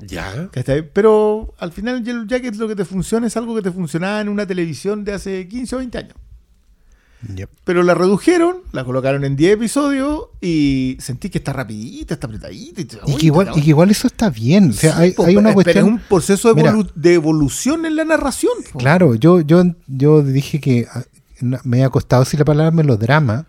[0.00, 0.50] Ya.
[0.92, 4.28] Pero al final Yellow Jackets lo que te funciona es algo que te funcionaba en
[4.28, 6.14] una televisión de hace 15 o 20 años.
[7.34, 7.50] Yep.
[7.64, 12.80] Pero la redujeron, la colocaron en 10 episodios y sentí que está rapidita, está apretadita.
[12.82, 14.70] Y, Y que, igual, y que igual eso está bien.
[14.70, 15.84] O sea, hay, hay una Pero es cuestión.
[15.88, 16.72] un proceso de, Mira.
[16.74, 18.52] evolu- de evolución en la narración.
[18.72, 18.78] po.
[18.78, 21.02] Claro, yo, yo, yo dije que ah,
[21.64, 23.46] me ha costado decir la palabra melodrama,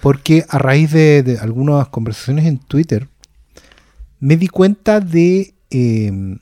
[0.00, 3.08] porque a raíz de, de algunas conversaciones en Twitter,
[4.20, 6.38] me di cuenta de eh,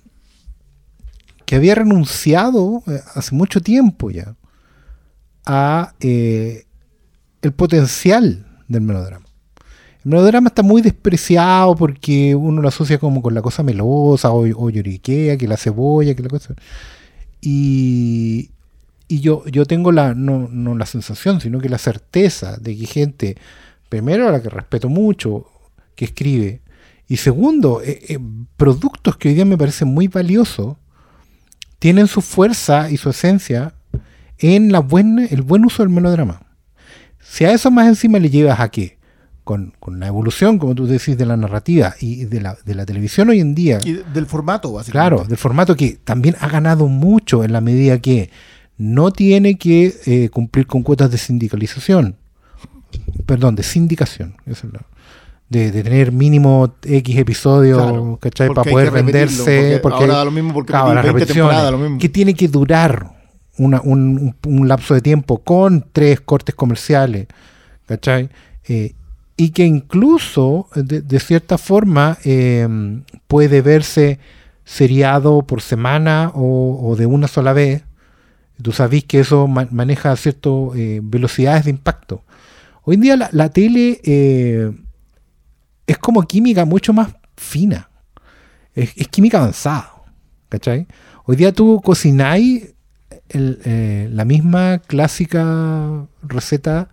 [1.44, 4.34] que había renunciado eh, hace mucho tiempo ya
[5.46, 6.64] a eh,
[7.42, 9.26] el potencial del melodrama.
[10.04, 14.70] El melodrama está muy despreciado porque uno lo asocia como con la cosa melosa o,
[14.70, 16.54] lloriquea, que la cebolla, que la cosa.
[17.40, 18.50] Y,
[19.08, 22.86] y yo, yo tengo la, no, no la sensación, sino que la certeza de que
[22.86, 23.36] gente,
[23.88, 25.46] primero a la que respeto mucho,
[25.94, 26.62] que escribe,
[27.08, 28.18] Y segundo, eh, eh,
[28.56, 30.76] productos que hoy día me parecen muy valiosos
[31.78, 33.74] tienen su fuerza y su esencia
[34.40, 36.42] en la buena, el buen uso del melodrama.
[37.20, 38.98] Si a eso más encima le llevas a que,
[39.44, 42.84] con, con la evolución, como tú decís, de la narrativa y de la, de la
[42.86, 44.92] televisión hoy en día, Y del formato, básicamente.
[45.16, 48.30] Claro, del formato que también ha ganado mucho en la medida que
[48.78, 52.16] no tiene que eh, cumplir con cuotas de sindicalización.
[53.26, 54.34] Perdón, de sindicación.
[54.46, 54.62] es
[55.48, 58.46] de, de tener mínimo X episodios, Claro, ¿cachai?
[58.48, 59.80] porque Para poder venderse.
[59.82, 61.98] porque ahora da lo mismo porque claro, metí las 20 repeticiones, temporadas, lo mismo.
[61.98, 63.19] Que tiene que durar
[63.64, 67.26] una- un, un- lapso de tiempo con tres cortes comerciales,
[67.86, 68.28] ¿cachai?
[68.68, 68.94] Eh,
[69.36, 72.68] y que incluso, de, de cierta forma, eh,
[73.26, 74.18] puede verse
[74.64, 77.84] seriado por semana o, o de una sola vez.
[78.62, 80.52] Tú sabés que eso ma- maneja ciertas
[81.02, 82.22] velocidades de impacto.
[82.84, 84.70] Hoy en día la, la tele eh,
[85.86, 87.88] es como química mucho más fina.
[88.74, 89.92] Es, es química avanzada.
[90.50, 90.86] ¿Cachai?
[91.24, 92.74] Hoy día tú cocináis
[93.30, 96.88] el, eh, la misma clásica receta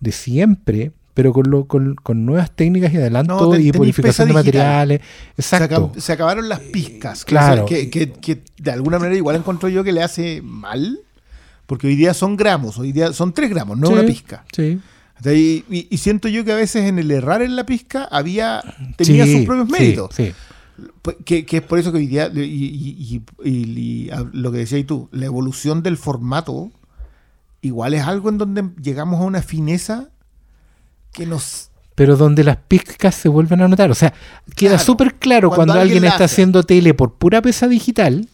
[0.00, 4.28] de siempre, pero con, lo- con, con nuevas técnicas y adelanto No, ten- y purificación
[4.28, 5.00] de materiales.
[5.36, 5.92] Se, Exacto.
[5.94, 7.24] acab- se acabaron las pizcas.
[7.24, 7.64] que claro.
[7.66, 11.00] Que, que- que de alguna manera igual encuentro yo que le hace mal.
[11.66, 14.44] Porque hoy día son gramos, hoy día son 3 gramos, no Sí, una pizca.
[14.52, 14.78] Sí.
[15.24, 18.62] Y, siento yo que a veces en el errar en la pizca había
[18.96, 20.10] tenía Sí, sus propios méritos.
[20.14, 20.32] sí.
[21.24, 25.26] Que, que es por eso que hoy día, y, y- lo que decías tú, la
[25.26, 26.70] evolución del formato,
[27.62, 30.10] igual es algo en donde llegamos a una fineza
[31.12, 31.70] que nos...
[31.94, 33.90] pero donde las pizcas se vuelven a notar.
[33.90, 34.12] O sea,
[34.54, 34.84] queda Claro.
[34.84, 38.28] súper claro Cuando cuando, alguien está haciendo tele por pura pesa digital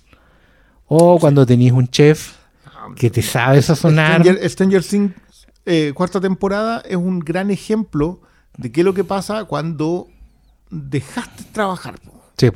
[0.87, 2.33] o cuando tenéis un chef
[2.97, 4.21] que te sabe sazonar.
[4.23, 5.13] Stranger, Stranger Things,
[5.65, 8.21] eh, cuarta temporada, es un gran ejemplo
[8.59, 10.09] de qué es lo que pasa cuando
[10.71, 12.01] dejaste trabajar.
[12.01, 12.21] po.
[12.37, 12.49] Sí.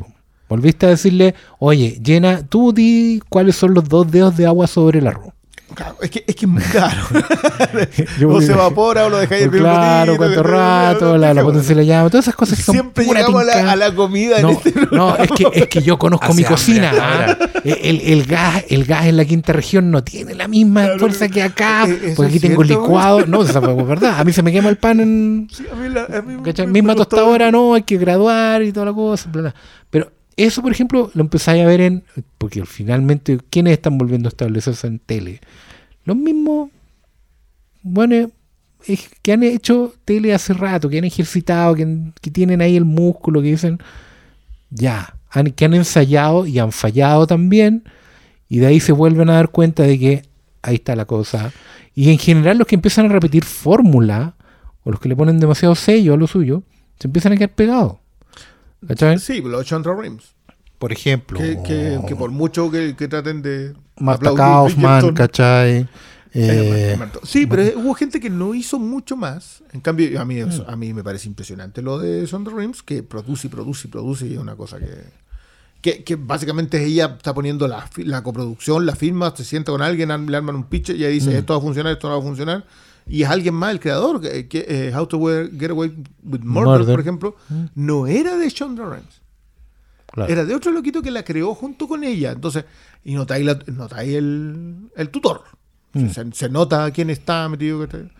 [0.48, 5.00] Volviste a decirle, oye, llena, tú di cuáles son los dos dedos de agua sobre
[5.00, 5.32] el arroz.
[5.74, 7.02] Claro, es que es que es muy caro.
[8.20, 11.74] Yo o se evapora o lo dejáis en el Claro, cuánto rato, la, la potencia
[11.74, 13.94] de la llama, todas esas cosas que son Siempre pura llegamos a la, a la
[13.94, 16.92] comida No, en este no, es que, es que yo conozco Hace mi cocina.
[16.98, 17.36] ¿ah?
[17.64, 21.28] El, el gas, el gas en la quinta región no tiene la misma Claro, fuerza
[21.28, 21.84] que acá.
[21.88, 23.26] eh, eso Porque aquí es tengo cierto, licuado.
[23.26, 24.20] No, esa fue verdad.
[24.20, 25.48] A mí se me quema el pan en.
[25.52, 29.28] Sí, a mí la- Misma tostadora, no, hay que graduar y toda la cosa.
[29.32, 29.54] bla, bla.
[30.36, 32.04] Eso, por ejemplo, lo empezáis a ver en.
[32.38, 35.40] Porque finalmente, ¿quiénes están volviendo a establecerse en tele?
[36.04, 36.70] Los mismos.
[37.82, 38.30] Bueno,
[38.86, 43.40] es- que han hecho tele hace rato, que han ejercitado, que, tienen ahí el músculo,
[43.40, 43.78] que dicen.
[44.70, 45.16] Ya,
[45.54, 47.84] que han ensayado y han fallado también.
[48.48, 50.22] Y de ahí se vuelven a dar cuenta de que
[50.62, 51.52] ahí está la cosa.
[51.94, 54.34] Y en general los que empiezan a repetir fórmula,
[54.84, 56.62] o los que le ponen demasiado sello a lo suyo,
[56.98, 57.96] se empiezan a quedar pegados.
[58.86, 59.18] ¿Cachai?
[59.18, 60.34] Sí, los Chandra Rims.
[60.78, 63.74] Por ejemplo, Que, que- que por mucho que, que traten de.
[63.98, 65.70] Marta Kaufman, ¿cachai?
[65.72, 65.88] eh,
[66.34, 69.62] Eh, Sí, pero hubo gente que no hizo mucho más.
[69.72, 73.46] En cambio, a mí, a mí me parece impresionante lo de Chandra Rims, que produce
[73.46, 75.26] y produce y produce y es una cosa que.
[75.80, 80.08] Que, que básicamente ella está poniendo la, la coproducción, la firma, se sienta con alguien,
[80.28, 82.26] le arman un pitch y ella dice esto va a funcionar, esto no va a
[82.26, 82.64] funcionar.
[83.08, 85.90] Y es alguien más, el creador, que, que, eh, How to Wear- Get Away
[86.24, 86.94] with Murder, Murder.
[86.94, 87.36] por ejemplo,
[87.74, 89.22] no era de Chandra Rhimes.
[90.12, 90.32] claro.
[90.32, 92.32] Era de otro loquito que la creó junto con ella.
[92.32, 92.64] Entonces,
[93.04, 95.44] y notáis, la- notáis el, el tutor.
[95.92, 96.08] Mm.
[96.08, 97.78] Se, se nota quién está metido.
[97.86, 98.10] ¿cachai?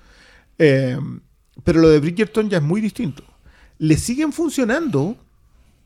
[0.59, 0.97] Eh,
[1.65, 3.25] pero lo de Bridgerton ya es muy distinto.
[3.79, 5.17] Le siguen funcionando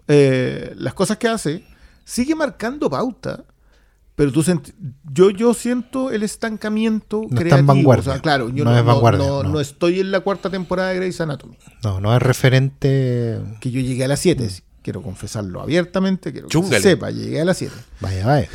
[0.08, 1.64] eh, las cosas que hace,
[2.04, 3.44] sigue marcando pauta,
[4.20, 4.74] pero tú sent-
[5.10, 7.66] yo, yo siento el estancamiento No está en creativo.
[7.68, 8.10] vanguardia.
[8.10, 9.48] O sea, claro, yo No no, es vanguardia, no- no.
[9.48, 11.56] no estoy en la cuarta temporada de Grey's Anatomy.
[11.82, 13.40] No, no es referente.
[13.62, 14.46] Que yo llegué a las 7,
[14.82, 17.74] quiero confesarlo abiertamente, quiero que se sepa, llegué a las 7.
[18.00, 18.48] Vaya, vaya.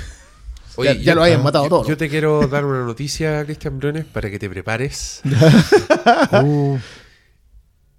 [0.75, 1.87] Oye, Ya- ya lo hayan matado yo, todo.
[1.87, 5.21] Yo te quiero dar una noticia, Cristian Briones, para que te prepares.
[6.43, 6.77] Uh,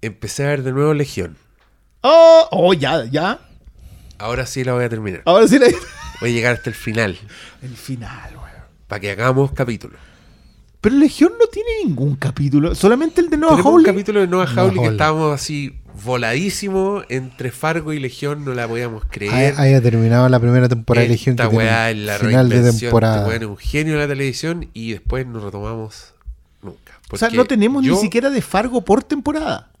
[0.01, 1.35] Empecé a ver de nuevo Legión.
[1.99, 3.41] Oh, oh, ya, ya.
[4.19, 5.21] Ahora sí la voy a terminar.
[5.25, 5.65] Ahora sí la...
[5.67, 5.79] Voy a
[6.21, 7.17] llegar hasta el final.
[7.61, 8.47] El final, weón.
[8.87, 9.97] Para que hagamos capítulo.
[10.81, 13.85] Pero Legión no tiene ningún capítulo, solamente el de Noah Tenemos un Hawley.
[13.85, 14.91] capítulo de Noah Noah Hawley que Hawley.
[14.91, 15.75] estábamos así
[16.05, 19.55] voladísimo entre Fargo y Legión, no la podíamos creer.
[19.57, 21.33] haya terminado la primera temporada de Legión.
[21.33, 22.59] Esta weá es la final de.
[22.69, 23.27] Este temporada.
[23.27, 26.13] weón es un genio de la televisión y después nos retomamos
[26.61, 26.93] nunca.
[27.09, 29.71] O sea, no tenemos yo ni siquiera de Fargo por temporada.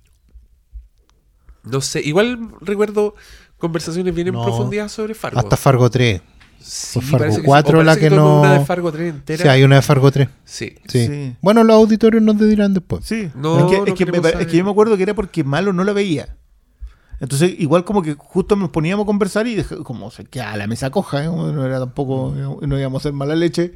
[1.63, 3.15] No sé, igual recuerdo
[3.57, 5.39] conversaciones bien en No, profundidad sobre Fargo.
[5.39, 6.21] Hasta Fargo 3.
[6.59, 7.47] Sí, fue Fargo parece que sí.
[7.47, 9.43] 4 O la que tocó no- Una de Fargo 3 entera.
[9.43, 10.27] Sí, hay una de Fargo 3.
[10.43, 10.75] Sí.
[10.87, 11.07] Sí.
[11.07, 11.35] Sí.
[11.41, 13.05] Bueno, los auditorios nos dirán después.
[13.05, 13.29] Sí.
[13.35, 15.43] No, es, que, no es que me, es que yo me acuerdo que era porque
[15.43, 16.35] malo no la veía.
[17.19, 20.67] Entonces, igual como que justo nos poníamos a conversar y dej- como se queda la
[20.67, 21.27] mesa coja, ¿eh?
[21.27, 23.73] no era tampoco, no íbamos a hacer mala leche.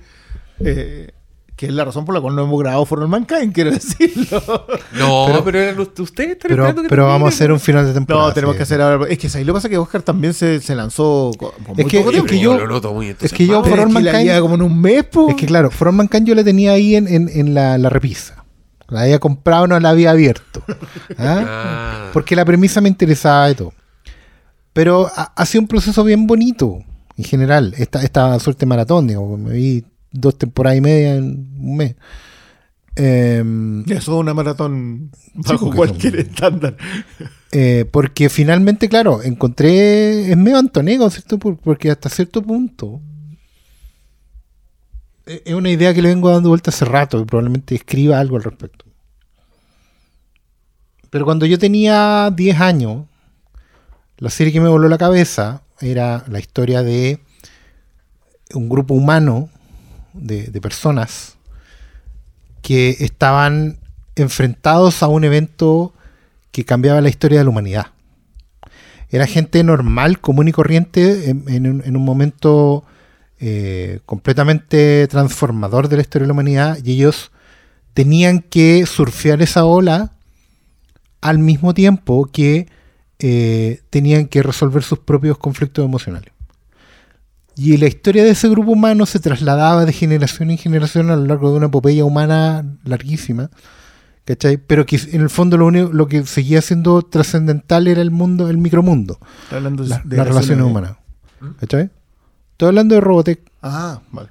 [0.59, 1.11] eh,
[1.61, 4.41] que es la razón por la cual no hemos grabado For All Mankind, quiero decirlo.
[4.97, 7.85] No, pero, eran ust- ustedes están Pero, esperando que pero vamos a hacer un final
[7.85, 8.29] de temporada.
[8.29, 8.57] No, tenemos sí.
[8.57, 9.05] que hacer ahora.
[9.07, 11.79] Es que ahí lo que pasa es que Oscar también se, se lanzó con, con
[11.79, 13.61] Es muy que- poco es que yo- lo noto muy es que yo.
[13.61, 15.29] For Pero All es que la Mankind- como en un mes, po.
[15.29, 17.89] Es que claro, For All Mankind yo la tenía ahí en, en- en la, la
[17.89, 18.43] repisa.
[18.89, 20.63] La había comprado, no la había abierto.
[21.19, 21.45] ¿Ah?
[21.47, 22.09] Ah.
[22.11, 23.71] Porque la premisa me interesaba y todo.
[24.73, 26.79] Pero ha, ha sido un proceso bien bonito,
[27.17, 27.75] en general.
[27.77, 29.37] Esta, esta suerte de maratón, digamos.
[29.39, 31.95] Me vi dos temporadas y media en un mes.
[32.95, 36.77] Em, Eso es una maratón bajo cualquier son- estándar.
[37.53, 40.29] eh, porque finalmente, claro, encontré.
[40.31, 41.39] Es medio Antonego, ¿cierto?
[41.39, 42.99] Por- Porque hasta cierto punto.
[45.25, 48.35] eh, Es una idea que le vengo dando vuelta hace rato y probablemente escriba algo
[48.37, 48.85] al respecto.
[51.09, 53.05] Pero cuando yo tenía 10 años,
[54.17, 57.19] la serie que me voló la cabeza era la historia de
[58.53, 59.49] un grupo humano
[60.13, 61.37] de, personas
[62.61, 63.79] que estaban
[64.15, 65.93] enfrentados a un evento
[66.51, 67.87] que cambiaba la historia de la humanidad.
[69.09, 72.85] Era gente normal, común y corriente, en, en un, en un momento
[73.39, 77.31] eh, completamente transformador de la historia de la humanidad, y ellos
[77.95, 80.11] tenían que surfear esa ola
[81.21, 82.67] al mismo tiempo que
[83.17, 86.31] eh, tenían que resolver sus propios conflictos emocionales.
[87.55, 91.25] Y la historia de ese grupo humano se trasladaba de generación en generación a lo
[91.25, 93.49] largo de una epopeya humana larguísima.
[94.25, 94.57] ¿Cachai?
[94.57, 98.49] Pero que en el fondo lo único lo que seguía siendo trascendental era el mundo,
[98.49, 100.97] el micromundo, Está hablando la- de las relaciones humanas.
[101.59, 101.89] ¿Cachai?
[102.51, 104.29] Estoy hablando de Robotech, Ah, vale.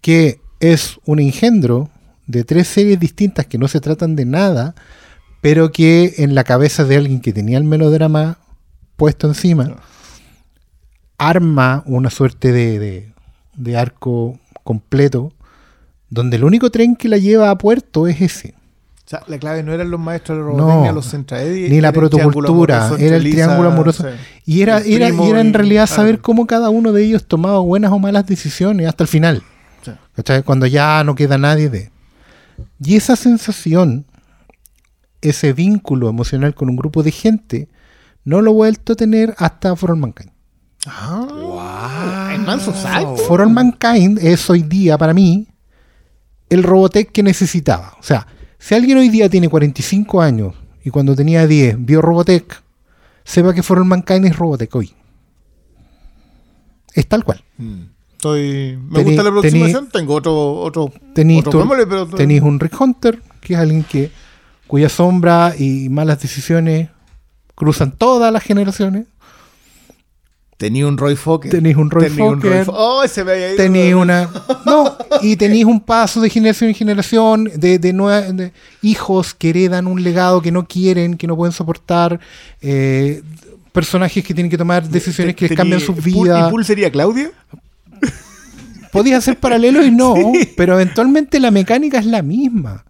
[0.00, 1.90] que es un engendro
[2.26, 4.74] de tres series distintas que no se tratan de nada,
[5.42, 8.38] pero que en la cabeza de alguien que tenía el melodrama
[8.96, 9.76] puesto encima.
[11.18, 13.12] Arma una suerte de, de-
[13.54, 15.32] de arco completo,
[16.10, 18.54] donde el único tren que la lleva a puerto es ese.
[19.04, 20.92] O sea, la clave no eran los maestros de la No.
[20.92, 24.04] los centraedi, Ni la protocultura, era el triángulo amoroso.
[24.04, 24.16] sí.
[24.44, 27.90] Y era, era, era en y- realidad saber cómo cada uno de ellos tomaba buenas
[27.90, 29.42] o malas decisiones hasta el final.
[30.44, 31.90] Cuando ya no queda nadie de.
[32.84, 34.04] Y esa sensación,
[35.20, 37.68] ese vínculo emocional con un grupo de gente,
[38.24, 40.30] no lo he vuelto a tener hasta For All Mankind.
[40.86, 43.16] Ah, manso salto.
[43.16, 45.46] For All Mankind es hoy día para mí
[46.48, 47.96] el Robotech que necesitaba.
[47.98, 48.26] O sea,
[48.58, 52.62] si alguien hoy día tiene 45 años y cuando tenía 10 vio Robotech,
[53.24, 54.94] sepa que For All Mankind es Robotech hoy.
[56.94, 57.42] Es tal cual.
[57.58, 57.82] Mm.
[58.12, 59.88] Estoy, me Tení- gusta la aproximación.
[59.90, 64.10] Tengo otro, otro, Tenéis otro un Rick Hunter, que es alguien que
[64.66, 66.88] cuya sombra y malas decisiones
[67.54, 69.06] cruzan todas las generaciones.
[70.58, 71.50] Tenía un Roy Fokker.
[71.50, 72.66] Tenéis un Roy Tenía un Fokker.
[72.66, 73.98] Fo- Oh, se me había ido.
[74.00, 74.28] Una.
[74.66, 78.52] No, y tenéis un paso de generación en generación de, de, nueva- de
[78.82, 82.20] hijos que heredan un legado que no quieren, que no pueden soportar.
[82.60, 83.22] eh,
[83.72, 86.48] personajes que tienen que tomar decisiones que les cambian sus vidas.
[86.48, 87.30] ¿Y Pool sería Claudia?
[88.90, 90.14] Podías hacer paralelos y no,
[90.56, 92.84] pero eventualmente la mecánica es la misma.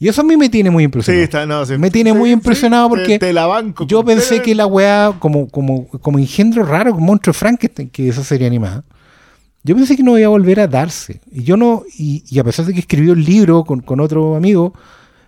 [0.00, 1.24] Y eso a mí me tiene muy Sí, impresionado.
[1.24, 1.76] está, no, sí.
[1.78, 5.12] Me tiene Sí, muy sí, impresionado porque te la banco Yo pensé que la weá,
[5.18, 8.82] como, como, como engendro raro, como monstruo Frankenstein, que esa serie animada,
[9.62, 11.20] yo pensé que no iba a volver a darse.
[11.30, 14.36] Y yo no, y, y a pesar de que escribió el libro con, con otro
[14.36, 14.72] amigo,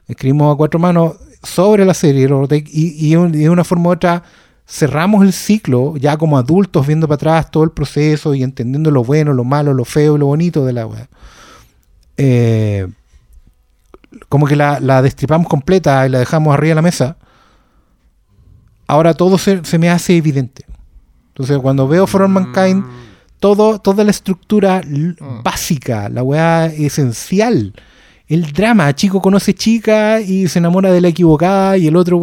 [0.09, 2.27] escribimos a cuatro manos sobre la serie
[2.73, 4.23] y, y un- de una forma u otra
[4.67, 9.05] cerramos el ciclo, ya como adultos, viendo para atrás todo el proceso y entendiendo lo
[9.05, 11.09] bueno, lo malo, lo feo lo bonito de la weá.
[12.17, 12.87] Eh,
[14.29, 17.17] como que la, la destripamos completa y la dejamos arriba de la mesa,
[18.87, 20.65] ahora todo se, se me hace evidente.
[21.29, 22.85] Entonces, cuando veo For All Mankind,
[23.41, 25.43] todo, toda la estructura Mm.
[25.43, 27.73] básica, la weá esencial,
[28.29, 32.21] el drama, chico conoce chica y se enamora de la equivocada y el otro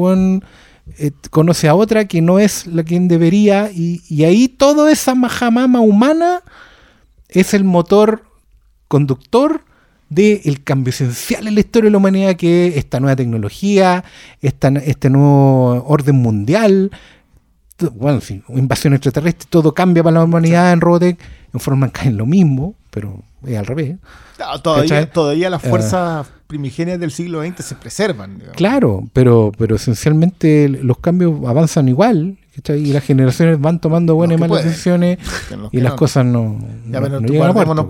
[0.97, 5.13] eh, conoce a otra que no es la quien debería y, y ahí toda esa
[5.13, 6.41] majamama humana
[7.27, 8.23] es el motor
[8.87, 9.63] conductor
[10.09, 14.03] del cambio esencial en la historia de la humanidad que es esta nueva tecnología,
[14.41, 16.91] esta, este nuevo orden mundial,
[17.95, 21.17] bueno, sí, invasión extraterrestre, todo cambia para la humanidad en Robotech,
[21.53, 23.95] en forma caen lo mismo, pero es al revés.
[24.37, 25.69] No, todavía, todavía las Eh.
[25.69, 28.35] fuerzas primigenias del siglo XX se preservan.
[28.35, 28.57] digamos.
[28.57, 32.79] Claro, pero, pero esencialmente los cambios avanzan igual, ¿cachai?
[32.79, 34.67] y las generaciones van tomando buenas y malas pueden.
[34.69, 35.19] decisiones,
[35.71, 35.95] y las no.
[35.97, 36.59] cosas no,
[36.89, 37.89] Ya, no- no tú llegan a puerto.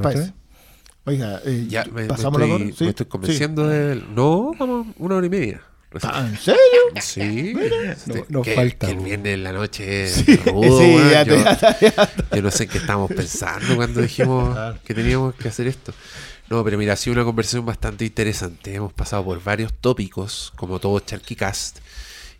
[1.10, 2.76] Oiga, eh, Ya, me, me pasamos la estoy, hora.
[2.78, 3.10] Sí, me estoy sí.
[3.10, 4.02] convenciendo de...
[4.16, 5.62] No, vamos una hora y media.
[6.04, 6.60] Ah, ¿En serio?
[7.02, 7.54] Sí.
[8.06, 11.24] No- nos que, falta, que el viernes en la noche es Sí, rudo, sí, ya
[11.24, 11.36] yo,
[11.82, 14.56] ya yo no sé en qué estábamos pensando cuando dijimos
[14.86, 15.92] que teníamos que hacer esto.
[16.48, 18.74] No, pero mira, ha sido una conversación bastante interesante.
[18.76, 21.80] Hemos pasado por varios tópicos, como todo Charquicast.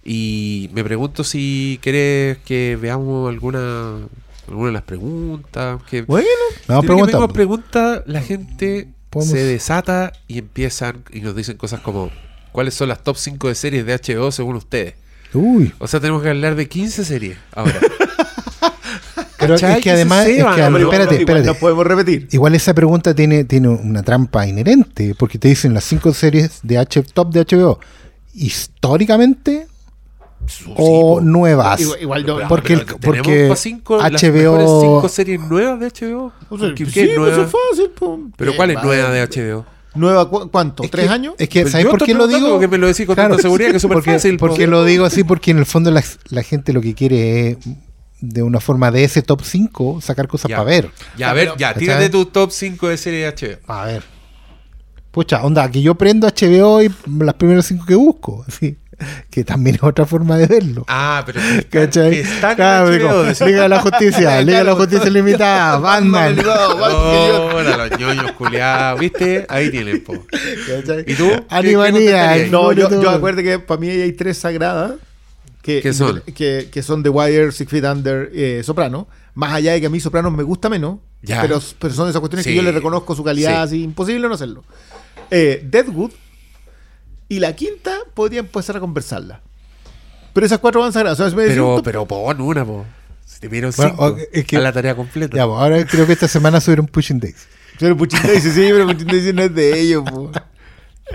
[0.04, 3.98] Y me pregunto si quieres que veamos alguna,
[4.50, 5.82] alguna de las preguntas.
[5.90, 7.28] Que Bueno, Vamos Siempre que preguntando.
[7.28, 12.10] pedimos preguntas, la gente Podemos- se desata y empiezan y nos dicen cosas como
[12.52, 14.96] ¿Cuáles son las top 5 de series de HBO según ustedes?
[15.34, 15.72] Uy.
[15.78, 17.80] O sea, tenemos que hablar de 15 series ahora.
[19.40, 21.46] Pero es que además, es igual- espérate, igual espérate.
[21.46, 22.28] no podemos repetir.
[22.32, 26.78] Igual esa pregunta tiene, tiene una trampa inherente, porque te dicen las cinco series de
[26.78, 27.80] H top de HBO,
[28.34, 29.68] históricamente
[30.76, 31.80] o nuevas.
[31.82, 34.82] Igual, igual yo- Porque, el- porque cinco, HBO...
[34.82, 36.32] cinco series nuevas de HBO.
[36.50, 37.44] O sea, ¿Qué- sí, qué pues nueva?
[37.44, 37.92] es fácil.
[38.38, 39.66] ¿Pero cuál es va, nueva de HBO?
[39.96, 40.84] ¿Nueva cu- cuánto?
[40.84, 41.34] Es ¿Tres que- años?
[41.38, 42.50] Es que, ¿sabes yo por qué lo digo?
[42.52, 44.48] porque me lo decís con tanta seguridad que es súper porque, fácil, po.
[44.48, 47.58] Porque lo digo así, porque en el fondo la, la gente lo que quiere es,
[48.22, 50.92] de una forma de ese top 5, sacar cosas para ver.
[51.18, 53.74] Ya, a ver, ya, tírate tu top 5 de series de HBO.
[53.74, 54.04] A ver.
[55.12, 58.46] Pucha, onda, que yo prendo HBO y las primeras cinco que busco.
[58.48, 58.78] Así.
[59.30, 60.86] Que también es otra forma de verlo.
[60.88, 61.40] Ah, pero
[61.70, 62.12] ¿Cachai?
[62.12, 63.24] que están Claro, digo.
[63.46, 66.38] Liga de la Justicia, Liga de la Justicia Limitada, Batman.
[66.40, 69.46] Hola, los ñoños culiados, ¿viste?
[69.50, 70.14] Ahí tienen, po.
[70.68, 71.04] ¿Cachai?
[71.08, 71.28] ¿Y tú?
[71.30, 72.48] ¿Qué- qué Animanía.
[72.50, 74.94] No, yo, yo acuerdo que para mí hay tres sagradas
[75.62, 76.22] que, ¿Qué son?
[76.34, 79.08] Que, que son The Wire, Six Feet Under, eh, Soprano.
[79.36, 81.42] Más allá de que a mí Sopranos me gusta menos, Ya.
[81.42, 82.50] pero, pero son esas cuestiones Sí.
[82.52, 83.76] que yo le reconozco su calidad, Sí.
[83.78, 84.64] así, imposible no hacerlo.
[85.32, 86.12] Eh, Deadwood
[87.30, 89.42] y la quinta podría empezar a conversarla.
[90.34, 91.20] Pero esas cuatro van sagradas.
[91.20, 92.86] O sea, si me decís un Pero, pero pon una, po.
[93.26, 95.38] Si te vieron Bueno, cinco, es que- a la tarea completa.
[95.38, 97.48] Ya, pues, ahora creo que esta semana subieron Pushing Days.
[97.80, 100.04] Pero Puchin Daisy, sí, pero Puchin Daisy no es de ellos.
[100.10, 100.32] po.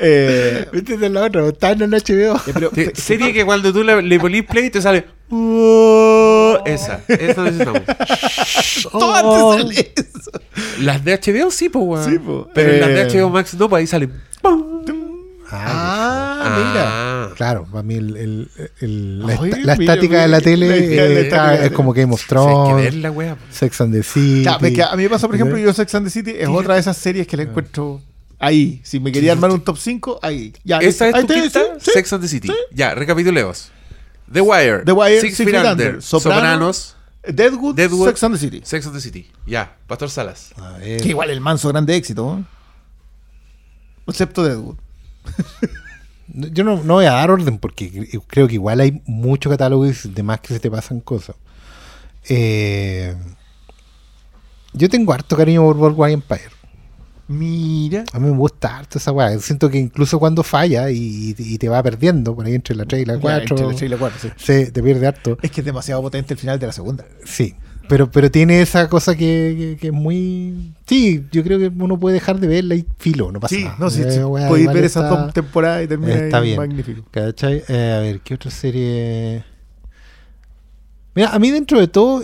[0.01, 1.47] Eh, ¿Viste de la otra?
[1.47, 2.37] Están en HBO.
[2.37, 5.05] eh, pero- Te- pe- serie que cuando tú le, le ponís play te sale.
[5.31, 7.83] "Uh", esa, esa necesitamos.
[8.93, 10.31] todas te sale eso.
[10.81, 12.05] Las de HBO sí, po, weón.
[12.11, 12.49] Sí, po.
[12.55, 14.09] Pero las Eh, de HBO Max no, pues ahí sale.
[15.67, 17.35] Ah, mira.
[17.37, 18.51] Claro, para mí el, el-
[18.81, 21.93] el- la, Ay, esta- la mira, estática de la tele la- eh, está- es como
[21.93, 23.35] Game of que Thrones, ver la weá.
[23.37, 23.43] po.
[23.51, 24.45] Sex and the City.
[24.45, 26.49] Ya, es que a mí me pasa, por ejemplo, yo Sex and the City es
[26.49, 28.01] otra de esas series que la encuentro
[28.39, 28.81] ahí.
[28.85, 30.53] Si me quería armar un top 5, ahí.
[30.65, 31.91] Ya, Esa es ahí tu te- quinta, sí.
[31.93, 32.53] Sex and the City.
[32.73, 33.71] Ya, recapitulemos.
[34.33, 38.09] The Wire, The Wire, Six, Six Feet Feet Under, Under, Soprano, Sopranos, Deadwood, Deadwood.
[38.09, 38.61] Sex and the City.
[38.65, 39.31] Sex and the City.
[39.47, 40.53] Ya, Pastor Salas.
[40.57, 41.01] A ver.
[41.01, 42.23] Que igual el manso grande éxito.
[42.25, 42.47] ¿no?
[44.07, 44.77] Excepto Deadwood.
[46.29, 49.87] Yo no, no voy a dar orden porque cre- creo que igual hay mucho catálogo
[49.87, 51.37] y de más que se te pasan cosas.
[52.29, 53.15] Eh,
[54.73, 56.51] yo tengo harto cariño por Worldwide Empire.
[57.29, 58.05] Mira.
[58.13, 59.39] A mí me gusta harto esa weá.
[59.39, 63.03] Siento que incluso cuando falla y, y te va perdiendo por ahí entre la 3
[63.03, 64.29] y la 4, Ya, entre la tres y la cuatro, sí.
[64.37, 65.39] se te pierde harto.
[65.41, 67.05] Es que es demasiado potente el final de la segunda.
[67.25, 67.55] Sí,
[67.89, 70.73] pero, pero tiene esa cosa que, que- que es muy...
[70.87, 73.77] Sí, yo creo que uno puede dejar de verla y filo, no pasa Sí, nada.
[73.79, 74.19] no, sí, Eh, sí.
[74.21, 76.57] weá, Podéis ver esas dos temporadas y termina está ahí bien.
[76.59, 77.03] magnífico.
[77.11, 77.63] ¿Cachai?
[77.69, 79.45] Eh, a ver, ¿qué otra serie?
[81.15, 82.23] Mira, a mí dentro de todo,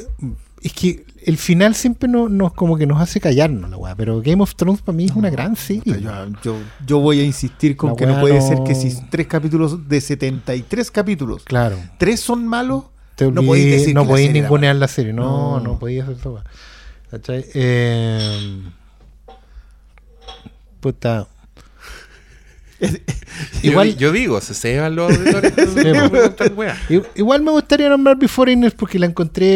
[0.63, 4.21] es que el final siempre no- nos como que nos hace callarnos la weá, pero
[4.23, 6.01] Game of Thrones para mí es una gran serie.
[6.01, 6.11] Yo,
[6.43, 6.57] yo,
[6.87, 9.89] yo voy a insistir con La que no puede no- ser que si tres capítulos
[9.89, 11.77] de 73 capítulos, Claro.
[11.99, 12.85] tres son malos,
[13.27, 15.13] Te no olvidé- podéis decir no la podéis serie era ningunear la serie.
[15.13, 15.61] No, No.
[15.61, 16.43] no, podéis hacer eso.
[17.11, 17.45] ¿Cachai?
[17.55, 18.63] Eh,
[20.81, 21.27] puta.
[22.81, 23.01] Igual-
[23.63, 25.53] Igual, yo, digo, se ceban los auditores.
[27.15, 29.47] Igual me gustaría nombrar Beforeigners porque la encontré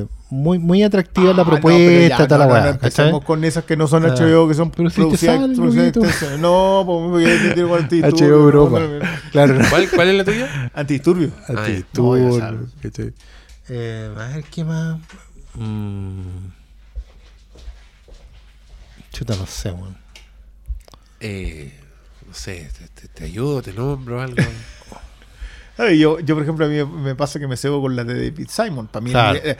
[0.00, 2.78] eh, muy, muy atractiva la Ah, no, pero propuesta, ya, tal no, la no, no
[2.78, 3.20] ¿cachai?
[3.22, 6.38] con esas que no son Ah, HBO, que son pero producidas- sale, producidas-.
[6.38, 8.20] No, pues me voy a con antidisturbios.
[8.30, 8.80] HBO Europa.
[8.80, 9.10] no, no, no.
[9.32, 9.58] Claro.
[9.70, 10.70] ¿Cuál, ¿Cuál es la tuya?
[10.74, 11.32] Antidisturbios.
[11.40, 11.44] Ah.
[11.56, 12.66] Antidisturbios, No.
[13.70, 14.98] Eh, a ver, ¿qué más?
[15.54, 16.20] Mm.
[19.12, 19.96] Chuta, no sé, weón.
[21.20, 21.72] Eh,
[22.26, 24.36] no sé, te, te- te ayudo, te nombro algo.
[25.78, 28.48] Yo, yo, por ejemplo, a mí me- pasa que me cebo con la de David
[28.50, 28.88] Simon.
[28.88, 29.38] Para mí, Claro.
[29.42, 29.56] eh,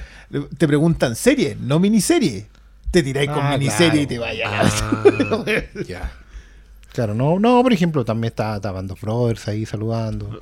[0.57, 2.47] te preguntan serie, no miniserie.
[2.90, 4.03] Te tiráis con Ah, miniserie claro.
[4.03, 4.82] y te vayas.
[4.82, 5.05] Ah,
[5.86, 6.12] ya.
[6.93, 10.40] Claro, no, no, por ejemplo, también está, está Band of Brothers ahí saludando.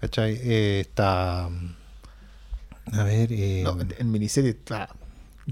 [0.00, 0.38] ¿Cachai?
[0.42, 1.46] Eh, está.
[1.46, 4.88] A ver, eh, No, en, miniserie está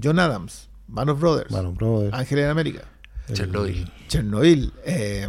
[0.01, 2.13] John Adams, Man of Brothers, Band of Brothers.
[2.13, 2.81] Ángel en América,
[3.31, 3.91] Chernobyl.
[4.07, 5.27] Chernobyl, eh,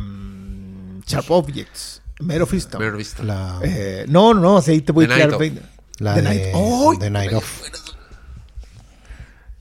[1.06, 2.82] Sharp Objects, Mare of Easttown.
[2.82, 3.22] Me lo he visto.
[3.22, 5.40] La, Eh, no, no, si ahí te puedes The tirar Night of.
[5.40, 5.62] 20.
[6.00, 6.94] la The de, Night- ¡Oh!
[6.98, 7.62] The Night of.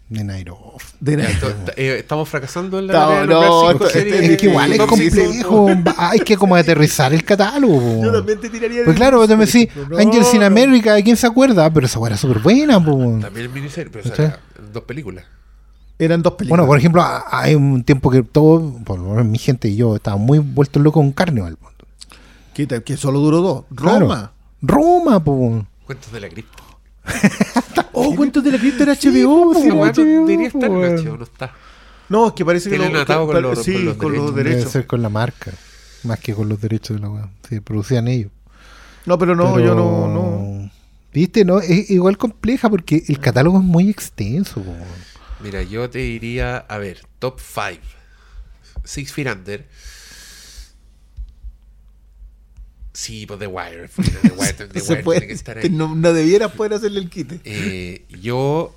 [0.10, 0.58] De Nairo.
[1.02, 1.30] De nada.
[1.30, 5.68] Esto- eh, estamos fracasando en la No, esto- Es que igual es complejo.
[5.98, 8.02] Hay que como aterrizar el catálogo.
[8.06, 9.68] Yo también te tiraría Pues claro, vos me decís,
[10.00, 10.44] Angels in.
[10.44, 11.70] America, ¿quién se acuerda?
[11.74, 12.76] Pero esa era súper buena.
[12.76, 14.40] También es miniserie, pero o sea,
[14.72, 15.26] dos películas.
[16.00, 16.50] Eran dos películas.
[16.60, 19.76] Bueno, por ejemplo, a- hay un tiempo que todo, por lo menos mi gente y
[19.76, 21.58] yo, estábamos muy vueltos locos con Carnival.
[22.66, 23.66] Que, que solo duró dos.
[23.76, 24.00] Claro.
[24.08, 24.32] Roma.
[24.62, 25.66] Roma, po.
[25.86, 26.64] Cuentos de la cripta.
[28.00, 29.54] Oh, cuentos de la cripta era HBO.
[29.54, 29.94] po, sí, HBO,
[30.28, 30.98] debería estar en.
[30.98, 31.52] HBO, no está.
[32.10, 34.60] No, es que parece que lo- atado con los- sí, con los con los derechos.
[34.60, 35.52] Debe ser con la marca,
[36.04, 37.30] más que con los derechos de la weá.
[37.50, 38.32] Sí, producían ellos.
[39.08, 40.70] No, pero no, Pero- yo no, no.
[41.12, 44.62] Viste, no, es igual compleja porque el catálogo es muy extenso.
[44.62, 44.74] po.
[45.44, 47.82] Mira, yo te diría, a ver, top 5.
[48.84, 49.66] Six Feet Under.
[53.00, 53.90] Sí, pues The Wire.
[53.90, 55.70] The Wire, The Wire puede- tiene que estar ahí.
[55.70, 57.40] no, no debieras poder hacerle el quite.
[57.44, 58.76] Eh, yo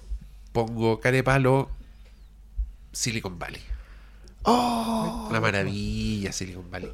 [0.52, 1.70] pongo carepalo
[2.92, 3.62] Silicon Valley.
[4.42, 5.26] Oh.
[5.30, 6.92] Una maravilla Silicon Valley.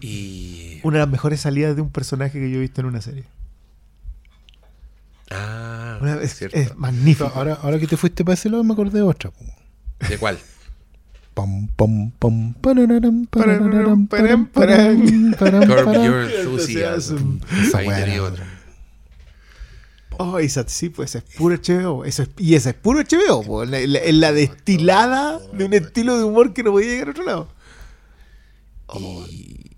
[0.00, 0.80] Y.
[0.84, 3.24] Una de las mejores salidas de un personaje que yo he visto en una serie.
[5.30, 6.56] Ah, Una vez, cierto.
[6.56, 7.30] es magnífico.
[7.34, 9.30] Ahora, ahora que te fuiste para ese lado me acordé de otra.
[10.08, 10.38] ¿De cuál?
[11.34, 12.46] Param, param,
[14.46, 15.94] param, Curb.
[16.04, 17.38] Your Enthusiasm.
[17.66, 18.46] Esa Ahí tenía otra.
[20.18, 22.04] Oh, esa, sí, pues es puro HBO.
[22.04, 23.42] Eso es- y esa es puro HBO.
[23.42, 27.10] po, la, la- la destilada de un estilo de humor que no podía llegar a
[27.12, 27.48] otro lado.
[29.30, 29.70] Y.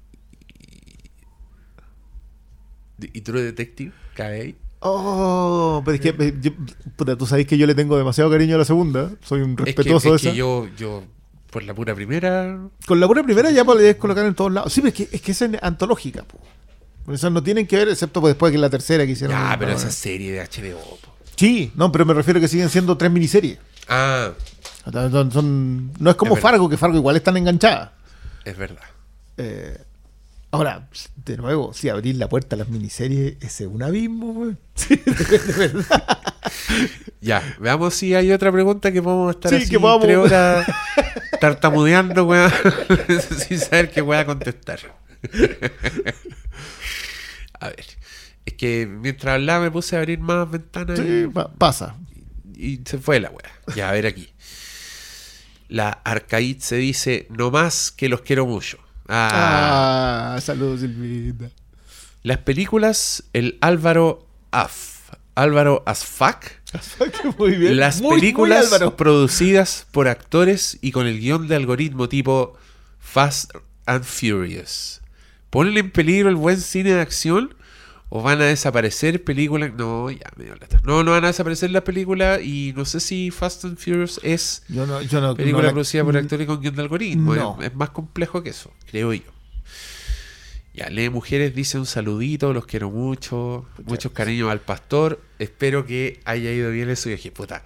[3.12, 3.93] ¿Y True Detective?
[4.14, 4.56] ¿Cae ahí?
[4.81, 6.51] Oh, pero es que yo-
[6.97, 9.10] puta, tú sabes que yo le tengo demasiado cariño a la segunda.
[9.22, 10.36] Soy un Es que, respetuoso es de que esa.
[10.36, 11.05] yo, yo,
[11.55, 12.59] por la pura primera.
[12.85, 14.72] Con la pura primera ya podés colocar en todos lados.
[14.72, 16.24] Sí, pero es que es, que esa es antológica.
[16.24, 16.39] Po.
[17.05, 19.36] Por eso no tienen que ver, excepto pues después que la tercera que hicieron.
[19.39, 20.78] Ah, pero esa serie de HBO.
[20.81, 20.98] po.
[21.36, 23.59] Sí, no, pero me refiero a que siguen siendo tres miniseries.
[23.89, 24.32] Ah,
[24.93, 26.43] Son- son- no es como Es.
[26.43, 27.90] Fargo, que Fargo igual están enganchadas.
[28.44, 28.82] es verdad.
[29.36, 29.78] Eh,
[30.51, 30.89] ahora,
[31.24, 34.56] de nuevo, si abrís la puerta a las miniseries, ese es un abismo, güey.
[34.74, 36.18] Sí, de, de verdad.
[37.20, 40.66] Ya, veamos si hay otra pregunta que podemos estar Sí, así que podamos- tres horas
[41.40, 42.52] tartamudeando, weón,
[43.48, 44.81] sin saber qué voy a contestar.
[47.61, 47.85] a ver,
[48.44, 51.97] es que mientras hablaba me puse a abrir más ventanas Sí, y, pa- pasa.
[52.56, 53.51] y se fue la weá.
[53.74, 54.31] Ya, a ver aquí.
[55.69, 58.78] La Arcaid se dice, no más que los quiero mucho.
[59.09, 61.51] Ah, Ah, saludos, Silvita.
[62.23, 64.94] las películas, el Álvaro Af.
[65.35, 66.62] Álvaro Asfak.
[67.39, 67.77] Muy bien.
[67.78, 72.56] Las Muy, películas producidas por actores y con el guion de algoritmo tipo
[72.98, 73.52] Fast
[73.86, 75.01] and Furious.
[75.51, 77.55] ¿Ponen en peligro el buen cine de acción?
[78.11, 79.73] ¿O van a desaparecer películas?
[79.77, 80.81] No, ya me dio lata.
[80.85, 84.62] No, no van a desaparecer las películas y no sé si Fast and Furious es
[84.69, 85.35] Yo no, yo no.
[85.35, 87.35] película no la- producida por actores con guion de algoritmo.
[87.35, 87.56] No.
[87.61, 89.23] Es, es más complejo que eso, creo yo.
[90.75, 95.21] Ya, Lee Mujeres dice un saludito, los quiero mucho, muchos cariños al pastor.
[95.39, 97.09] Espero que haya ido bien eso.
[97.09, 97.63] Y dije, puta,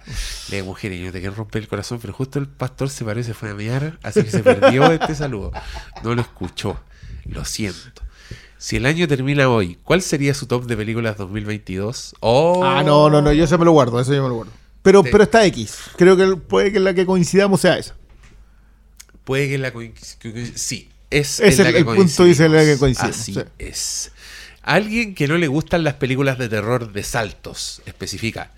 [0.51, 3.23] Lee Mujeres, yo te quiero romper el corazón, pero justo el pastor se paró y
[3.23, 5.51] se fue a mirar, así que se perdió este saludo.
[6.03, 6.79] No lo escuchó,
[7.25, 8.03] lo siento.
[8.59, 12.13] Si el año termina hoy, ¿cuál sería su top de películas 2022?
[12.19, 14.51] Oh, Ah, no, no, no, yo eso me lo guardo, eso yo me lo guardo.
[14.83, 15.09] Pero, Sí.
[15.11, 15.77] pero está X.
[15.97, 17.95] Creo que puede que la que coincidamos sea esa.
[19.23, 22.53] Puede que la coinc- Sí, es, Es en la el- que el punto dice en
[22.53, 23.39] la que coincidimos, Así sí.
[23.57, 24.11] es.
[24.63, 28.51] Alguien que no le gustan las películas de terror de saltos, especifica.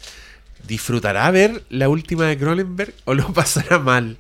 [0.68, 4.18] ¿Disfrutará ver la última de Cronenberg o lo pasará mal?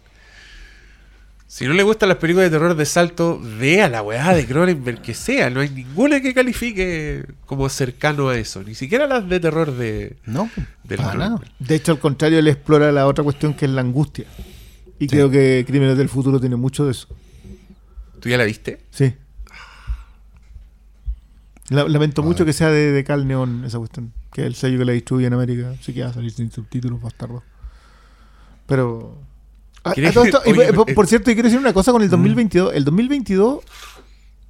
[1.47, 5.01] Si no le gustan las películas de terror de salto, vea la weá de Cronenberg
[5.01, 5.49] que sea.
[5.49, 8.63] No hay ninguna que califique como cercano a eso.
[8.63, 10.49] Ni siquiera las de terror de, No,
[10.85, 11.29] del para nada.
[11.35, 11.51] Cronenberg.
[11.59, 14.25] De hecho, al contrario, él explora la otra cuestión que es la angustia.
[14.97, 17.07] Y creo que Crímenes del Futuro tiene mucho de eso.
[18.21, 18.85] ¿Tú ya la viste?
[18.91, 19.13] Sí.
[21.69, 24.13] La- lamento mucho que sea de, de Cal Neon esa cuestión.
[24.33, 25.73] Que es el sello que la distribuye en América.
[25.81, 27.43] Sí que va a salir sin subtítulos, bastardo.
[28.65, 29.17] Pero.
[29.83, 31.59] Ah, ¿Quieres a todo esto- que- y, oye, eh, por, por cierto, y quiero decir
[31.59, 32.73] una cosa con el 2022.
[32.75, 33.63] El 2022,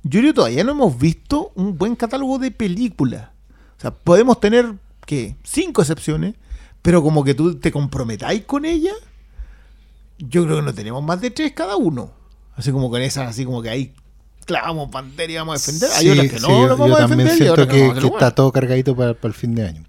[0.04, 3.30] yo creo todavía no hemos visto un buen catálogo de películas.
[3.78, 4.74] O sea, podemos tener,
[5.06, 5.36] ¿qué?
[5.44, 6.36] Cinco excepciones,
[6.82, 8.92] pero como que tú te comprometáis con ella,
[10.20, 12.12] yo creo que no tenemos más de tres cada uno.
[12.56, 13.94] Así como con esas, así como que ahí
[14.46, 15.90] clavamos bandera y vamos a defender.
[15.96, 17.88] Hay Sí, otras que no sí, yo, vamos yo a defender y siento otras que,
[17.88, 19.84] no, que está todo cargadito para, para el fin de año.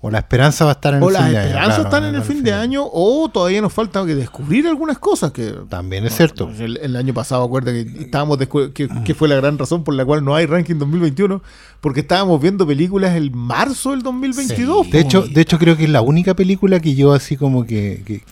[0.00, 1.46] O la esperanza va a estar en O el las fin de año.
[1.48, 4.96] esperanzas claro, están en el fin de año, o todavía nos falta que descubrir algunas
[4.98, 6.48] cosas que También es cierto.
[6.56, 10.04] El, el año pasado, acuerda que estábamos que, que fue la gran razón por la
[10.04, 11.42] cual no hay ranking 2021,
[11.80, 14.86] porque estábamos viendo películas el marzo del 2022.
[14.90, 15.08] De po.
[15.08, 18.22] hecho, de hecho, creo que es la única película que yo así como que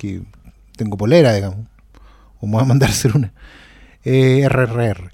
[0.77, 1.67] tengo polera, digamos.
[2.41, 3.33] O me voy a mandar a hacer una.
[4.05, 5.11] Eh, RRR.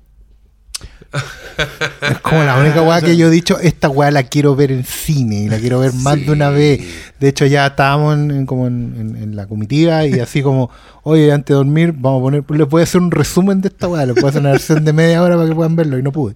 [2.11, 4.85] es como la única weá que yo he dicho, esta weá la quiero ver en
[4.85, 6.81] cine y la quiero ver más de una vez.
[7.20, 10.70] De hecho, ya estábamos en, en- como en, la comitiva y así como,
[11.03, 13.89] oye, antes de dormir, vamos a poner, les voy a hacer un resumen de esta
[13.89, 16.03] weá, les voy a hacer una versión de media hora para que puedan verlo y
[16.03, 16.35] no pude.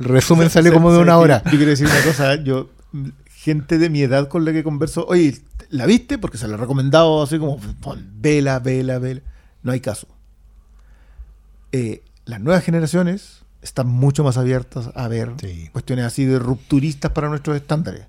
[0.00, 1.42] El resumen salió como de ¿Sabes una hora.
[1.44, 2.70] Yo quiero decir una cosa, yo,
[3.34, 5.38] gente de mi edad con la que converso, oye,
[5.70, 6.18] ¿la viste?
[6.18, 7.58] Porque se la he recomendado así como,
[8.20, 9.20] vela, vela, vela.
[9.66, 10.06] No hay caso.
[11.72, 15.68] Eh, las nuevas generaciones están mucho más abiertas a ver Sí.
[15.72, 18.02] cuestiones así de rupturistas para nuestros estándares.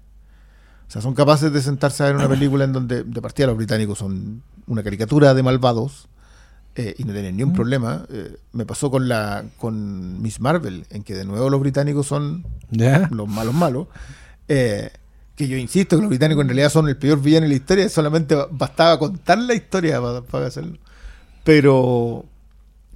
[0.87, 3.57] O sea, son capaces de sentarse a ver una película en donde de partida los
[3.57, 6.07] británicos son una caricatura de malvados
[6.75, 8.05] eh, y no tienen ni un problema.
[8.09, 12.45] Eh, me pasó con la con Miss Marvel, en que de nuevo los británicos son
[13.09, 13.87] los malos malos.
[14.47, 14.91] Eh,
[15.35, 17.89] que yo insisto que los británicos en realidad son el peor villano en la historia,
[17.89, 20.77] solamente ba- bastaba contar la historia para, para hacerlo.
[21.47, 22.25] Pero,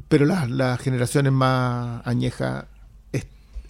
[0.10, 2.65] pero las, las generaciones más añejas,
[3.14, 3.26] es-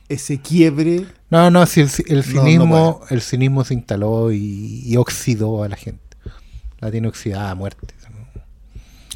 [0.09, 1.89] ese quiebre, No, no, si el,
[2.23, 6.01] cinismo, no el cinismo se instaló y, y oxidó a la gente.
[6.79, 7.93] La tiene oxidada a muerte.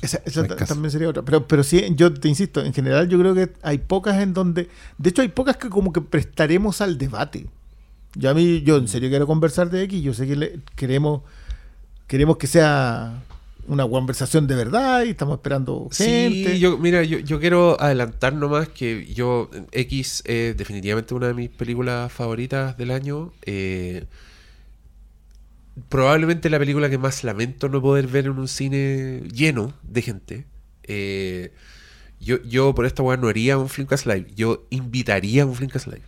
[0.04, 1.24] esa, esa No también sería otra.
[1.24, 4.70] Pero, pero sí, yo te insisto, en general yo creo que hay pocas en donde,
[5.00, 7.48] de hecho hay pocas que como que prestaremos al debate.
[8.14, 11.22] Yo a mí, yo en serio quiero conversar de X, yo sé que le- queremos,
[12.06, 13.24] queremos que sea
[13.68, 16.54] una conversación de verdad y estamos esperando gente.
[16.54, 21.34] Sí, yo, mira, yo, yo quiero adelantar nomás que yo, X es definitivamente una de
[21.34, 23.34] mis películas favoritas del año.
[23.44, 24.06] eh,
[25.90, 30.46] probablemente la película que más lamento no poder ver en un cine lleno de gente.
[30.84, 31.52] Eh,
[32.20, 34.28] yo, yo por esta weá no haría un Flimcast Live.
[34.36, 36.04] Yo invitaría a un Flimcast Live.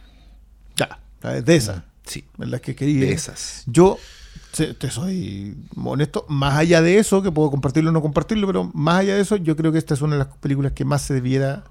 [0.76, 1.00] Ya,
[1.42, 3.02] de esas, Sí, en las que quería.
[3.02, 3.64] de esas.
[3.66, 4.00] Yo
[4.90, 9.16] soy honesto, más allá de eso, que puedo compartirlo o no compartirlo, pero más allá
[9.16, 11.64] de eso, yo creo que esta es una de las películas que más se debiera.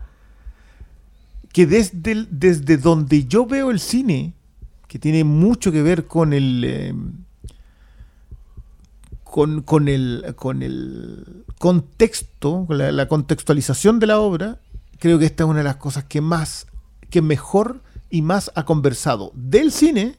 [1.53, 4.35] Que desde, desde donde yo veo el cine,
[4.89, 6.65] que tiene mucho que ver con el.
[6.65, 6.95] eh,
[9.25, 14.61] con, con el con el contexto, con la contextualización de la obra,
[14.99, 16.67] creo que esta es una de las cosas que más,
[17.11, 20.17] que mejor y más ha conversado del cine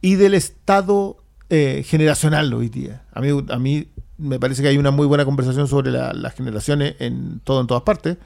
[0.00, 1.21] y del estado
[1.54, 3.02] eh, generacional hoy día.
[3.12, 6.34] A mí, a mí me parece que hay una muy buena conversación sobre la- las
[6.34, 8.16] generaciones en todo en todas partes,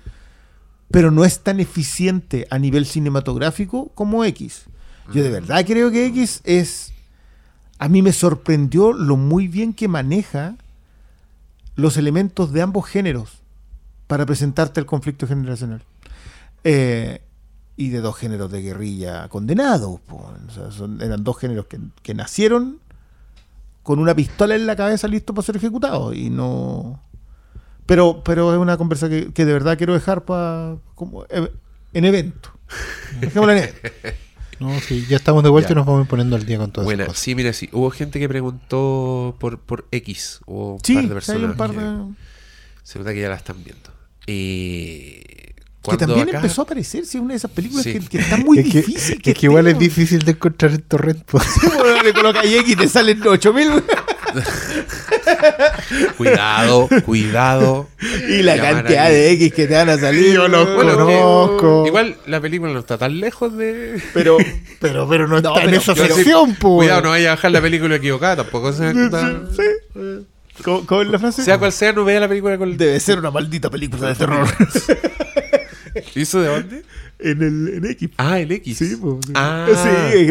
[0.92, 4.66] pero no es tan eficiente a nivel cinematográfico como X.
[5.12, 6.92] Yo de verdad creo que X es...
[7.78, 10.54] A mí me sorprendió lo muy bien que maneja
[11.74, 13.30] los elementos de ambos géneros
[14.06, 15.82] para presentarte el conflicto generacional.
[16.62, 17.22] Eh,
[17.76, 20.00] y de dos géneros de guerrilla condenados.
[20.00, 20.32] po.
[20.48, 22.78] O sea, son- eran dos géneros que, que nacieron
[23.86, 26.12] con una pistola en la cabeza listo para ser ejecutados.
[26.16, 27.00] Y no.
[27.86, 31.52] Pero, pero es una conversa que, que de verdad quiero dejar para como e-
[31.92, 32.50] en evento.
[33.20, 33.88] Dejémosla en evento.
[34.58, 35.72] No, sí, ya estamos de vuelta Ya.
[35.72, 37.18] y nos vamos poniendo al día con esas cosas.
[37.18, 37.68] sí, mira, sí.
[37.72, 40.40] Hubo gente que preguntó por, por X.
[40.46, 41.42] Hubo un Sí, par de sí, personas.
[41.42, 42.14] hay un par que de.
[42.82, 43.90] Se nota que ya la están viendo.
[44.26, 45.25] Eh,
[45.92, 47.92] Que también acá- empezó a aparecer, sí, una de esas películas Sí.
[47.94, 49.20] que, que está muy es que, difícil.
[49.24, 51.22] es que igual es difícil de encontrar en torrent.
[51.78, 53.70] Bueno, le colocas X y te salen 8000
[56.16, 57.88] Cuidado, cuidado.
[58.28, 60.34] y la cantidad de X que te van a salir.
[60.34, 61.82] Yo los Bueno, conozco.
[61.84, 64.00] que- igual la película no está tan lejos de.
[64.14, 64.36] Pero,
[64.80, 66.86] Pero, pero no está en esa sección, pues.
[66.86, 68.36] Cuidado, no vaya a bajar la película equivocada.
[68.36, 68.92] Tampoco se
[70.62, 71.42] ¿cómo, cómo es la frase?
[71.44, 72.76] Sea cual sea, no vea la película con.
[72.76, 74.46] Debe ser una maldita película de terror.
[76.16, 76.82] ¿Hizo de dónde?
[77.18, 78.10] en el en X.
[78.18, 78.76] Ah, el X.
[78.78, 79.32] Sí, pues, sí.
[79.34, 79.72] Ah, Sí,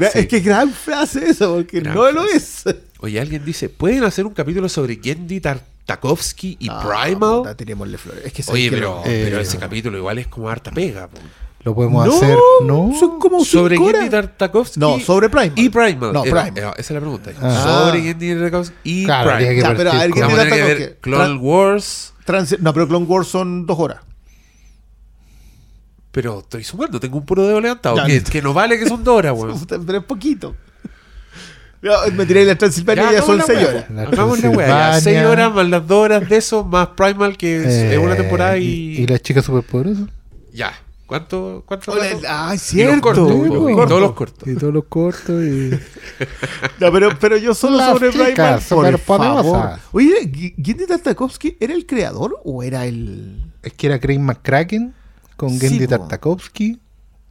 [0.04, 0.20] es, sí.
[0.20, 2.64] es que es gran frase eso, porque Gran no lo es.
[3.00, 7.38] Oye, alguien dice: ¿Pueden hacer un capítulo sobre Gendy Tartakovsky y Ah, Primal?
[7.40, 8.26] puta, tirémosle flores.
[8.26, 10.72] Es que sabes Oye, que pero, lo- Eh, pero ese capítulo igual es como harta
[10.72, 11.08] pega.
[11.08, 11.18] po.
[11.64, 12.94] Lo podemos no, hacer, ¿no?
[13.00, 14.08] Son como Sobre Gendy.
[14.10, 14.80] Tartakovsky.
[14.80, 15.54] No, sobre Primal.
[15.56, 16.14] Y Primal.
[16.14, 16.54] No, Eh, Primal.
[16.56, 17.32] eh, esa es la pregunta.
[17.42, 17.88] Ah.
[17.90, 19.40] Sobre Gendy Tartakovsky y Claro, Primal.
[19.40, 20.86] tiene que Ya, pero a ver, Gendy Tartakovsky.
[21.02, 22.14] Clone Wars.
[22.24, 23.98] Trans- no, pero Clone Wars son dos horas.
[26.16, 27.98] Pero estoy sumando, tengo un puro dedo levantado.
[27.98, 28.06] Ya.
[28.06, 29.60] Que, que no vale que son dos horas, weón.
[29.86, 30.56] Pero es poquito.
[31.82, 33.90] No, me tiré la Transilvania y ya son hagamos la seis wea, horas.
[33.92, 34.42] La Hagamos la.
[34.52, 35.02] Transilvania.
[35.02, 37.58] Seis horas más las dos horas de eso, más Primal, que
[37.94, 38.64] es, una Eh, temporada y.
[38.66, 40.08] y, y la chica superpoderosa.
[40.54, 40.74] Ya.
[41.06, 41.64] ¿Cuánto?
[41.68, 41.92] ¿Cuánto?
[41.92, 42.98] Hola, ah, es Y los cierto.
[42.98, 43.88] y cortos.
[43.90, 44.48] todos los cortos.
[44.48, 45.70] Y todos los cortos y...
[46.80, 49.44] No, pero, pero yo solo Las sobre chicas Primal, por superpoderosas.
[49.52, 49.80] favor.
[49.92, 53.44] Oye, G- ¿Gendy Tartakovsky era el creador o era el...?
[53.62, 54.96] Es que era Craig McCracken
[55.36, 55.98] con Sí, Gendy po.
[55.98, 56.80] Tartakovsky.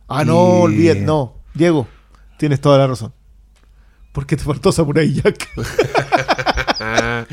[0.08, 1.34] Ah, no, olvídate, no.
[1.54, 1.88] Diego,
[2.38, 3.12] tienes toda la razón.
[4.12, 5.48] Porque te faltó Samurai Jack.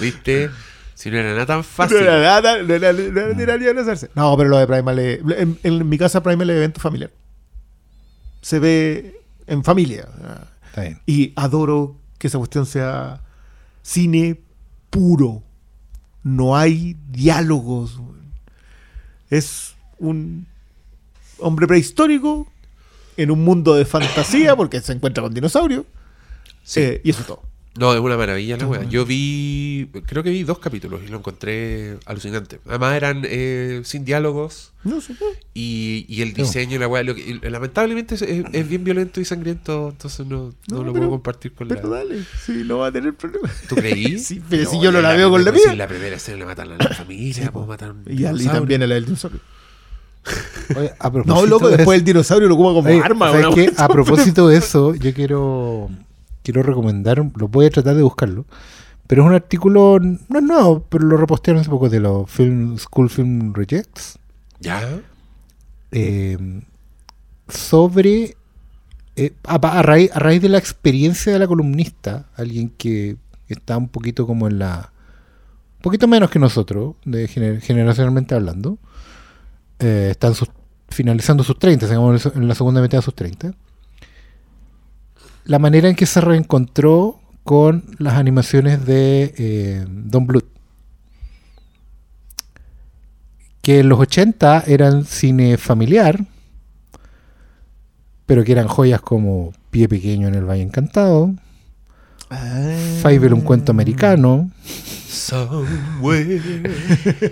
[0.00, 0.50] ¿Viste?
[0.94, 1.96] Si no era nada tan No fácil.
[1.98, 4.10] era nada, no era, no era, no era ni abrazarse.
[4.14, 7.10] No, pero lo de Primal es- en, en mi casa Primal es evento familiar.
[8.40, 10.08] Se ve en familia.
[10.66, 11.00] Está bien.
[11.06, 13.20] Y adoro que esa cuestión sea
[13.82, 14.40] cine
[14.90, 15.42] puro.
[16.22, 18.00] No hay diálogos.
[19.30, 19.73] Es
[20.08, 20.46] un
[21.38, 22.46] hombre prehistórico
[23.16, 25.84] en un mundo de fantasía porque se encuentra con dinosaurios.
[26.62, 26.80] Sí.
[26.80, 27.42] Eh, y eso es todo.
[27.76, 28.84] No, es una maravilla la wea.
[28.84, 32.60] Yo vi, creo que vi dos capítulos y lo encontré alucinante.
[32.68, 35.00] Además eran eh, sin diálogos No
[35.54, 40.24] y, y el diseño, la wea, lo que- lamentablemente es, bien violento y sangriento, entonces
[40.24, 41.96] no, no No, lo pero- puedo compartir con Pero la...
[41.96, 43.50] dale, sí, no va a tener problema.
[43.68, 44.18] ¿Tú creí?
[44.20, 45.60] Sí, pero si yo no la veo con la mía.
[45.64, 48.24] si en la primera escena le matan a la familia, pues matan a un Y,
[48.24, 49.40] al- y también el del dinosaurio.
[50.76, 53.30] Oye, a No, loco, de después el dinosaurio lo ocupa como Oye, arma.
[53.30, 53.60] ¿sabes una qué?
[53.62, 53.84] wea.
[53.84, 55.90] A propósito de eso, yo quiero
[56.42, 58.44] quiero recomendar, lo voy a tratar de buscarlo,
[59.06, 62.76] pero es un artículo, no es nuevo, pero lo repostearon hace poco de los film,
[62.78, 64.18] School Film Rejects,
[64.60, 65.00] ¿Ya?
[65.92, 66.36] eh,
[67.48, 68.36] sobre,
[69.16, 73.16] eh, a, a raíz, a raíz de la experiencia de la columnista, alguien que
[73.48, 74.92] está un poquito como en la,
[75.76, 78.78] un poquito menos que nosotros, de gener- generacionalmente hablando,
[79.78, 80.34] eh, están
[80.88, 83.54] finalizando sus 30, digamos, en la segunda mitad de sus 30.
[85.44, 90.46] La manera en que se reencontró con las animaciones de eh, Don Bluth.
[93.60, 96.26] Que en los 80 eran cine familiar,
[98.26, 101.34] pero que eran joyas como Pie Pequeño en el Valle Encantado,
[102.34, 102.76] Ah.
[103.02, 104.50] Fievel un cuento americano.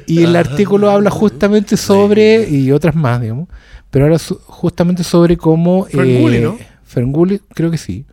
[0.06, 3.48] Y el artículo habla justamente sobre, y otras más, digamos,
[3.90, 5.84] pero habla su- justamente sobre cómo...
[5.86, 6.56] Ferngully, ¿no?
[6.84, 8.04] Ferngully, creo que sí.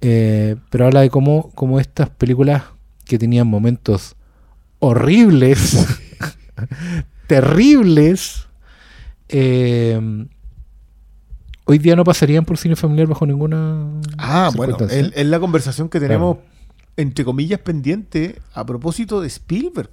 [0.00, 2.62] Eh, pero habla de cómo, cómo estas películas
[3.04, 4.16] que tenían momentos
[4.80, 5.76] horribles,
[7.28, 8.46] terribles,
[9.28, 10.26] eh,
[11.72, 13.86] hoy día no pasarían por cine familiar bajo ninguna...
[14.18, 16.36] Ah, bueno, es, la conversación que tenemos,
[16.96, 19.90] entre comillas, pendiente a propósito de Spielberg.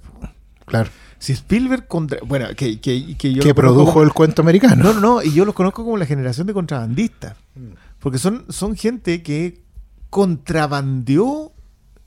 [0.66, 0.90] Claro.
[1.18, 2.18] Si Spielberg contra...
[2.24, 4.84] Bueno, que, que, que yo que produjo como- el cuento americano.
[4.84, 7.36] No, no, no, y yo los conozco como la generación de contrabandistas.
[7.98, 9.62] Porque son, son gente que
[10.10, 11.52] contrabandeó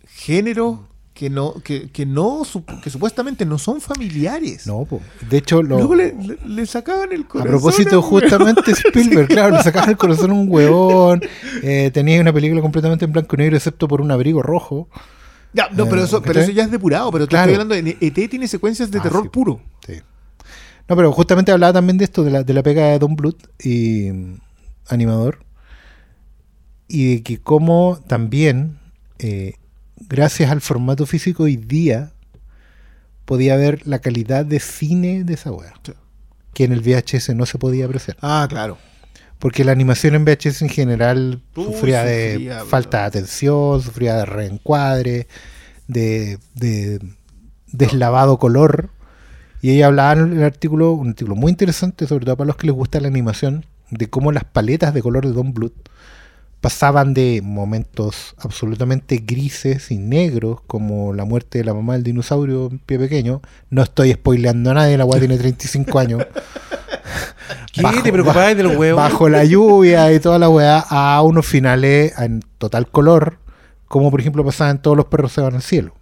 [0.08, 0.80] géneros
[1.14, 2.42] que no, que, que no,
[2.84, 4.66] que supuestamente no son familiares.
[4.66, 5.00] No, po.
[5.30, 7.52] de hecho, lo, Luego le, le- le sacaban el A corazón.
[7.52, 8.22] propósito, un weón.
[8.24, 11.22] justamente Spielberg, claro, le sacaba el corazón a un huevón.
[11.64, 14.90] eh, tenía una película completamente en blanco y negro, excepto por un abrigo rojo.
[15.54, 17.12] Ya, no, pero Eh, eso, pero eso ya es depurado.
[17.12, 17.52] Pero te Claro.
[17.52, 19.30] estoy hablando de ET tiene secuencias de Ah, terror sí.
[19.30, 19.62] puro.
[19.86, 19.94] Sí.
[20.90, 23.38] No, pero justamente hablaba también de esto, de la, de la pega de Don Bluth
[23.64, 24.38] y mm,
[24.90, 25.46] animador.
[26.88, 28.80] Y de que como también,
[29.20, 29.54] eh,
[30.10, 32.12] gracias al formato físico hoy día,
[33.26, 35.74] podía ver la calidad de cine de esa weá.
[35.84, 35.94] Sí.
[36.54, 38.18] Que en el VHS no se podía apreciar.
[38.22, 38.78] Ah, claro.
[39.40, 44.16] Porque la animación en VHS en general Uy, sufría de sufría, falta de atención, sufría
[44.16, 45.28] de reencuadre,
[45.88, 47.00] de, de
[47.68, 48.92] deslavado color.
[49.62, 52.68] Y ella hablaba en el artículo, un artículo muy interesante, sobre todo para los que
[52.68, 55.90] les gusta la animación, de cómo las paletas de color de Don Bluth
[56.64, 62.70] pasaban de momentos absolutamente grises y negros, como la muerte de la mamá del dinosaurio
[62.72, 63.42] en pie pequeño.
[63.70, 66.26] No estoy spoileando a nadie, la weá tiene 35 años.
[67.74, 67.82] ¿Qué?
[67.82, 68.96] Bajo- ¿Te preocupabas de los huevos?
[69.02, 73.40] bajo la lluvia y toda la weá a unos finales en total color,
[73.90, 75.94] como por ejemplo pasaba en Todos los perros se van al cielo.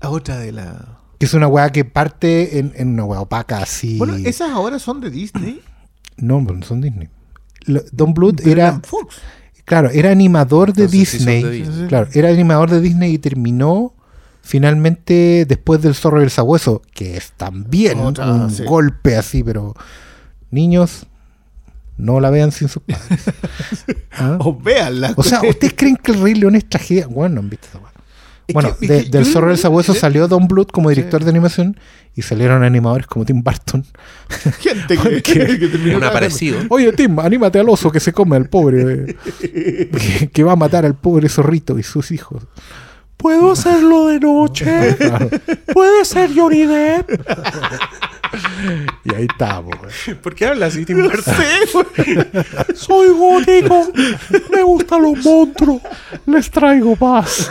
[0.00, 0.98] A otra de la.
[1.18, 3.96] Que es una weá que parte en, en una weá opaca así.
[3.96, 5.62] Bueno, esas ahora son de Disney.
[6.18, 7.08] No, no son Disney.
[7.92, 9.16] Don pero era, Fox.
[9.64, 11.42] Claro, era animador de Entonces sí son Disney.
[11.42, 11.88] de Disney.
[11.88, 13.94] Claro, era animador de Disney y terminó
[14.42, 18.64] finalmente después del Zorro y el Sabueso, que es también Otra, un sí.
[18.64, 19.74] golpe así, pero
[20.50, 21.06] niños,
[21.96, 23.24] no la vean sin sus padres.
[24.12, 24.38] ¿Ah?
[24.40, 25.14] O véanla.
[25.16, 27.06] O sea, ¿ustedes creen que el Rey León es tragedia?
[27.06, 27.78] Bueno, no han visto esa
[28.52, 31.22] Bueno, que- es de- que del Zorro del Sabueso de- salió Don Bluth como director
[31.24, 31.78] de animación
[32.14, 33.84] y salieron animadores como Tim Burton.
[34.60, 35.22] Gente que,
[35.58, 36.58] que terminó Un aparecido.
[36.68, 39.90] Oye, Tim, anímate al oso que se come al pobre, eh,
[40.20, 42.42] que, que va a matar al pobre zorrito y sus hijos.
[43.16, 44.96] ¿Puedo hacerlo de noche?
[45.72, 47.08] ¿Puede ser Johnny Depp?
[49.04, 49.74] Y ahí estamos.
[49.78, 50.18] güey.
[50.20, 51.34] ¿Por qué habla así, Tim Burton?
[52.74, 53.92] Soy gótico.
[54.50, 55.82] Me gustan los monstruos.
[56.26, 57.48] Les traigo paz.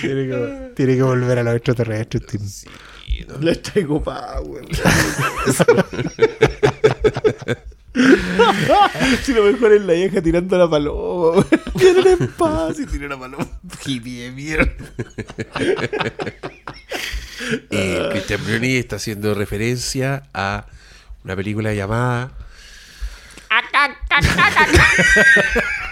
[0.00, 2.42] Tiene, que, tiene que volver a los extraterrestres, Tim.
[3.40, 4.64] Les traigo power.
[9.22, 11.46] si lo mejor es la vieja tirando la paloma.
[11.74, 13.46] Vienen en paz y tiran la paloma.
[13.84, 14.72] Hippie de mierda.
[17.70, 20.66] Y Christian Bruni está haciendo referencia a
[21.24, 22.32] una película llamada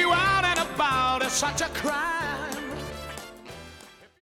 [1.31, 2.20] such a crime.